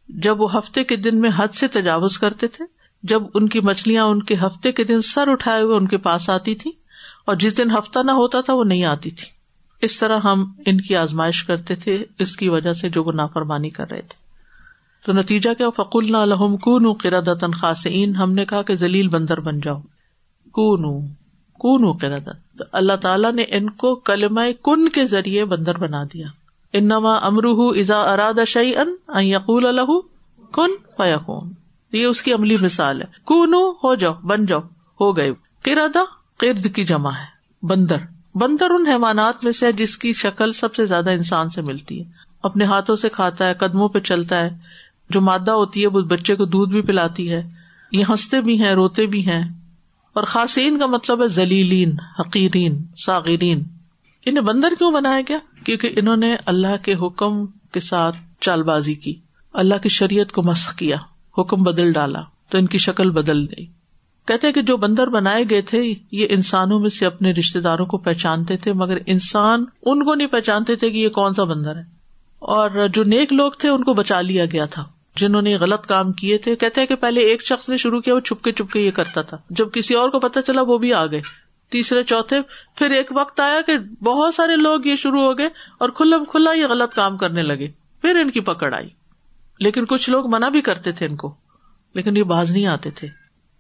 جب 0.09 0.41
وہ 0.41 0.59
ہفتے 0.59 0.85
کے 0.85 0.97
دن 0.97 1.21
میں 1.21 1.31
حد 1.37 1.49
سے 1.49 1.69
تجاوز 1.69 2.19
کرتے 2.19 2.47
تھے، 2.47 2.65
جب 3.03 3.23
ان 3.35 3.49
کی 3.49 3.61
مچھلیاں 3.61 4.05
ان 4.05 4.23
کے 4.23 4.35
ہفتے 4.35 4.73
کے 4.73 4.85
دن 4.85 5.03
سر 5.03 5.29
اٹھائے 5.29 5.63
ہوئے 5.63 5.77
ان 5.77 5.87
کے 5.87 5.97
پاس 5.97 6.31
آتی 6.31 6.55
تھی 6.55 6.71
اور 7.27 7.37
جس 7.37 7.59
دن 7.59 7.71
ہفتہ 7.71 7.99
نہ 7.99 8.11
ہوتا 8.11 8.41
تھا 8.41 8.55
وہ 8.55 8.65
نہیں 8.65 8.85
آتی 8.85 9.11
تھی۔ 9.11 9.27
اس 9.83 9.99
طرح 9.99 10.19
ہم 10.25 10.53
ان 10.67 10.81
کی 10.81 10.97
آزمائش 10.97 11.45
کرتے 11.45 11.75
تھے، 11.75 12.05
اس 12.19 12.37
کی 12.37 12.49
وجہ 12.49 12.73
سے 12.73 12.89
جو 12.89 13.05
وہ 13.05 13.13
نافرمانی 13.13 13.71
کر 13.71 13.91
رہے 13.91 14.03
تھے۔ 14.03 14.27
تو 15.07 15.13
نتیجہ 15.13 15.55
کیا؟ 15.55 15.71
فکول 15.71 16.13
نہ 16.13 16.17
الحم 16.17 16.57
کن 16.57 16.93
قرآن 16.93 17.51
خاص 17.51 17.87
ہم 18.19 18.33
نے 18.33 18.45
کہا 18.45 18.63
کہ 18.63 18.75
ذلیل 18.75 19.09
بندر 19.09 19.41
بن 19.41 19.61
جاؤ۔ 19.61 19.81
کون 20.57 21.09
کون 21.59 21.99
تو 22.59 22.65
اللہ 22.73 22.97
تعالیٰ 22.97 23.33
نے 23.33 23.45
ان 23.49 23.71
کو 23.71 23.95
کلم 23.95 24.41
کن 24.63 24.89
کے 24.89 25.07
ذریعے 25.07 25.45
بندر 25.45 25.79
بنا 25.79 26.05
دیا۔ 26.05 26.27
انما 26.73 27.15
امروہ 27.15 27.75
ازا 27.77 28.01
اراد 28.01 28.35
شعی 28.47 28.71
ان 28.77 29.23
یقول 29.25 29.67
الح 29.67 29.91
کن 30.53 30.71
فیقون 30.97 31.53
یہ 31.93 32.05
اس 32.05 32.23
کی 32.23 32.33
عملی 32.33 32.57
مثال 32.57 33.01
ہے۔ 33.01 33.07
کون 33.25 33.55
ہو 33.55 33.95
جاؤ، 33.95 34.15
بن 34.15 34.47
جاؤ، 34.47 34.61
ہو 35.01 35.17
گئے۔ 35.17 35.33
کردا 35.63 36.05
کرد 36.39 36.75
کی 36.75 36.85
جمع 36.85 37.11
ہے، 37.11 37.67
بندر۔ 37.67 37.97
بندر 38.35 38.71
ان 38.71 38.87
حیوانات 38.87 39.45
میں 39.45 39.53
سے 39.53 39.73
جس 39.73 39.99
کی 39.99 40.13
شکل 40.13 40.53
سب 40.53 40.75
سے 40.75 40.87
زیادہ 40.87 41.11
انسان 41.11 41.49
سے 41.49 41.63
ملتی 41.63 42.01
ہے۔ 42.01 42.05
اپنے 42.43 42.65
ہاتھوں 42.65 42.97
سے 42.97 43.09
کھاتا 43.09 43.49
ہے، 43.49 43.55
قدموں 43.55 43.89
پہ 43.89 43.99
چلتا 43.99 44.41
ہے۔ 44.41 44.51
جو 45.11 45.21
مادہ 45.21 45.51
ہوتی 45.51 45.83
ہے، 45.83 45.87
وہ 45.87 46.01
بچے 46.01 46.35
کو 46.35 46.45
دودھ 46.45 46.71
بھی 46.71 46.83
پلاتی 46.83 47.33
ہے۔ 47.33 47.51
یہ 47.93 48.05
ہنستے 48.09 48.41
بھی 48.41 48.63
ہیں، 48.63 48.73
روتے 48.73 49.07
بھی 49.07 49.27
ہیں۔ 49.27 49.56
اور 50.17 50.25
خاصین 50.25 50.79
کا 50.79 50.87
مطلب 50.87 51.23
ہے 51.23 51.29
ذلیلین، 51.29 51.97
حقیرین 52.21 52.85
ساغرین 53.07 53.63
انہیں 54.27 54.45
بندر 54.45 54.69
کیوں 54.79 54.93
بنایا 54.93 55.21
گیا؟ 55.29 55.39
کیونکہ 55.65 55.91
انہوں 55.97 56.17
نے 56.17 56.37
اللہ 56.47 56.77
کے 56.83 56.95
حکم 56.95 57.47
کے 57.47 57.81
ساتھ 57.81 58.17
چال 58.41 58.63
بازی 58.63 58.95
کی۔ 58.95 59.15
اللہ 59.53 59.75
کی 59.83 59.89
شریعت 59.89 60.33
کو 60.33 60.43
مسخ 60.43 60.77
کیا، 60.77 60.97
حکم 61.39 61.63
بدل 61.63 61.93
ڈالا، 61.93 62.21
تو 62.49 62.59
ان 62.59 62.67
کی 62.67 62.79
شکل 62.79 63.11
بدل 63.11 63.43
گئی۔ 63.43 63.67
کہتے 64.27 64.53
کہ 64.53 64.63
جو 64.63 64.77
بندر 64.77 65.07
بنائے 65.07 65.45
گئے 65.51 65.63
تھے، 65.63 65.95
یہ 66.13 66.27
انسانوں 66.31 66.81
میں 66.81 66.91
سے 66.91 67.07
اپنے 67.07 67.33
رشتے 67.33 67.61
داروں 67.61 67.87
کو 67.87 67.99
پہچانتے 67.99 68.57
تھے، 68.57 68.73
مگر 68.73 68.99
انسان 69.07 69.65
ان 69.83 70.05
کو 70.05 70.15
نہیں 70.15 70.29
پہچانتے 70.29 70.77
تھے 70.77 70.91
کہ 70.91 70.97
یہ 70.97 71.09
کون 71.09 71.35
سا 71.35 71.45
بندر 71.45 71.77
ہے۔ 71.77 71.83
اور 72.39 72.89
جو 72.95 73.05
نیک 73.05 73.33
لوگ 73.33 73.53
تھے، 73.53 73.69
ان 73.69 73.85
کو 73.85 73.95
بچا 73.95 74.21
لیا 74.21 74.45
گیا 74.45 74.65
تھا۔ 74.65 74.85
جنہوں 75.17 75.43
نے 75.43 75.57
غلط 75.57 75.87
کام 75.87 76.13
کیے 76.13 76.39
تھے، 76.39 76.57
کہتے 76.57 76.81
ہیں 76.81 76.89
کہ 76.89 76.95
پہلے 76.95 77.21
ایک 77.21 77.43
شخص 77.43 77.69
نے 77.69 77.77
شروع 77.77 78.01
کیا، 78.01 78.15
وہ 78.15 78.21
چھپکے 78.21 78.53
چھپکے 78.53 78.81
یہ 78.81 78.91
کرتا 78.91 79.23
تھا۔ 79.23 79.37
جب 79.51 79.73
کسی 79.73 79.95
اور 79.95 80.11
کو 80.11 80.21
پتا 80.21 80.43
چلا، 80.43 80.63
وہ 80.63 80.79
بھی 80.79 80.95
آ 80.95 81.07
گئے۔ 81.07 81.21
تیسرے، 81.71 82.05
چوتھے، 82.05 82.37
پھر 82.77 82.91
ایک 82.91 83.07
وقت 83.11 83.41
آیا 83.41 83.61
کہ 83.61 83.79
بہت 83.79 84.35
سارے 84.35 84.57
لوگ 84.57 84.81
یہ 84.85 84.97
شروع 84.97 85.21
ہو 85.21 85.39
گئے 85.39 85.47
اور 85.79 85.89
کھلا 85.89 86.17
کھلا 86.29 86.53
یہ 86.53 86.67
غلط 86.67 86.95
کام 86.95 87.17
کرنے 87.17 87.43
لگے۔ 87.43 87.69
پھر 88.03 88.17
ان 88.17 88.31
کی 88.31 88.41
پکڑ 88.41 88.75
آئی۔ 88.75 88.89
لیکن 89.61 89.85
کچھ 89.85 90.11
لوگ 90.11 90.31
منع 90.31 90.49
بھی 90.49 90.61
کرتے 90.61 90.93
تھے 90.93 91.07
ان 91.07 91.17
کو، 91.17 91.35
لیکن 91.95 92.17
یہ 92.17 92.23
باز 92.23 92.53
نہیں 92.53 92.67
آتے 92.67 92.91
تھے۔ 92.91 93.09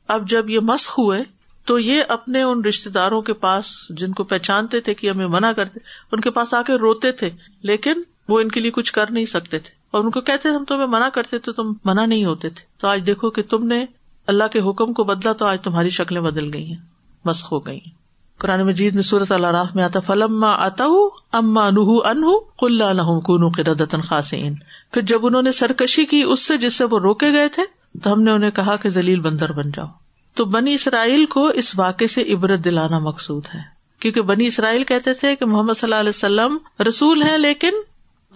اب 0.08 0.28
جب 0.28 0.50
یہ 0.50 0.60
مسخ 0.60 0.98
ہوئے، 0.98 1.22
تو 1.64 1.78
یہ 1.78 2.02
اپنے 2.08 2.42
ان 2.42 2.64
رشتے 2.64 2.90
داروں 2.90 3.22
کے 3.22 3.32
پاس 3.32 3.66
جن 3.90 4.12
کو 4.12 4.24
پہچانتے 4.24 4.80
تھے 4.80 4.94
کہ 4.94 5.10
ہمیں 5.10 5.26
منع 5.26 5.52
کرتے، 5.52 5.80
ان 6.12 6.20
کے 6.20 6.30
پاس 6.30 6.54
آ 6.54 6.62
کے 6.62 6.74
روتے 6.74 7.12
تھے، 7.12 7.30
لیکن 7.62 8.02
وہ 8.28 8.40
ان 8.40 8.48
کے 8.48 8.60
لیے 8.60 8.70
کچھ 8.70 8.92
کر 8.92 9.10
نہیں 9.10 9.24
سکتے 9.24 9.58
تھے۔ 9.58 9.75
اور 9.96 10.04
ان 10.04 10.10
کو 10.10 10.20
کہتے 10.20 10.48
ہم 10.48 10.64
تمہیں 10.64 10.86
منع 10.86 11.08
کرتے 11.08 11.38
تھے 11.38 11.52
تم 11.52 11.72
منع 11.84 12.06
نہیں 12.06 12.24
ہوتے 12.24 12.48
تھے۔ 12.48 12.64
تو 12.80 12.88
آج 12.88 13.02
دیکھو 13.06 13.30
کہ 13.30 13.42
تم 13.42 13.66
نے 13.66 13.84
اللہ 14.26 14.44
کے 14.44 14.60
حکم 14.60 14.92
کو 14.92 15.04
بدلا 15.04 15.32
تو 15.32 15.46
آج 15.46 15.60
تمہاری 15.60 15.90
شکلیں 15.90 16.20
بدل 16.20 16.54
گئی 16.54 16.66
ہیں، 16.66 16.76
مسخ 17.24 17.52
ہو 17.52 17.66
گئی 17.66 17.76
ہیں۔ 17.76 17.92
قرآن 18.38 18.62
مجید 18.62 18.94
میں 18.94 19.02
صورت 19.02 19.32
اللہ 19.32 19.46
راہ 19.46 19.64
میں 19.74 19.84
آتا 19.84 20.00
فلم 20.00 20.44
آتا 20.44 20.84
ہوں 20.84 21.10
اما 21.32 21.70
نہ 21.70 21.80
انہ 21.80 22.38
کل 22.58 22.82
کن 23.24 23.48
قدن 23.48 24.00
خاصین 24.00 24.54
پھر 24.92 25.02
جب 25.02 25.26
انہوں 25.26 25.42
نے 25.42 25.52
سرکشی 25.52 26.04
کی 26.04 26.22
اس 26.22 26.46
سے 26.46 26.56
جس 26.56 26.74
سے 26.74 26.84
وہ 26.84 26.98
روکے 26.98 27.32
گئے 27.32 27.48
تھے، 27.48 27.62
تو 27.98 28.12
ہم 28.12 28.22
نے 28.22 28.30
انہیں 28.30 28.50
کہا 28.50 28.76
کہ 28.76 28.90
ذلیل 28.90 29.20
بندر 29.20 29.52
بن 29.52 29.70
جاؤ۔ 29.70 29.86
تو 30.34 30.44
بنی 30.44 30.74
اسرائیل 30.74 31.26
کو 31.26 31.46
اس 31.48 31.78
واقعے 31.78 32.06
سے 32.06 32.34
عبرت 32.34 32.64
دلانا 32.64 32.98
مقصود 32.98 33.42
ہے۔ 33.54 33.60
کیونکہ 34.00 34.20
بنی 34.22 34.46
اسرائیل 34.46 34.84
کہتے 34.84 35.14
تھے 35.14 35.36
کہ 35.36 35.46
محمد 35.46 35.72
صلی 35.72 35.86
اللہ 35.86 36.00
علیہ 36.00 36.10
وسلم 36.10 36.82
رسول 36.88 37.22
ہیں 37.22 37.38
لیکن 37.38 37.72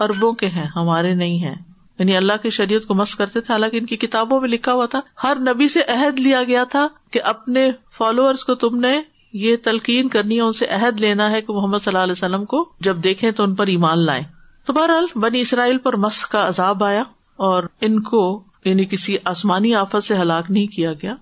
اربوں 0.00 0.32
کے 0.32 0.46
ہیں، 0.46 0.66
ہمارے 0.76 1.14
نہیں 1.14 1.38
ہیں۔ 1.38 1.54
یعنی 1.98 2.16
اللہ 2.16 2.32
کی 2.42 2.50
شریعت 2.50 2.86
کو 2.86 2.94
مس 2.94 3.14
کرتے 3.14 3.40
تھے، 3.40 3.52
حالانکہ 3.52 3.76
ان 3.76 3.86
کی 3.86 3.96
کتابوں 3.96 4.40
میں 4.40 4.48
لکھا 4.48 4.72
ہوا 4.72 4.86
تھا، 4.86 5.00
ہر 5.24 5.36
نبی 5.40 5.68
سے 5.68 5.80
عہد 5.88 6.18
لیا 6.18 6.42
گیا 6.42 6.64
تھا 6.64 6.88
کہ 7.10 7.20
اپنے 7.24 7.70
فالوورس 7.98 8.44
کو 8.44 8.54
تم 8.54 8.78
نے 8.78 9.00
یہ 9.32 9.56
تلقین 9.64 10.08
کرنی 10.08 10.36
ہے، 10.36 10.40
ان 10.40 10.52
سے 10.52 10.66
عہد 10.66 11.00
لینا 11.00 11.30
ہے 11.30 11.42
کہ 11.42 11.52
محمد 11.52 11.78
صلی 11.78 11.90
اللہ 11.90 12.02
علیہ 12.02 12.12
وسلم 12.12 12.44
کو 12.44 12.72
جب 12.80 12.96
دیکھیں 13.04 13.30
تو 13.30 13.42
ان 13.42 13.54
پر 13.54 13.66
ایمان 13.66 14.04
لائیں۔ 14.04 14.24
تو 14.64 14.72
بہرحال 14.72 15.06
بنی 15.14 15.40
اسرائیل 15.40 15.78
پر 15.78 15.96
مس 15.96 16.26
کا 16.26 16.48
عذاب 16.48 16.84
آیا 16.84 17.02
اور 17.36 17.62
ان 17.80 18.02
کو 18.02 18.44
یعنی 18.64 18.84
کسی 18.84 19.16
آسمانی 19.24 19.74
آفت 19.74 20.04
سے 20.04 20.16
ہلاک 20.16 20.50
نہیں 20.50 20.66
کیا 20.66 20.92
گیا، 20.92 21.14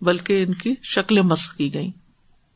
بلکہ 0.00 0.42
ان 0.42 0.54
کی 0.54 0.74
شکلیں 0.82 1.22
مسق 1.22 1.56
کی 1.56 1.74
گئی 1.74 1.90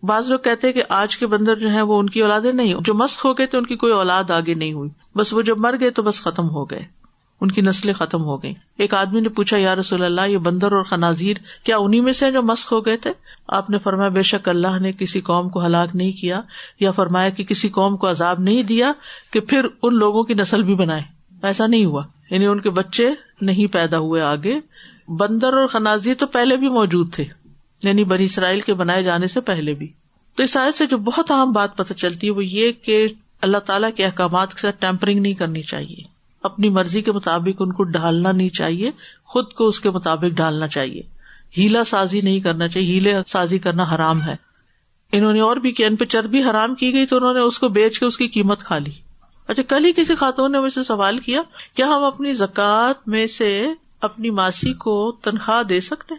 بعض 0.02 0.30
لوگ 0.30 0.38
کہتے 0.38 0.72
کہ 0.72 0.82
آج 0.88 1.16
کے 1.16 1.26
بندر 1.26 1.56
جو 1.56 1.72
ہے 1.72 1.82
وہ 1.82 1.98
ان 1.98 2.10
کی 2.10 2.22
اولادیں 2.22 2.52
نہیں، 2.52 2.74
جو 2.80 2.94
مسق 2.94 3.24
ہو 3.24 3.38
گئے 3.38 3.46
تو 3.46 3.58
ان 3.58 3.66
کی 3.66 3.76
کوئی 3.76 3.92
اولاد 3.92 4.30
آگے 4.30 4.54
نہیں 4.54 4.72
ہوئی۔ 4.72 4.90
بس 5.16 5.32
وہ 5.32 5.42
جب 5.42 5.58
مر 5.58 5.74
گئے 5.80 5.90
تو 5.90 6.02
بس 6.02 6.22
ختم 6.22 6.50
ہو 6.50 6.64
گئے۔ 6.64 7.00
ان 7.40 7.50
کی 7.50 7.60
نسلیں 7.60 7.94
ختم 7.94 8.22
ہو 8.22 8.42
گئی 8.42 8.54
ایک 8.78 8.94
آدمی 8.94 9.20
نے 9.20 9.28
پوچھا، 9.28 9.56
یا 9.56 9.74
رسول 9.74 10.02
اللہ، 10.02 10.20
یہ 10.20 10.38
بندر 10.38 10.72
اور 10.72 10.84
خنازیر 10.84 11.36
کیا 11.64 11.76
انہیں 11.76 12.00
میں 12.00 12.12
سے 12.12 12.30
جو 12.30 12.42
مسق 12.42 12.72
ہو 12.72 12.86
گئے 12.86 12.96
تھے؟ 12.96 13.10
آپ 13.48 13.70
نے 13.70 13.78
فرمایا، 13.78 14.08
بے 14.08 14.22
شک 14.22 14.48
اللہ 14.48 14.78
نے 14.78 14.92
کسی 14.92 15.20
قوم 15.20 15.48
کو 15.48 15.66
ہلاک 15.66 15.96
نہیں 15.96 16.12
کیا 16.12 16.40
یا 16.80 16.90
فرمایا 16.90 17.28
کہ 17.28 17.44
کسی 17.44 17.68
قوم 17.68 17.96
کو 17.96 18.10
عذاب 18.10 18.40
نہیں 18.40 18.62
دیا 18.62 18.92
کہ 19.32 19.40
پھر 19.40 19.66
ان 19.82 19.94
لوگوں 19.94 20.22
کی 20.22 20.34
نسل 20.34 20.62
بھی 20.62 20.74
بنائے۔ 20.74 21.02
ایسا 21.42 21.66
نہیں 21.66 21.84
ہوا۔ 21.84 22.02
یعنی 22.30 22.46
ان 22.46 22.60
کے 22.60 22.70
بچے 22.70 23.10
نہیں 23.40 23.66
پیدا 23.66 23.98
ہوئے 23.98 24.22
آگے۔ 24.22 24.60
بندر 25.08 25.46
اور 25.46 25.68
خنازیر 25.68 26.14
تو 26.14 26.26
پہلے 26.26 26.56
بھی 26.56 26.68
موجود 26.68 27.14
تھے 27.14 27.24
یعنی 27.82 28.04
بنی 28.04 28.24
اسرائیل 28.24 28.60
کے 28.60 28.74
بنائے 28.74 29.02
جانے 29.02 29.26
سے 29.26 29.40
پہلے 29.40 29.74
بھی۔ 29.74 29.88
تو 30.36 30.42
اس 30.42 30.56
آیت 30.56 30.74
سے 30.74 30.86
جو 30.86 30.98
بہت 30.98 31.30
اہم 31.30 31.52
بات 31.52 31.76
پتہ 31.76 31.92
چلتی 31.92 32.26
ہے 32.26 32.32
وہ 32.32 32.44
یہ 32.44 32.72
کہ 32.72 33.08
اللہ 33.40 33.58
تعالیٰ 33.58 33.90
کے 33.96 34.04
احکامات 34.04 34.54
کے 34.54 34.60
ساتھ 34.60 34.76
ٹیمپرنگ 34.80 35.20
نہیں 35.20 35.34
کرنی 35.34 35.62
چاہیے۔ 35.62 36.20
اپنی 36.42 36.68
مرضی 36.68 37.02
کے 37.02 37.12
مطابق 37.12 37.62
ان 37.62 37.72
کو 37.72 37.82
ڈالنا 37.82 38.32
نہیں 38.32 38.48
چاہیے، 38.48 38.90
خود 39.24 39.52
کو 39.52 39.68
اس 39.68 39.80
کے 39.80 39.90
مطابق 39.90 40.36
ڈالنا 40.36 40.68
چاہیے۔ 40.68 41.02
ہیلا 41.58 41.84
سازی 41.84 42.20
نہیں 42.20 42.40
کرنا 42.40 42.68
چاہیے، 42.68 42.94
ہیلے 42.94 43.14
سازی 43.26 43.58
کرنا 43.58 43.84
حرام 43.94 44.22
ہے۔ 44.22 44.36
انہوں 45.12 45.32
نے 45.32 45.40
اور 45.40 45.56
بھی 45.56 45.72
کیا، 45.72 45.86
ان 45.86 45.96
پہ 45.96 46.04
چربی 46.04 46.42
حرام 46.42 46.74
کی 46.74 46.92
گئی 46.92 47.06
تو 47.06 47.16
انہوں 47.16 47.34
نے 47.34 47.40
اس 47.40 47.58
کو 47.58 47.68
بیچ 47.68 47.98
کے 47.98 48.06
اس 48.06 48.16
کی 48.16 48.28
قیمت 48.28 48.62
کھا 48.62 48.78
لی۔ 48.78 48.90
اچھا 49.48 49.62
کل 49.62 49.84
ہی 49.84 49.92
کسی 49.96 50.14
خاتون 50.14 50.52
نے 50.52 50.60
مجھ 50.60 50.72
سے 50.72 50.84
سوال 50.84 51.18
کیا 51.18 51.42
کیا 51.74 51.86
ہم 51.86 52.04
اپنی 52.04 52.32
زکوٰۃ 52.32 53.00
میں 53.06 53.26
سے 53.26 53.66
اپنی 54.00 54.30
ماسی 54.30 54.72
کو 54.72 55.12
تنخواہ 55.22 55.62
دے 55.62 55.80
سکتے؟ 55.80 56.14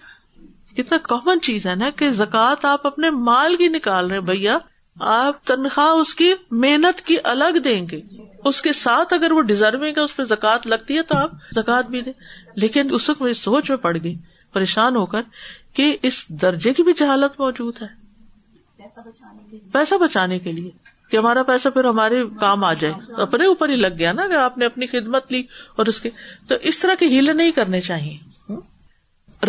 کتنا 0.75 0.97
کامن 1.03 1.41
چیز 1.41 1.67
ہے 1.67 1.75
نا 1.75 1.89
کہ 1.95 2.11
زکوٰۃ 2.11 2.65
آپ 2.65 2.87
اپنے 2.87 3.09
مال 3.09 3.55
کی 3.55 3.67
نکال 3.67 4.11
رہے 4.11 4.19
بھیا۔ 4.19 4.57
آپ 5.01 5.43
تنخواہ 5.45 5.87
اس 5.87 6.15
کی 6.15 6.33
محنت 6.51 7.01
کی 7.01 7.15
الگ 7.23 7.59
دیں 7.63 7.87
گے۔ 7.91 8.01
اس 8.45 8.61
کے 8.61 8.73
ساتھ 8.73 9.13
اگر 9.13 9.31
وہ 9.31 9.41
ڈیزرونگ 9.41 9.93
ہے 9.97 9.99
اس 9.99 10.15
پہ 10.15 10.23
زکات 10.23 10.67
لگتی 10.67 10.97
ہے 10.97 11.01
تو 11.01 11.17
آپ 11.17 11.31
زکات 11.55 11.89
بھی 11.89 12.01
دیں۔ 12.01 12.13
لیکن 12.55 12.93
اس 12.93 13.09
وقت 13.09 13.21
میری 13.21 13.33
سوچ 13.33 13.69
میں 13.69 13.77
پڑ 13.77 13.97
گئی 14.03 14.15
پریشان 14.53 14.95
ہو 14.95 15.05
کر 15.05 15.21
کہ 15.73 15.97
اس 16.01 16.27
درجے 16.27 16.73
کی 16.73 16.83
بھی 16.83 16.93
جہالت 16.93 17.39
موجود 17.39 17.81
ہے۔ 17.81 17.87
پیسہ 19.71 19.95
بچانے 19.95 20.39
کے 20.39 20.51
لیے۔ 20.51 20.71
کہ 21.11 21.17
ہمارا 21.17 21.43
پیسہ 21.43 21.69
پھر 21.69 21.83
ہمارے 21.83 22.23
کام 22.39 22.63
آ 22.63 22.73
جائے۔ 22.73 22.93
اپنے 23.21 23.45
اوپر 23.45 23.69
ہی 23.69 23.75
لگ 23.75 23.87
گیا 23.97 24.11
نا 24.11 24.27
کہ 24.27 24.33
آپ 24.33 24.57
نے 24.57 24.65
اپنی 24.65 24.87
خدمت 24.87 25.31
لی 25.31 25.43
اور 25.75 25.85
اس 25.85 26.01
کے۔ 26.01 26.09
تو 26.47 26.55
اس 26.61 26.79
طرح 26.79 26.93
کے 26.93 27.07
ہیلے 27.07 27.33
نہیں 27.33 27.51
کرنے 27.51 27.81
چاہیے۔ 27.81 28.17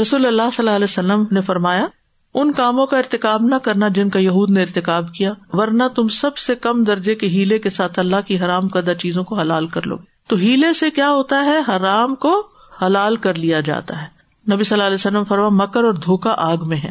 رسول 0.01 0.27
اللہ 0.27 0.43
صلی 0.53 0.67
اللہ 0.67 0.77
علیہ 0.77 0.85
وسلم 0.85 1.25
نے 1.31 1.41
فرمایا 1.41 1.87
ان 2.35 2.53
کاموں 2.53 2.87
کا 2.87 2.99
ارتقاب 2.99 3.43
نہ 3.43 3.55
کرنا 3.55 3.89
جن 3.89 4.09
کا 4.09 4.19
یہود 4.19 4.51
نے 4.51 4.63
ارتقاب 4.63 5.13
کیا، 5.15 5.33
ورنہ 5.53 5.83
تم 5.97 6.09
سب 6.09 6.37
سے 6.37 6.55
کم 6.55 6.85
درجے 6.85 7.15
کے 7.15 7.27
ہیلے 7.27 7.59
کے 7.59 7.71
ساتھ 7.71 7.99
اللہ 7.99 8.17
کی 8.27 8.39
حرام 8.39 8.69
کردہ 8.69 8.93
چیزوں 8.99 9.25
کو 9.25 9.35
حلال 9.35 9.67
کر 9.67 9.87
لو 9.87 9.97
تو 10.27 10.37
ہیلے 10.37 10.73
سے 10.73 10.91
کیا 10.91 11.11
ہوتا 11.11 11.45
ہے؟ 11.45 11.77
حرام 11.77 12.15
کو 12.15 12.47
حلال 12.83 13.17
کر 13.17 13.35
لیا 13.35 13.61
جاتا 13.61 14.03
ہے۔ 14.03 14.23
نبی 14.55 14.65
صلی 14.65 14.75
اللہ 14.75 14.87
علیہ 14.87 14.95
وسلم 14.95 15.25
فرما، 15.25 15.49
مکر 15.49 15.85
اور 15.85 15.93
دھوکا 15.93 16.35
آگ 16.39 16.57
میں 16.67 16.77
ہے۔ 16.77 16.91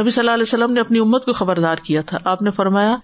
نبی 0.00 0.10
صلی 0.10 0.20
اللہ 0.20 0.30
علیہ 0.30 0.42
وسلم 0.42 0.72
نے 0.72 0.80
اپنی 0.80 0.98
امت 0.98 1.24
کو 1.24 1.32
خبردار 1.32 1.76
کیا 1.76 2.02
تھا۔ 2.02 2.18
آپ 2.24 2.42
نے 2.42 2.50
فرمایا، 2.50 2.96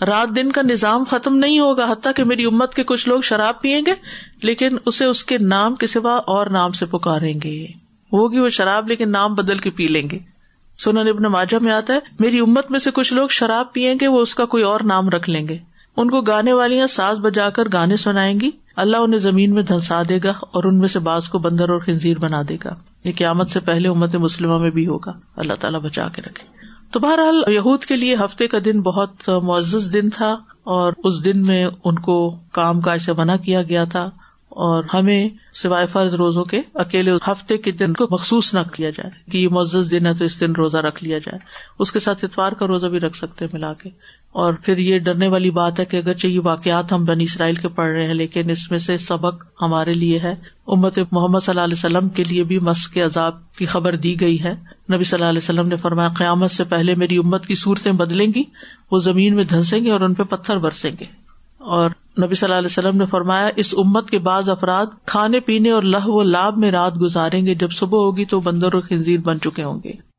رات 0.00 0.36
دن 0.36 0.52
کا 0.52 0.62
نظام 0.62 1.04
ختم 1.10 1.36
نہیں 1.36 1.60
ہوگا، 1.60 1.92
حتیٰ 1.92 2.12
کہ 2.16 2.24
میری 2.24 2.44
امت 2.44 2.74
کے 2.74 2.84
کچھ 2.84 3.08
لوگ 3.08 3.20
شراب 3.20 3.60
پیئیں 3.60 3.82
گے، 3.86 3.94
لیکن 4.42 4.76
اسے 4.86 5.04
اس 5.04 5.24
کے 5.24 5.38
نام 5.38 5.74
کے 5.74 5.86
سوا 5.86 6.16
اور 6.16 6.46
نام 6.46 6.72
سے 6.72 6.86
پکاریں 6.86 7.40
گے۔ 7.44 7.64
ہوگی 8.12 8.38
وہ 8.38 8.48
شراب، 8.48 8.88
لیکن 8.88 9.10
نام 9.10 9.34
بدل 9.34 9.58
کے 9.58 9.70
پی 9.70 9.86
لیں 9.86 10.10
گے۔ 10.10 10.33
سنا 10.78 11.00
ابن 11.00 11.22
ماجا 11.22 11.58
میں 11.60 11.72
آتا 11.72 11.94
ہے، 11.94 11.98
میری 12.20 12.38
امت 12.38 12.70
میں 12.70 12.78
سے 12.78 12.90
کچھ 12.90 13.14
لوگ 13.14 13.28
شراب 13.28 13.72
پیئیں 13.72 13.94
گے، 14.00 14.08
وہ 14.08 14.20
اس 14.20 14.34
کا 14.34 14.44
کوئی 14.44 14.62
اور 14.62 14.80
نام 14.84 15.08
رکھ 15.08 15.30
لیں 15.30 15.48
گے۔ 15.48 15.58
ان 15.96 16.10
کو 16.10 16.20
گانے 16.20 16.52
والیاں 16.52 16.86
ساز 16.86 17.18
بجا 17.18 17.50
کر 17.50 17.62
گانے 17.72 17.96
سنائیں 17.96 18.40
گی۔ 18.40 18.50
اللہ 18.76 18.96
انہیں 18.96 19.20
زمین 19.20 19.54
میں 19.54 19.62
دھنسا 19.62 20.02
دے 20.08 20.18
گا 20.24 20.30
اور 20.30 20.64
ان 20.64 20.78
میں 20.78 20.88
سے 20.88 20.98
بعض 20.98 21.28
کو 21.28 21.38
بندر 21.38 21.68
اور 21.68 21.80
خنزیر 21.80 22.18
بنا 22.18 22.42
دے 22.48 22.56
گا۔ 22.64 22.70
یہ 23.04 23.12
قیامت 23.16 23.48
سے 23.50 23.60
پہلے 23.60 23.88
امت 23.88 24.14
مسلمہ 24.14 24.58
میں 24.58 24.70
بھی 24.70 24.86
ہوگا۔ 24.86 25.12
اللہ 25.36 25.52
تعالیٰ 25.60 25.80
بچا 25.80 26.08
کے 26.08 26.22
رکھے۔ 26.22 26.48
تو 26.90 27.00
بہرحال 27.00 27.42
یہود 27.48 27.84
کے 27.84 27.96
لیے 27.96 28.14
ہفتے 28.14 28.46
کا 28.46 28.58
دن 28.64 28.80
بہت 28.80 29.28
معزز 29.28 29.92
دن 29.92 30.10
تھا 30.10 30.36
اور 30.64 30.92
اس 31.04 31.24
دن 31.24 31.42
میں 31.42 31.66
ان 31.84 31.94
کو 31.94 32.38
کام 32.52 32.80
کاج 32.80 33.00
سے 33.00 33.12
منع 33.12 33.36
کیا 33.36 33.62
گیا 33.62 33.84
تھا۔ 33.84 34.10
اور 34.54 34.84
ہمیں 34.94 35.28
سوائے 35.54 35.86
فرض 35.86 36.14
روزوں 36.14 36.44
کے 36.44 36.60
اکیلے 36.74 37.12
ہفتے 37.12 37.58
کے 37.58 37.70
دن 37.70 37.92
کو 37.92 38.06
مخصوص 38.10 38.54
نہ 38.54 38.58
کیا 38.72 38.90
جائے 38.90 39.30
کہ 39.30 39.38
یہ 39.38 39.48
معزز 39.48 39.90
دن 39.90 40.06
ہے 40.06 40.14
تو 40.14 40.24
اس 40.24 40.40
دن 40.40 40.52
روزہ 40.52 40.76
رکھ 40.76 41.04
لیا 41.04 41.18
جائے۔ 41.18 41.38
اس 41.78 41.92
کے 41.92 41.98
ساتھ 41.98 42.24
اتوار 42.24 42.52
کا 42.52 42.66
روزہ 42.66 42.86
بھی 42.86 43.00
رکھ 43.00 43.16
سکتے 43.16 43.46
ملا 43.52 43.72
کے۔ 43.72 43.88
اور 44.32 44.54
پھر 44.62 44.78
یہ 44.78 44.98
ڈرنے 44.98 45.28
والی 45.28 45.50
بات 45.50 45.80
ہے 45.80 45.84
کہ 45.84 45.96
اگر 45.96 46.26
یہ 46.26 46.40
واقعات 46.40 46.92
ہم 46.92 47.04
بنی 47.04 47.24
اسرائیل 47.24 47.54
کے 47.54 47.68
پڑھ 47.68 47.90
رہے 47.90 48.06
ہیں، 48.06 48.14
لیکن 48.14 48.50
اس 48.50 48.70
میں 48.70 48.78
سے 48.78 48.98
سبق 48.98 49.44
ہمارے 49.62 49.92
لیے 49.92 50.18
ہے۔ 50.18 50.34
امت 50.66 50.98
محمد 51.12 51.38
صلی 51.42 51.50
اللہ 51.50 51.60
علیہ 51.60 51.78
وسلم 51.78 52.08
کے 52.08 52.24
لیے 52.24 52.44
بھی 52.44 52.58
مس 52.58 52.88
کے 52.88 53.02
عذاب 53.02 53.52
کی 53.52 53.66
خبر 53.66 53.96
دی 53.96 54.20
گئی 54.20 54.44
ہے۔ 54.44 54.52
نبی 54.94 55.04
صلی 55.04 55.16
اللہ 55.16 55.28
علیہ 55.28 55.38
وسلم 55.38 55.68
نے 55.68 55.76
فرمایا، 55.76 56.08
قیامت 56.08 56.50
سے 56.50 56.64
پہلے 56.64 56.94
میری 56.94 57.16
امت 57.16 57.46
کی 57.46 57.54
صورتیں 57.54 57.92
بدلیں 57.92 58.26
گی، 58.34 58.42
وہ 58.90 58.98
زمین 58.98 59.36
میں 59.36 59.44
دھنسیں 59.44 59.84
گے 59.84 59.90
اور 59.90 60.00
ان 60.00 60.14
پہ 60.14 60.22
پتھر 60.22 60.58
برسیں 60.58 60.90
گے۔ 61.00 61.23
اور 61.64 61.90
نبی 62.22 62.34
صلی 62.34 62.46
اللہ 62.46 62.58
علیہ 62.58 62.66
وسلم 62.66 62.96
نے 62.96 63.06
فرمایا، 63.06 63.50
اس 63.56 63.74
امت 63.76 64.10
کے 64.10 64.18
بعض 64.18 64.48
افراد 64.48 64.86
کھانے 65.06 65.40
پینے 65.40 65.70
اور 65.70 65.82
لہ 65.82 66.06
و 66.06 66.22
لاب 66.22 66.58
میں 66.58 66.70
رات 66.70 66.92
گزاریں 67.00 67.46
گے، 67.46 67.54
جب 67.54 67.70
صبح 67.70 67.98
ہوگی 67.98 68.24
تو 68.24 68.40
بندر 68.40 68.72
اور 68.72 68.82
خنزیر 68.88 69.20
بن 69.20 69.40
چکے 69.40 69.62
ہوں 69.62 69.78
گے۔ 69.84 70.14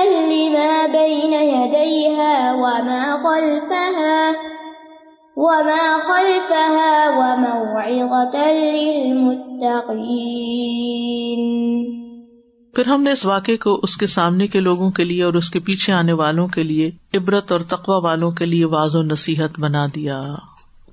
لما 0.00 0.86
بين 0.92 1.32
يديها 1.32 2.52
وما 2.54 3.16
خلفها 3.22 4.32
وما 5.36 5.96
خلفها 6.02 7.10
وموعظة 7.16 8.48
للمتقين۔ 8.72 9.70
پھر 12.74 12.86
ہم 12.86 13.02
نے 13.02 13.12
اس 13.12 13.26
واقعے 13.26 13.56
کو 13.56 13.80
اس 13.82 13.96
کے 13.96 14.06
سامنے 14.06 14.46
کے 14.46 14.60
لوگوں 14.60 14.90
کے 14.90 15.04
لیے 15.04 15.22
اور 15.22 15.34
اس 15.34 15.50
کے 15.50 15.58
پیچھے 15.58 15.92
آنے 15.92 16.12
والوں 16.12 16.48
کے 16.48 16.62
لیے، 16.62 16.90
عبرت 17.14 17.52
اور 17.52 17.60
تقوا 17.60 17.96
والوں 17.96 18.30
کے 18.30 18.46
لیے 18.46 18.64
واض 18.64 18.96
و 18.96 19.02
نصیحت 19.02 19.60
بنا 19.60 19.86
دیا۔ 19.94 20.20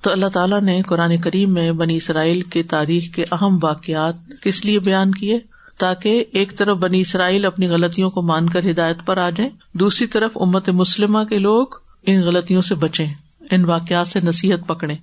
تو 0.01 0.11
اللہ 0.11 0.25
تعالیٰ 0.25 0.61
نے 0.61 0.81
قرآن 0.81 1.17
کریم 1.17 1.53
میں 1.53 1.71
بنی 1.71 1.95
اسرائیل 1.95 2.41
کے 2.41 2.63
تاریخ 2.63 3.15
کے 3.15 3.23
اہم 3.31 3.59
واقعات 3.63 4.15
کس 4.41 4.65
لیے 4.65 4.79
بیان 4.79 5.11
کیے؟ 5.11 5.39
تاکہ 5.77 6.25
ایک 6.31 6.57
طرف 6.57 6.77
بنی 6.77 7.01
اسرائیل 7.01 7.45
اپنی 7.45 7.67
غلطیوں 7.67 8.09
کو 8.09 8.21
مان 8.21 8.49
کر 8.49 8.69
ہدایت 8.69 8.97
پر 9.05 9.17
آ 9.17 9.29
جائیں، 9.29 9.51
دوسری 9.73 10.07
طرف 10.07 10.31
امت 10.35 10.69
مسلمہ 10.69 11.23
کے 11.23 11.39
لوگ 11.39 11.67
ان 12.05 12.21
غلطیوں 12.21 12.61
سے 12.61 12.75
بچیں، 12.75 13.07
ان 13.51 13.65
واقعات 13.65 14.07
سے 14.07 14.19
نصیحت 14.23 14.67
پکڑے 14.67 14.95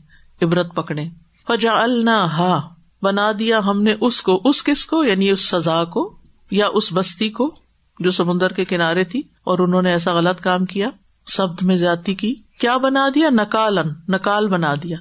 عبرت 0.43 0.75
پکڑے 0.75 1.05
فجا 1.49 1.85
ہا 2.25 2.61
بنا 3.03 3.33
دیا 3.39 3.59
ہم 3.59 3.83
نے 3.83 3.95
اس 4.01 4.23
کو، 4.23 4.43
اس 4.45 4.65
کس 4.65 4.87
کو؟ 4.87 5.05
یعنی 5.05 5.31
اس 5.31 5.41
سزا 5.41 5.85
کو۔ 5.85 6.24
یا 6.55 6.69
اس 6.73 6.93
بستی 6.93 7.29
کو 7.29 7.55
جو 8.01 8.11
سمندر 8.11 8.53
کے 8.53 8.65
کنارے 8.65 9.05
تھی 9.05 9.23
اور 9.45 9.59
انہوں 9.59 9.83
نے 9.83 9.91
ایسا 9.91 10.15
غلط 10.15 10.41
کام 10.41 10.65
کیا؟ 10.65 10.89
سبد 11.27 11.63
میں 11.63 11.77
زیادتی 11.77 12.15
کی۔ 12.15 12.35
کیا 12.61 12.77
بنا 12.77 13.09
دیا؟ 13.15 13.31
نکالن، 13.31 13.89
نکال 14.09 14.49
بنا 14.49 14.75
دیا۔ 14.75 14.97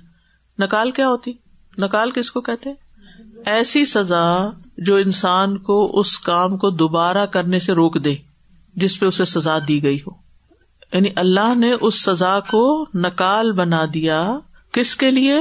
نکال 0.59 0.91
کیا 0.91 1.07
ہوتی؟ 1.07 1.31
نکال 1.77 2.11
کس 2.11 2.31
کو 2.31 2.41
کہتے 2.41 2.69
ایسی 3.45 3.85
سزا 3.85 4.49
جو 4.77 4.95
انسان 4.95 5.57
کو 5.57 5.99
اس 5.99 6.19
کام 6.19 6.57
کو 6.57 6.69
دوبارہ 6.69 7.25
کرنے 7.25 7.59
سے 7.59 7.73
روک 7.73 8.03
دے، 8.03 8.15
جس 8.75 8.99
پہ 8.99 9.05
اسے 9.05 9.25
سزا 9.25 9.57
دی 9.67 9.83
گئی 9.83 9.97
ہو۔ 9.97 10.11
یعنی 10.93 11.09
اللہ 11.15 11.55
نے 11.55 11.73
اس 11.81 12.01
سزا 12.01 12.39
کو 12.39 12.85
نکال 12.93 13.51
بنا 13.51 13.85
دیا 13.93 14.39
کس 14.71 14.95
کے 14.95 15.11
لیے؟ 15.11 15.35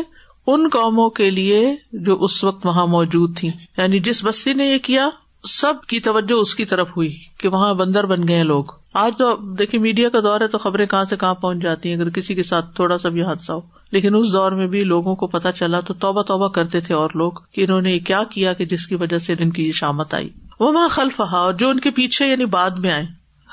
ان 0.46 0.68
قوموں 0.72 1.10
کے 1.10 1.30
لیے 1.30 1.76
جو 1.92 2.24
اس 2.24 2.44
وقت 2.44 2.66
وہاں 2.66 2.86
موجود 2.86 3.38
تھی 3.38 3.50
یعنی 3.78 3.98
جس 3.98 4.24
بستی 4.24 4.52
نے 4.52 4.66
یہ 4.66 4.78
کیا 4.78 5.08
سب 5.48 5.74
کی 5.88 6.00
توجہ 6.00 6.34
اس 6.34 6.54
کی 6.54 6.64
طرف 6.64 6.88
ہوئی 6.96 7.16
کہ 7.38 7.48
وہاں 7.48 7.74
بندر 7.74 8.06
بن 8.06 8.28
گئے 8.28 8.42
لوگ۔ 8.42 8.64
آج 8.94 9.12
تو 9.18 9.36
دیکھیے 9.36 9.80
میڈیا 9.80 10.08
کا 10.08 10.20
دور 10.20 10.40
ہے 10.40 10.48
تو 10.48 10.58
خبریں 10.58 10.86
کہاں 10.86 11.04
سے 11.04 11.16
کہاں 11.16 11.34
پہنچ 11.34 11.58
جاتی 11.62 11.88
ہیں۔ 11.88 11.96
اگر 11.96 12.10
کسی 12.10 12.34
کے 12.34 12.42
ساتھ 12.42 12.74
تھوڑا 12.74 12.98
سا 12.98 13.08
بھی 13.08 13.22
حادثہ 13.22 13.52
ہو۔ 13.52 13.60
لیکن 13.90 14.14
اس 14.14 14.32
دور 14.32 14.52
میں 14.52 14.66
بھی 14.66 14.84
لوگوں 14.84 15.16
کو 15.16 15.26
پتا 15.26 15.52
چلا 15.52 15.80
تو 15.80 15.94
توبہ 15.94 16.22
توبہ 16.22 16.48
کرتے 16.48 16.80
تھے 16.80 16.94
اور 16.94 17.10
لوگ 17.14 17.32
کہ 17.52 17.64
انہوں 17.64 17.80
نے 17.80 17.98
کیا 17.98 18.24
کیا 18.24 18.52
کہ 18.52 18.64
جس 18.64 18.86
کی 18.86 18.94
وجہ 18.94 19.18
سے 19.18 19.34
ان 19.38 19.50
کی 19.50 19.66
یہ 19.66 19.72
شامت 19.72 20.14
آئی۔ 20.14 20.30
وہ 20.60 20.72
وہاں 20.72 20.88
خلف 20.88 21.20
اور 21.20 21.52
جو 21.52 21.68
ان 21.68 21.80
کے 21.80 21.90
پیچھے 21.90 22.26
یعنی 22.26 22.44
بعد 22.44 22.70
میں 22.70 22.92
آئے، 22.92 23.04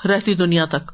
رہتی 0.08 0.36
دنیا 0.36 0.66
تک۔ 0.66 0.92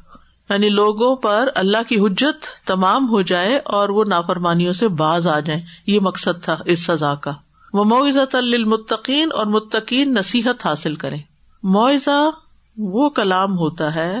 یعنی 0.50 0.68
لوگوں 0.68 1.16
پر 1.16 1.48
اللہ 1.54 1.88
کی 1.88 1.98
حجت 1.98 2.66
تمام 2.66 3.08
ہو 3.08 3.22
جائے 3.22 3.60
اور 3.64 3.88
وہ 3.88 4.04
نافرمانیوں 4.04 4.72
سے 4.72 4.88
باز 4.88 5.26
آ 5.26 5.40
جائیں۔ 5.40 5.62
یہ 5.86 6.00
مقصد 6.00 6.42
تھا 6.42 6.56
اس 6.64 6.86
سزا 6.86 7.14
کا۔ 7.14 7.32
وہ 7.76 7.84
معزت 7.84 8.34
المتقین 8.34 9.28
اور 9.32 9.46
متقین 9.46 10.14
نصیحت 10.14 10.66
حاصل 10.66 10.94
کرے 10.94 11.16
معیزہ 11.62 12.30
وہ 12.76 13.08
کلام 13.08 13.58
ہوتا 13.58 13.94
ہے، 13.94 14.16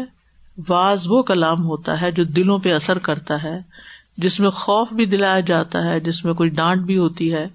واز 0.68 1.02
وہ 1.06 1.22
کلام 1.22 1.64
ہوتا 1.64 2.00
ہے 2.00 2.10
جو 2.10 2.24
دلوں 2.24 2.58
پہ 2.58 2.72
اثر 2.72 2.98
کرتا 2.98 3.42
ہے، 3.42 3.60
جس 4.16 4.40
میں 4.40 4.50
خوف 4.50 4.92
بھی 4.92 5.06
دلایا 5.06 5.40
جاتا 5.40 5.84
ہے، 5.84 6.00
جس 6.00 6.24
میں 6.24 6.34
کوئی 6.34 6.50
ڈانٹ 6.50 6.80
بھی 6.80 6.98
ہوتی 6.98 7.34
ہے۔ 7.34 7.48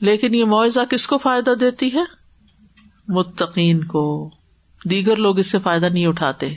لیکن 0.00 0.34
یہ 0.34 0.44
معاوضہ 0.44 0.80
کس 0.90 1.06
کو 1.06 1.18
فائدہ 1.18 1.50
دیتی 1.50 1.94
ہے؟ 1.94 2.02
متقین 3.08 3.84
کو۔ 3.84 4.30
دیگر 4.84 5.16
لوگ 5.16 5.38
اس 5.38 5.50
سے 5.50 5.58
فائدہ 5.58 5.86
نہیں 5.86 6.06
اٹھاتے۔ 6.06 6.54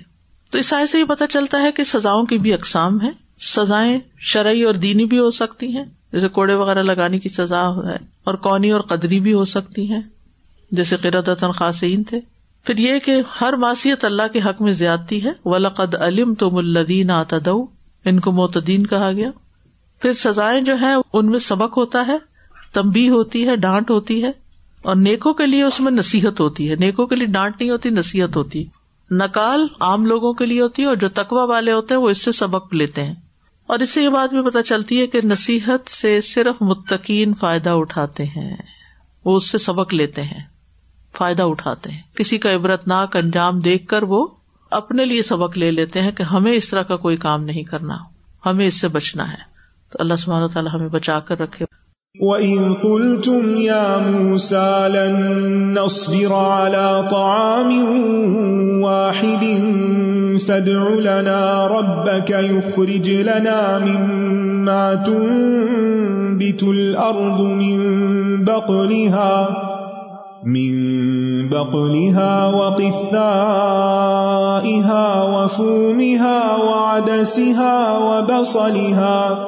تو 0.52 0.58
اس 0.58 0.74
سے 0.90 1.00
یہ 1.00 1.06
پتا 1.06 1.28
چلتا 1.28 1.62
ہے 1.62 1.72
کہ 1.72 1.84
سزاؤں 1.84 2.24
کی 2.24 2.38
بھی 2.38 2.54
اقسام 2.54 3.02
ہے 3.02 3.10
سزائیں 3.40 4.00
شرعی 4.20 4.64
اور 4.64 4.74
دینی 4.74 5.06
بھی 5.06 5.20
ہو 5.20 5.30
سکتی 5.30 5.78
ہیں۔ 5.78 5.86
جیسے 6.18 6.28
کوڑے 6.28 6.54
وغیرہ 6.54 6.84
لگانے 6.84 7.20
کی 7.20 7.30
سزا 7.30 7.68
ہے، 7.86 7.96
اور 8.24 8.34
کونی 8.34 8.72
اور 8.72 8.82
قدری 8.82 9.20
بھی 9.20 9.34
ہو 9.34 9.46
سکتی 9.46 9.92
ہیں، 9.92 10.02
جیسے 10.72 10.98
قرآن 10.98 11.52
خاصین 11.52 12.04
تھے۔ 12.04 12.20
پھر 12.66 12.78
یہ 12.78 13.00
کہ 13.00 13.16
ہر 13.42 13.54
معصیت 13.54 14.06
اللہ 14.06 14.32
کے 14.34 14.40
حق 14.40 14.62
میں 14.62 14.72
زیادتی 14.74 15.24
ہے۔ 15.24 15.32
ولقد 15.46 15.96
علم 15.96 16.34
تو 16.34 16.50
ملدین 16.52 17.12
آتد 17.12 17.48
ان 18.06 18.20
کو 18.20 18.32
معتدین 18.32 18.86
کہا 18.88 19.12
گیا۔ 19.12 19.30
پھر 20.02 20.14
سزائیں 20.14 20.62
جو 20.62 20.80
ہے 20.82 20.94
ان 21.14 21.30
میں 21.32 21.40
سبق 21.40 21.78
ہوتا 21.78 22.06
ہے 22.08 22.18
تمبی 22.74 23.08
ہوتی 23.10 23.48
ہے، 23.48 23.56
ڈانٹ 23.56 23.90
ہوتی 23.90 24.24
ہے، 24.24 24.32
اور 24.84 24.96
نیکوں 24.96 25.34
کے 25.34 25.46
لیے 25.48 25.64
اس 25.64 25.80
میں 25.80 25.92
نصیحت 25.92 26.40
ہوتی 26.40 26.70
ہے۔ 26.70 26.76
نیکوں 26.76 27.06
کے 27.08 27.16
لیے 27.16 27.28
ڈانٹ 27.28 27.56
نہیں 27.60 27.70
ہوتی، 27.70 27.90
نصیحت 27.90 28.36
ہوتی۔ 28.38 28.64
نکال 29.12 29.66
عام 29.80 30.06
لوگوں 30.06 30.34
کے 30.34 30.46
لیے 30.46 30.62
ہوتی 30.62 30.82
ہے، 30.82 30.88
اور 30.88 30.96
جو 30.96 31.10
تقوا 31.10 31.44
والے 31.46 31.72
ہوتے 31.72 31.94
ہیں، 31.94 32.02
وہ 32.02 32.10
اس 32.10 32.22
سے 32.22 32.32
سبق 32.32 32.74
لیتے 32.74 33.04
ہیں۔ 33.04 33.16
اور 33.68 33.80
اس 33.80 33.90
سے 33.90 34.04
یہ 34.04 34.10
بات 34.10 34.30
بھی 34.30 34.50
پتا 34.50 34.64
چلتی 34.64 35.02
ہے 35.02 35.08
کہ 35.08 35.20
نصیحت 35.24 35.90
سے 35.90 36.22
صرف 36.22 36.56
متقین 36.62 37.34
فائدہ 37.34 37.70
اٹھاتے 37.70 38.26
ہیں۔ 38.26 38.58
وہ 39.26 39.38
اس 39.38 39.50
سے 39.50 39.58
سبق 39.58 39.94
لیتے 39.94 40.22
ہیں، 40.22 40.44
فائدہ 41.18 41.42
اٹھاتے 41.42 41.92
ہیں۔ 41.92 42.02
کسی 42.16 42.38
کا 42.38 42.56
عبرت 42.56 42.88
ناک 42.88 43.16
انجام 43.16 43.60
دیکھ 43.60 43.88
کر 43.88 44.04
وہ 44.04 44.28
اپنے 44.72 45.06
لیے 45.06 45.24
سبق 45.24 45.58
لے 45.58 45.72
لیتے 45.72 46.02
ہیں 46.02 46.12
کہ 46.12 46.24
ہمیں 46.24 46.52
اس 46.52 46.70
طرح 46.70 46.82
کا 46.82 46.96
کوئی 46.96 47.18
کام 47.18 47.44
نہیں 47.44 47.64
کرنا، 47.64 47.98
ہمیں 48.46 48.68
اس 48.68 48.82
سے 48.82 48.88
بچنا 48.88 49.32
ہے۔ 49.32 49.58
تو 49.92 49.98
اللہ 50.02 50.14
سبحانہ 50.20 50.48
تعالیٰ 50.48 50.74
ہمیں 50.74 50.90
بچا 50.90 51.20
کر 51.20 51.40
رکھے۔ 51.40 51.66
وَإِن 52.22 52.74
قُلْتُمْ 52.74 53.56
يَا 53.56 53.98
مُوسَى 53.98 54.90
لَن 54.90 55.14
نَصْبِرَ 55.80 56.34
عَلَى 56.34 57.08
طَعَامٍ 57.12 57.72
وَاحِدٍ 58.82 59.44
فَادْعُ 60.48 60.90
لَنَا 60.90 61.68
رَبَّكَ 61.68 62.30
يُخْرِجْ 62.30 63.10
لَنَا 63.10 63.80
مِمَّا 63.80 64.96
تُنبِتُ 64.96 66.64
الْأَرْضُ 66.64 67.42
مِن 67.42 67.78
بَقْلِهَا 68.46 69.68
من 70.44 70.74
بقلها 71.50 72.48
وقثائها 72.48 73.84
وفومها 75.24 76.56
وعدسها 76.56 77.98
وبصلها 77.98 79.48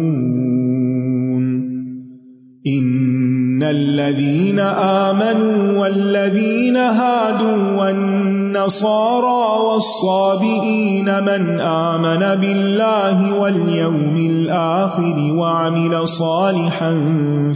الذين 3.71 4.59
امنوا 4.59 5.79
والذين 5.81 6.77
هادوا 6.77 7.81
والنصارى 7.81 9.63
والصابئين 9.65 11.05
من 11.05 11.59
امن 11.59 12.41
بالله 12.41 13.39
واليوم 13.39 14.15
الاخر 14.29 15.33
وعمل 15.33 16.07
صالحا 16.07 16.93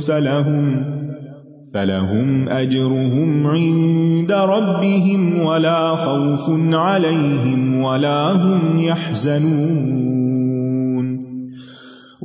فلهم 0.07 0.95
فلهم 1.74 2.49
اجرهم 2.49 3.47
عند 3.47 4.32
ربهم 4.32 5.41
ولا 5.45 5.95
خوف 5.95 6.49
عليهم 6.74 7.82
ولا 7.84 8.32
هم 8.32 8.80
يحزنون 8.80 10.14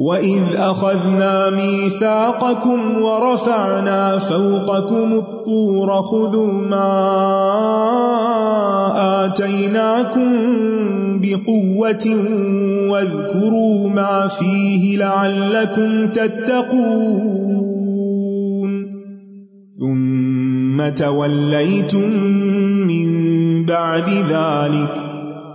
وَإِذْ 0.01 0.57
أَخَذْنَا 0.57 1.51
مِيثَاقَكُمْ 1.51 3.03
وَرَفَعْنَا 3.03 4.19
فَوْقَكُمُ 4.19 5.13
الطُّورَ 5.13 6.03
خُذُوا 6.03 6.53
مَا 6.53 6.91
آتَيْنَاكُمْ 9.25 10.31
بِقُوَّةٍ 11.21 12.07
وَاذْكُرُوا 12.91 13.89
مَا 13.89 14.27
فِيهِ 14.27 14.97
لَعَلَّكُمْ 14.97 16.09
تَتَّقُونَ 16.09 17.51
ثُمَّ 19.81 20.89
تَوَلَّيْتُمْ 20.89 22.11
مِنْ 22.89 23.11
بعد 23.67 24.09
ذلك 24.09 25.10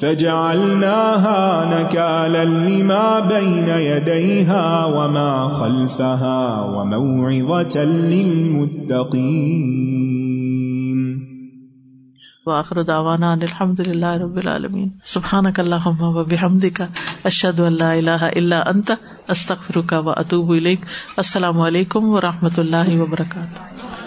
فجعلناها 0.00 1.64
نكالا 1.64 2.44
لما 2.44 3.20
بين 3.20 3.68
يديها 3.68 4.84
وما 4.84 5.48
خلفها 5.48 6.60
وموعظة 6.60 7.84
للمتقين. 7.84 8.80
واخر 12.46 12.82
دعوانا 12.82 13.32
ان 13.32 13.42
الحمد 13.42 13.80
للہ 13.80 14.06
رب 14.06 14.36
العالمین. 14.36 14.88
سبحانک 15.04 15.60
اللہم 15.60 16.02
و 16.02 16.24
بحمدک، 16.24 16.82
اشہد 17.24 17.60
ان 17.60 17.72
لا 17.72 17.92
الہ 17.92 18.30
الا 18.36 18.60
انت، 18.66 18.90
استغفرک 19.28 19.94
و 20.06 20.10
اتوب 20.10 20.50
السلام 21.16 21.60
علیکم 21.60 22.04
و 22.04 22.20
رحمۃ 22.20 22.58
اللہ 22.58 23.00
وبرکاتہ. 23.00 23.99